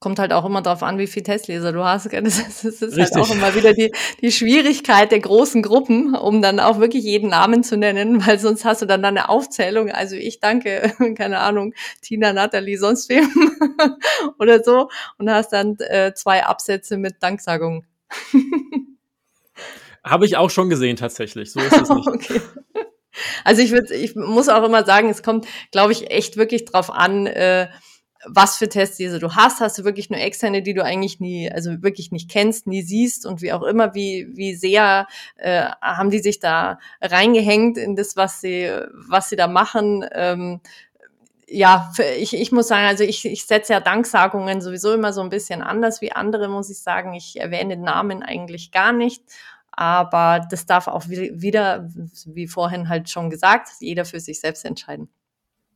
Kommt 0.00 0.20
halt 0.20 0.32
auch 0.32 0.44
immer 0.44 0.62
darauf 0.62 0.84
an, 0.84 0.96
wie 0.98 1.08
viel 1.08 1.24
Testleser 1.24 1.72
du 1.72 1.84
hast. 1.84 2.08
Das 2.12 2.38
ist, 2.38 2.64
das 2.64 2.80
ist 2.80 2.98
halt 2.98 3.16
auch 3.16 3.30
immer 3.30 3.54
wieder 3.54 3.74
die, 3.74 3.92
die 4.22 4.30
Schwierigkeit 4.30 5.10
der 5.10 5.20
großen 5.20 5.60
Gruppen, 5.60 6.14
um 6.14 6.40
dann 6.40 6.60
auch 6.60 6.78
wirklich 6.78 7.02
jeden 7.04 7.30
Namen 7.30 7.64
zu 7.64 7.76
nennen, 7.76 8.24
weil 8.26 8.38
sonst 8.38 8.64
hast 8.64 8.80
du 8.80 8.86
dann, 8.86 9.02
dann 9.02 9.18
eine 9.18 9.28
Aufzählung. 9.28 9.90
Also 9.90 10.14
ich 10.14 10.40
danke, 10.40 10.94
keine 11.16 11.40
Ahnung, 11.40 11.74
Tina, 12.00 12.32
Natalie, 12.32 12.78
sonst 12.78 13.08
wem 13.08 13.28
oder 14.38 14.62
so 14.62 14.88
und 15.18 15.28
hast 15.28 15.52
dann 15.52 15.76
äh, 15.80 16.14
zwei 16.14 16.46
Absätze 16.46 16.96
mit 16.96 17.16
Danksagung. 17.20 17.84
Habe 20.08 20.26
ich 20.26 20.36
auch 20.36 20.50
schon 20.50 20.70
gesehen, 20.70 20.96
tatsächlich. 20.96 21.52
So 21.52 21.60
ist 21.60 21.76
es 21.76 21.88
nicht. 21.88 22.08
okay. 22.12 22.40
Also 23.44 23.62
ich 23.62 23.72
würde, 23.72 23.94
ich 23.94 24.14
muss 24.14 24.48
auch 24.48 24.62
immer 24.62 24.84
sagen, 24.84 25.08
es 25.08 25.22
kommt, 25.22 25.46
glaube 25.72 25.92
ich, 25.92 26.10
echt 26.10 26.36
wirklich 26.36 26.64
drauf 26.64 26.90
an, 26.90 27.26
äh, 27.26 27.68
was 28.24 28.56
für 28.56 28.68
Testleser 28.68 29.18
du 29.18 29.34
hast. 29.34 29.60
Hast 29.60 29.78
du 29.78 29.84
wirklich 29.84 30.10
nur 30.10 30.20
externe, 30.20 30.62
die 30.62 30.74
du 30.74 30.84
eigentlich 30.84 31.20
nie, 31.20 31.50
also 31.50 31.82
wirklich 31.82 32.10
nicht 32.10 32.30
kennst, 32.30 32.66
nie 32.66 32.82
siehst 32.82 33.26
und 33.26 33.42
wie 33.42 33.52
auch 33.52 33.62
immer, 33.62 33.94
wie, 33.94 34.28
wie 34.34 34.54
sehr 34.54 35.06
äh, 35.36 35.66
haben 35.80 36.10
die 36.10 36.18
sich 36.18 36.40
da 36.40 36.78
reingehängt 37.00 37.78
in 37.78 37.96
das, 37.96 38.16
was 38.16 38.40
sie, 38.40 38.70
was 38.92 39.28
sie 39.28 39.36
da 39.36 39.46
machen. 39.46 40.04
Ähm, 40.12 40.60
ja, 41.46 41.90
ich, 42.18 42.34
ich 42.34 42.52
muss 42.52 42.68
sagen, 42.68 42.86
also 42.86 43.04
ich, 43.04 43.24
ich 43.24 43.46
setze 43.46 43.72
ja 43.72 43.80
Danksagungen 43.80 44.60
sowieso 44.60 44.92
immer 44.92 45.12
so 45.12 45.22
ein 45.22 45.30
bisschen 45.30 45.62
anders 45.62 46.02
wie 46.02 46.12
andere, 46.12 46.48
muss 46.48 46.70
ich 46.70 46.80
sagen. 46.80 47.14
Ich 47.14 47.40
erwähne 47.40 47.76
Namen 47.76 48.22
eigentlich 48.22 48.70
gar 48.70 48.92
nicht 48.92 49.22
aber 49.78 50.44
das 50.50 50.66
darf 50.66 50.88
auch 50.88 51.08
wieder, 51.08 51.88
wie 52.26 52.48
vorhin 52.48 52.88
halt 52.88 53.08
schon 53.08 53.30
gesagt, 53.30 53.68
jeder 53.78 54.04
für 54.04 54.18
sich 54.18 54.40
selbst 54.40 54.64
entscheiden. 54.64 55.08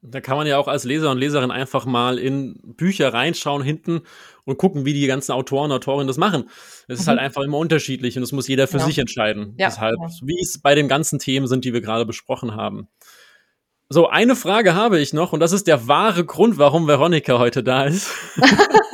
Da 0.00 0.20
kann 0.20 0.36
man 0.36 0.48
ja 0.48 0.58
auch 0.58 0.66
als 0.66 0.82
Leser 0.82 1.12
und 1.12 1.18
Leserin 1.18 1.52
einfach 1.52 1.86
mal 1.86 2.18
in 2.18 2.58
Bücher 2.64 3.14
reinschauen 3.14 3.62
hinten 3.62 4.00
und 4.44 4.58
gucken, 4.58 4.84
wie 4.84 4.92
die 4.92 5.06
ganzen 5.06 5.30
Autoren 5.30 5.70
und 5.70 5.76
Autorinnen 5.76 6.08
das 6.08 6.16
machen. 6.16 6.50
Es 6.88 6.98
ist 6.98 7.06
halt 7.06 7.18
mhm. 7.18 7.20
halt 7.20 7.26
einfach 7.28 7.42
immer 7.42 7.58
unterschiedlich 7.58 8.16
und 8.16 8.22
das 8.22 8.32
muss 8.32 8.48
jeder 8.48 8.66
für 8.66 8.78
ja. 8.78 8.86
sich 8.86 8.98
entscheiden. 8.98 9.54
Ja. 9.56 9.68
Deshalb, 9.68 9.94
wie 10.22 10.42
es 10.42 10.60
bei 10.60 10.74
den 10.74 10.88
ganzen 10.88 11.20
Themen 11.20 11.46
sind, 11.46 11.64
die 11.64 11.72
wir 11.72 11.80
gerade 11.80 12.04
besprochen 12.04 12.56
haben. 12.56 12.88
So, 13.88 14.08
eine 14.08 14.34
Frage 14.34 14.74
habe 14.74 14.98
ich 14.98 15.12
noch 15.12 15.32
und 15.32 15.38
das 15.38 15.52
ist 15.52 15.68
der 15.68 15.86
wahre 15.86 16.24
Grund, 16.24 16.58
warum 16.58 16.88
Veronika 16.88 17.38
heute 17.38 17.62
da 17.62 17.84
ist. 17.84 18.10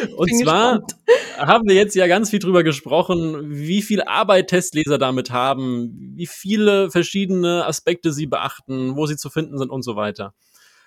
Und 0.16 0.28
zwar 0.42 0.80
gespannt. 0.80 0.96
haben 1.38 1.68
wir 1.68 1.74
jetzt 1.74 1.94
ja 1.94 2.06
ganz 2.06 2.30
viel 2.30 2.38
drüber 2.38 2.62
gesprochen, 2.62 3.50
wie 3.50 3.82
viel 3.82 4.02
Arbeit 4.02 4.48
Testleser 4.48 4.98
damit 4.98 5.30
haben, 5.30 6.14
wie 6.16 6.26
viele 6.26 6.90
verschiedene 6.90 7.66
Aspekte 7.66 8.12
sie 8.12 8.26
beachten, 8.26 8.96
wo 8.96 9.06
sie 9.06 9.16
zu 9.16 9.30
finden 9.30 9.58
sind 9.58 9.70
und 9.70 9.82
so 9.82 9.96
weiter. 9.96 10.34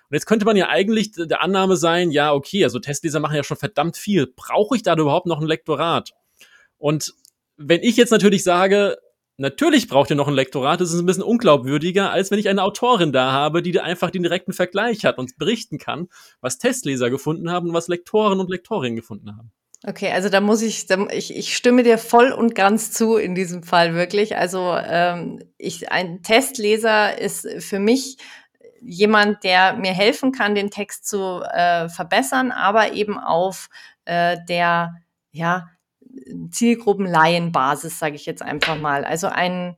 Und 0.09 0.15
jetzt 0.15 0.25
könnte 0.25 0.45
man 0.45 0.55
ja 0.55 0.69
eigentlich 0.69 1.11
der 1.15 1.41
Annahme 1.41 1.75
sein, 1.75 2.11
ja, 2.11 2.33
okay, 2.33 2.63
also 2.63 2.79
Testleser 2.79 3.19
machen 3.19 3.35
ja 3.35 3.43
schon 3.43 3.57
verdammt 3.57 3.97
viel. 3.97 4.27
Brauche 4.35 4.75
ich 4.75 4.83
da 4.83 4.95
überhaupt 4.95 5.25
noch 5.25 5.41
ein 5.41 5.47
Lektorat? 5.47 6.11
Und 6.77 7.13
wenn 7.57 7.81
ich 7.81 7.97
jetzt 7.97 8.11
natürlich 8.11 8.43
sage, 8.43 8.97
Natürlich 9.37 9.87
braucht 9.87 10.11
ihr 10.11 10.15
noch 10.15 10.27
ein 10.27 10.35
Lektorat, 10.35 10.79
das 10.79 10.93
ist 10.93 10.99
ein 10.99 11.07
bisschen 11.07 11.23
unglaubwürdiger, 11.23 12.11
als 12.11 12.29
wenn 12.29 12.37
ich 12.37 12.49
eine 12.49 12.61
Autorin 12.61 13.11
da 13.11 13.31
habe, 13.31 13.63
die 13.63 13.79
einfach 13.79 14.11
den 14.11 14.21
direkten 14.21 14.53
Vergleich 14.53 15.05
hat 15.05 15.17
und 15.17 15.37
berichten 15.37 15.79
kann, 15.79 16.07
was 16.39 16.59
Testleser 16.59 17.09
gefunden 17.09 17.49
haben 17.49 17.69
und 17.69 17.73
was 17.73 17.87
Lektoren 17.87 18.39
und 18.39 18.49
Lektorinnen 18.49 18.95
gefunden 18.95 19.35
haben. 19.35 19.51
Okay, 19.85 20.11
also 20.11 20.29
da 20.29 20.39
muss 20.39 20.61
ich, 20.61 20.85
da, 20.85 21.07
ich, 21.11 21.35
ich 21.35 21.57
stimme 21.57 21.83
dir 21.83 21.97
voll 21.97 22.31
und 22.31 22.55
ganz 22.55 22.91
zu 22.91 23.17
in 23.17 23.35
diesem 23.35 23.63
Fall 23.63 23.95
wirklich. 23.95 24.37
Also 24.37 24.77
ähm, 24.77 25.43
ich, 25.57 25.91
ein 25.91 26.21
Testleser 26.21 27.19
ist 27.19 27.47
für 27.59 27.79
mich 27.79 28.17
jemand, 28.81 29.43
der 29.43 29.73
mir 29.73 29.91
helfen 29.91 30.31
kann, 30.31 30.55
den 30.55 30.69
Text 30.69 31.07
zu 31.07 31.41
äh, 31.41 31.89
verbessern, 31.89 32.51
aber 32.51 32.93
eben 32.93 33.17
auf 33.17 33.67
äh, 34.05 34.37
der 34.47 34.95
ja 35.31 35.69
Zielgruppenlaienbasis, 36.51 37.99
sage 37.99 38.15
ich 38.15 38.25
jetzt 38.25 38.41
einfach 38.41 38.79
mal. 38.79 39.05
Also 39.05 39.27
ein 39.27 39.75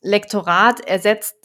Lektorat 0.00 0.80
ersetzt 0.80 1.36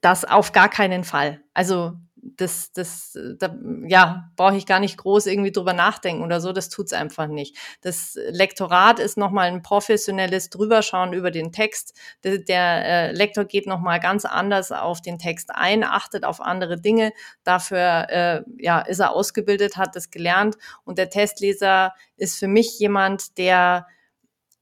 das 0.00 0.24
auf 0.24 0.52
gar 0.52 0.68
keinen 0.68 1.04
Fall. 1.04 1.40
Also 1.54 1.92
das, 2.22 2.72
das, 2.72 3.18
da, 3.38 3.54
ja, 3.86 4.30
brauche 4.36 4.56
ich 4.56 4.66
gar 4.66 4.80
nicht 4.80 4.98
groß 4.98 5.26
irgendwie 5.26 5.52
drüber 5.52 5.72
nachdenken 5.72 6.22
oder 6.22 6.40
so, 6.40 6.52
das 6.52 6.68
tut's 6.68 6.92
einfach 6.92 7.26
nicht. 7.26 7.56
Das 7.80 8.18
Lektorat 8.30 8.98
ist 8.98 9.16
nochmal 9.16 9.48
ein 9.48 9.62
professionelles 9.62 10.50
Drüberschauen 10.50 11.12
über 11.12 11.30
den 11.30 11.52
Text. 11.52 11.94
Der, 12.24 12.38
der 12.38 12.84
äh, 12.84 13.12
Lektor 13.12 13.44
geht 13.44 13.66
nochmal 13.66 14.00
ganz 14.00 14.24
anders 14.24 14.72
auf 14.72 15.00
den 15.00 15.18
Text 15.18 15.50
ein, 15.52 15.84
achtet 15.84 16.24
auf 16.24 16.40
andere 16.40 16.80
Dinge. 16.80 17.12
Dafür 17.44 18.06
äh, 18.08 18.42
ja, 18.58 18.80
ist 18.80 19.00
er 19.00 19.14
ausgebildet, 19.14 19.76
hat 19.76 19.96
das 19.96 20.10
gelernt. 20.10 20.56
Und 20.84 20.98
der 20.98 21.10
Testleser 21.10 21.94
ist 22.16 22.38
für 22.38 22.48
mich 22.48 22.78
jemand, 22.78 23.38
der 23.38 23.86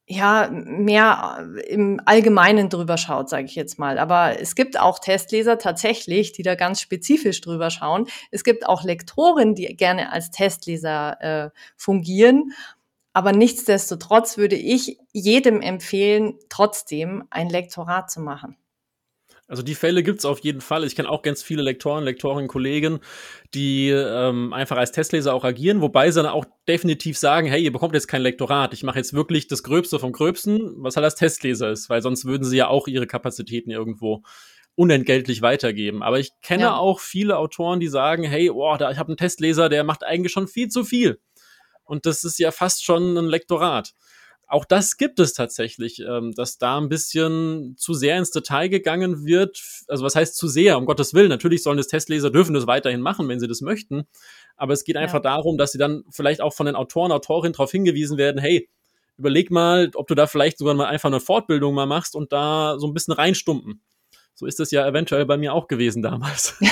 ja, 0.09 0.49
mehr 0.51 1.47
äh, 1.57 1.61
im 1.69 2.01
Allgemeinen 2.05 2.71
drüber 2.71 2.97
schaut, 2.97 3.29
sage 3.29 3.45
ich 3.45 3.55
jetzt 3.55 3.79
mal. 3.79 3.99
Aber 3.99 4.41
es 4.41 4.55
gibt 4.55 4.81
auch 4.81 4.99
Testleser 4.99 5.59
tatsächlich, 5.59 6.33
die 6.33 6.43
da 6.43 6.55
ganz 6.55 6.81
spezifisch 6.81 7.41
drüber 7.43 7.71
schauen. 7.71 8.09
Es 8.31 8.43
gibt 8.43 8.67
auch 8.67 8.83
Lektoren, 8.85 9.55
die 9.55 9.67
gerne 9.77 10.11
als 10.11 10.31
Testleser 10.31 11.21
äh, 11.21 11.51
fungieren. 11.77 12.53
Aber 13.13 13.33
nichtsdestotrotz 13.33 14.39
würde 14.39 14.57
ich 14.57 14.99
jedem 15.13 15.61
empfehlen, 15.61 16.39
trotzdem 16.49 17.25
ein 17.31 17.51
Lektorat 17.51 18.11
zu 18.11 18.21
machen. 18.21 18.57
Also 19.49 19.63
die 19.63 19.75
Fälle 19.75 20.03
gibt's 20.03 20.27
auf 20.27 20.41
jeden 20.41 20.61
Fall. 20.61 20.85
Ich 20.85 20.95
kenne 20.95 21.09
auch 21.09 21.23
ganz 21.23 21.43
viele 21.43 21.63
Lektoren, 21.63 22.05
Lektorinnen, 22.05 22.49
Kollegen, 22.49 23.01
die 23.55 23.89
ähm, 23.89 24.53
einfach 24.53 24.77
als 24.77 24.93
Testleser 24.93 25.33
auch 25.33 25.43
agieren, 25.43 25.81
wobei 25.81 26.11
sie 26.11 26.23
dann 26.23 26.31
auch 26.31 26.45
definitiv 26.69 27.17
sagen, 27.17 27.49
hey, 27.49 27.63
ihr 27.63 27.73
bekommt 27.73 27.95
jetzt 27.95 28.09
kein 28.09 28.21
Lektorat. 28.21 28.75
Ich 28.75 28.83
mache 28.83 28.99
jetzt 28.99 29.15
wirklich 29.15 29.49
das 29.49 29.63
Gröbste 29.63 29.99
vom 29.99 30.13
Gröbsten, 30.13 30.75
was 30.77 30.97
halt 30.97 31.05
als 31.05 31.15
Testleser 31.15 31.71
ist, 31.71 31.89
weil 31.89 32.03
sonst 32.03 32.27
würden 32.27 32.45
sie 32.45 32.59
ja 32.59 32.69
auch 32.69 32.89
ihre 32.89 33.07
Kapazitäten 33.07 33.71
irgendwo 33.71 34.23
unentgeltlich 34.75 35.41
weitergeben. 35.41 36.03
Aber 36.03 36.21
ich 36.21 36.31
kenne 36.43 36.65
ja. 36.65 36.77
auch 36.77 37.01
viele 37.01 37.39
Autoren, 37.39 37.81
die 37.81 37.89
sagen, 37.89 38.25
hey, 38.25 38.51
oh, 38.51 38.77
da, 38.77 38.91
ich 38.91 38.99
habe 38.99 39.09
einen 39.09 39.17
Testleser, 39.17 39.71
der 39.71 39.83
macht 39.83 40.05
eigentlich 40.05 40.33
schon 40.33 40.47
viel 40.47 40.69
zu 40.69 40.85
viel. 40.85 41.21
Und 41.85 42.05
das 42.05 42.23
ist 42.23 42.39
ja 42.39 42.51
fast 42.51 42.85
schon 42.85 43.17
ein 43.17 43.25
Lektorat. 43.25 43.95
Auch 44.51 44.65
das 44.65 44.97
gibt 44.97 45.21
es 45.21 45.35
tatsächlich, 45.35 46.01
ähm, 46.01 46.33
dass 46.33 46.57
da 46.57 46.79
ein 46.79 46.89
bisschen 46.89 47.75
zu 47.77 47.93
sehr 47.93 48.17
ins 48.17 48.31
Detail 48.31 48.69
gegangen 48.69 49.27
wird. 49.27 49.63
Also 49.89 50.05
was 50.05 50.17
heißt 50.17 50.37
zu 50.37 50.49
sehr? 50.49 50.79
Um 50.79 50.87
Gottes 50.87 51.13
Willen. 51.13 51.29
Natürlich 51.29 51.63
sollen 51.63 51.77
das 51.77 51.87
Testleser 51.87 52.31
dürfen 52.31 52.55
das 52.55 52.67
weiterhin 52.67 53.03
machen, 53.03 53.29
wenn 53.29 53.41
sie 53.41 53.47
das 53.47 53.61
möchten. 53.61 54.09
Aber 54.57 54.73
es 54.73 54.85
geht 54.85 54.97
einfach 54.97 55.23
ja. 55.23 55.37
darum, 55.37 55.59
dass 55.59 55.73
sie 55.73 55.79
dann 55.79 56.03
vielleicht 56.11 56.41
auch 56.41 56.55
von 56.55 56.65
den 56.65 56.77
Autoren, 56.77 57.13
Autorinnen 57.13 57.53
darauf 57.53 57.71
hingewiesen 57.71 58.17
werden, 58.17 58.41
hey, 58.41 58.71
überleg 59.19 59.51
mal, 59.51 59.91
ob 59.95 60.07
du 60.07 60.15
da 60.15 60.27
vielleicht 60.27 60.57
sogar 60.57 60.73
mal 60.75 60.87
einfach 60.87 61.11
eine 61.11 61.21
Fortbildung 61.21 61.75
mal 61.75 61.87
machst 61.87 62.17
und 62.17 62.33
da 62.33 62.79
so 62.79 62.87
ein 62.87 62.95
bisschen 62.95 63.13
reinstumpen. 63.13 63.83
So 64.35 64.47
ist 64.47 64.61
es 64.61 64.71
ja 64.71 64.87
eventuell 64.87 65.27
bei 65.27 65.37
mir 65.37 65.53
auch 65.53 65.69
gewesen 65.69 66.01
damals. 66.03 66.59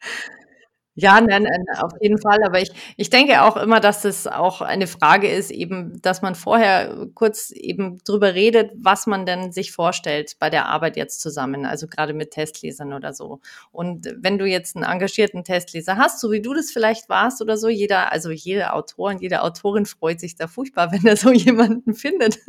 Ja, 1.00 1.18
nein, 1.18 1.44
nein, 1.44 1.64
auf 1.80 1.92
jeden 2.00 2.18
Fall. 2.20 2.42
Aber 2.44 2.60
ich, 2.60 2.70
ich 2.98 3.08
denke 3.08 3.42
auch 3.42 3.56
immer, 3.56 3.80
dass 3.80 4.02
das 4.02 4.26
auch 4.26 4.60
eine 4.60 4.86
Frage 4.86 5.28
ist, 5.30 5.50
eben, 5.50 6.00
dass 6.02 6.20
man 6.20 6.34
vorher 6.34 7.06
kurz 7.14 7.50
eben 7.52 7.98
drüber 8.04 8.34
redet, 8.34 8.72
was 8.76 9.06
man 9.06 9.24
denn 9.24 9.50
sich 9.50 9.72
vorstellt 9.72 10.36
bei 10.38 10.50
der 10.50 10.66
Arbeit 10.66 10.98
jetzt 10.98 11.22
zusammen, 11.22 11.64
also 11.64 11.86
gerade 11.86 12.12
mit 12.12 12.32
Testlesern 12.32 12.92
oder 12.92 13.14
so. 13.14 13.40
Und 13.72 14.14
wenn 14.18 14.36
du 14.36 14.44
jetzt 14.44 14.76
einen 14.76 14.84
engagierten 14.84 15.42
Testleser 15.42 15.96
hast, 15.96 16.20
so 16.20 16.30
wie 16.32 16.42
du 16.42 16.52
das 16.52 16.70
vielleicht 16.70 17.08
warst 17.08 17.40
oder 17.40 17.56
so, 17.56 17.68
jeder, 17.70 18.12
also 18.12 18.30
jeder 18.30 18.74
Autor 18.74 19.08
und 19.10 19.22
jede 19.22 19.42
Autorin 19.42 19.86
freut 19.86 20.20
sich 20.20 20.34
da 20.36 20.48
furchtbar, 20.48 20.92
wenn 20.92 21.06
er 21.06 21.16
so 21.16 21.32
jemanden 21.32 21.94
findet. 21.94 22.40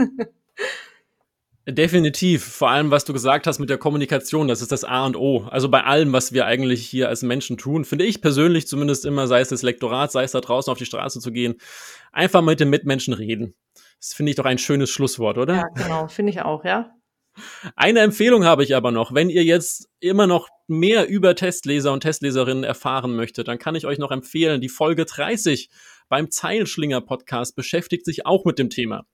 Definitiv. 1.67 2.43
Vor 2.43 2.71
allem, 2.71 2.89
was 2.89 3.05
du 3.05 3.13
gesagt 3.13 3.45
hast 3.45 3.59
mit 3.59 3.69
der 3.69 3.77
Kommunikation, 3.77 4.47
das 4.47 4.61
ist 4.61 4.71
das 4.71 4.83
A 4.83 5.05
und 5.05 5.15
O. 5.15 5.45
Also 5.49 5.69
bei 5.69 5.83
allem, 5.83 6.11
was 6.11 6.33
wir 6.33 6.47
eigentlich 6.47 6.87
hier 6.87 7.07
als 7.07 7.21
Menschen 7.21 7.57
tun, 7.57 7.85
finde 7.85 8.05
ich 8.05 8.19
persönlich 8.19 8.67
zumindest 8.67 9.05
immer, 9.05 9.27
sei 9.27 9.41
es 9.41 9.49
das 9.49 9.61
Lektorat, 9.61 10.11
sei 10.11 10.23
es 10.23 10.31
da 10.31 10.41
draußen 10.41 10.71
auf 10.71 10.79
die 10.79 10.87
Straße 10.87 11.19
zu 11.19 11.31
gehen, 11.31 11.55
einfach 12.11 12.41
mit 12.41 12.59
den 12.59 12.71
Mitmenschen 12.71 13.13
reden. 13.13 13.53
Das 13.99 14.13
finde 14.13 14.31
ich 14.31 14.37
doch 14.37 14.45
ein 14.45 14.57
schönes 14.57 14.89
Schlusswort, 14.89 15.37
oder? 15.37 15.55
Ja, 15.55 15.67
genau, 15.75 16.07
finde 16.07 16.31
ich 16.31 16.41
auch, 16.41 16.65
ja. 16.65 16.95
Eine 17.75 17.99
Empfehlung 17.99 18.43
habe 18.43 18.63
ich 18.63 18.75
aber 18.75 18.91
noch. 18.91 19.13
Wenn 19.13 19.29
ihr 19.29 19.43
jetzt 19.43 19.87
immer 19.99 20.25
noch 20.25 20.49
mehr 20.67 21.07
über 21.07 21.35
Testleser 21.35 21.93
und 21.93 22.01
Testleserinnen 22.01 22.63
erfahren 22.63 23.15
möchtet, 23.15 23.47
dann 23.47 23.59
kann 23.59 23.75
ich 23.75 23.85
euch 23.85 23.99
noch 23.99 24.11
empfehlen, 24.11 24.61
die 24.61 24.69
Folge 24.69 25.05
30 25.05 25.69
beim 26.09 26.31
Zeilenschlinger 26.31 27.01
Podcast 27.01 27.55
beschäftigt 27.55 28.03
sich 28.03 28.25
auch 28.25 28.45
mit 28.45 28.57
dem 28.57 28.71
Thema 28.71 29.05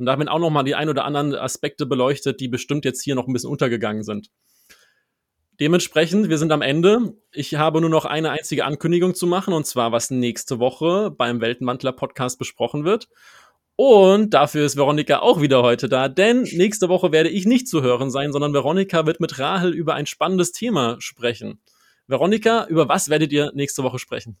und 0.00 0.06
damit 0.06 0.28
auch 0.28 0.38
nochmal 0.38 0.64
die 0.64 0.74
ein 0.74 0.88
oder 0.88 1.04
anderen 1.04 1.34
Aspekte 1.34 1.84
beleuchtet, 1.84 2.40
die 2.40 2.48
bestimmt 2.48 2.86
jetzt 2.86 3.02
hier 3.02 3.14
noch 3.14 3.28
ein 3.28 3.34
bisschen 3.34 3.50
untergegangen 3.50 4.02
sind. 4.02 4.30
Dementsprechend, 5.60 6.30
wir 6.30 6.38
sind 6.38 6.52
am 6.52 6.62
Ende. 6.62 7.12
Ich 7.32 7.56
habe 7.56 7.82
nur 7.82 7.90
noch 7.90 8.06
eine 8.06 8.30
einzige 8.30 8.64
Ankündigung 8.64 9.14
zu 9.14 9.26
machen, 9.26 9.52
und 9.52 9.66
zwar, 9.66 9.92
was 9.92 10.10
nächste 10.10 10.58
Woche 10.58 11.10
beim 11.10 11.42
Weltenwandler 11.42 11.92
Podcast 11.92 12.38
besprochen 12.38 12.86
wird. 12.86 13.08
Und 13.76 14.32
dafür 14.32 14.64
ist 14.64 14.76
Veronika 14.76 15.18
auch 15.18 15.42
wieder 15.42 15.62
heute 15.62 15.90
da, 15.90 16.08
denn 16.08 16.42
nächste 16.44 16.88
Woche 16.88 17.12
werde 17.12 17.28
ich 17.28 17.44
nicht 17.44 17.68
zu 17.68 17.82
hören 17.82 18.10
sein, 18.10 18.32
sondern 18.32 18.54
Veronika 18.54 19.04
wird 19.04 19.20
mit 19.20 19.38
Rahel 19.38 19.74
über 19.74 19.94
ein 19.94 20.06
spannendes 20.06 20.52
Thema 20.52 20.96
sprechen. 20.98 21.60
Veronika, 22.06 22.66
über 22.68 22.88
was 22.88 23.10
werdet 23.10 23.32
ihr 23.32 23.52
nächste 23.54 23.82
Woche 23.82 23.98
sprechen? 23.98 24.38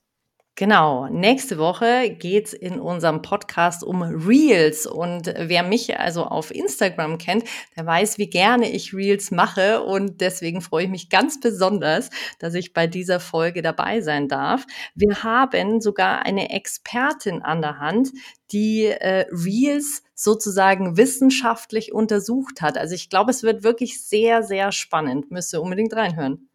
Genau, 0.60 1.08
nächste 1.08 1.56
Woche 1.56 2.14
geht's 2.18 2.52
in 2.52 2.80
unserem 2.80 3.22
Podcast 3.22 3.82
um 3.82 4.02
Reels. 4.02 4.84
Und 4.84 5.32
wer 5.34 5.62
mich 5.62 5.98
also 5.98 6.24
auf 6.24 6.54
Instagram 6.54 7.16
kennt, 7.16 7.44
der 7.78 7.86
weiß, 7.86 8.18
wie 8.18 8.28
gerne 8.28 8.70
ich 8.70 8.92
Reels 8.92 9.30
mache. 9.30 9.82
Und 9.82 10.20
deswegen 10.20 10.60
freue 10.60 10.84
ich 10.84 10.90
mich 10.90 11.08
ganz 11.08 11.40
besonders, 11.40 12.10
dass 12.40 12.52
ich 12.52 12.74
bei 12.74 12.86
dieser 12.86 13.20
Folge 13.20 13.62
dabei 13.62 14.02
sein 14.02 14.28
darf. 14.28 14.66
Wir 14.94 15.22
haben 15.22 15.80
sogar 15.80 16.26
eine 16.26 16.50
Expertin 16.50 17.40
an 17.40 17.62
der 17.62 17.78
Hand, 17.78 18.10
die 18.52 18.84
äh, 18.84 19.24
Reels 19.30 20.02
sozusagen 20.14 20.98
wissenschaftlich 20.98 21.94
untersucht 21.94 22.60
hat. 22.60 22.76
Also 22.76 22.94
ich 22.94 23.08
glaube, 23.08 23.30
es 23.30 23.42
wird 23.42 23.62
wirklich 23.62 24.04
sehr, 24.04 24.42
sehr 24.42 24.72
spannend. 24.72 25.30
Müsst 25.30 25.54
ihr 25.54 25.62
unbedingt 25.62 25.96
reinhören. 25.96 26.50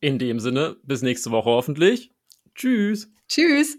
In 0.00 0.18
dem 0.18 0.40
Sinne, 0.40 0.76
bis 0.82 1.02
nächste 1.02 1.30
Woche 1.30 1.50
hoffentlich. 1.50 2.13
Tschüss. 2.54 3.08
Tschüss. 3.28 3.78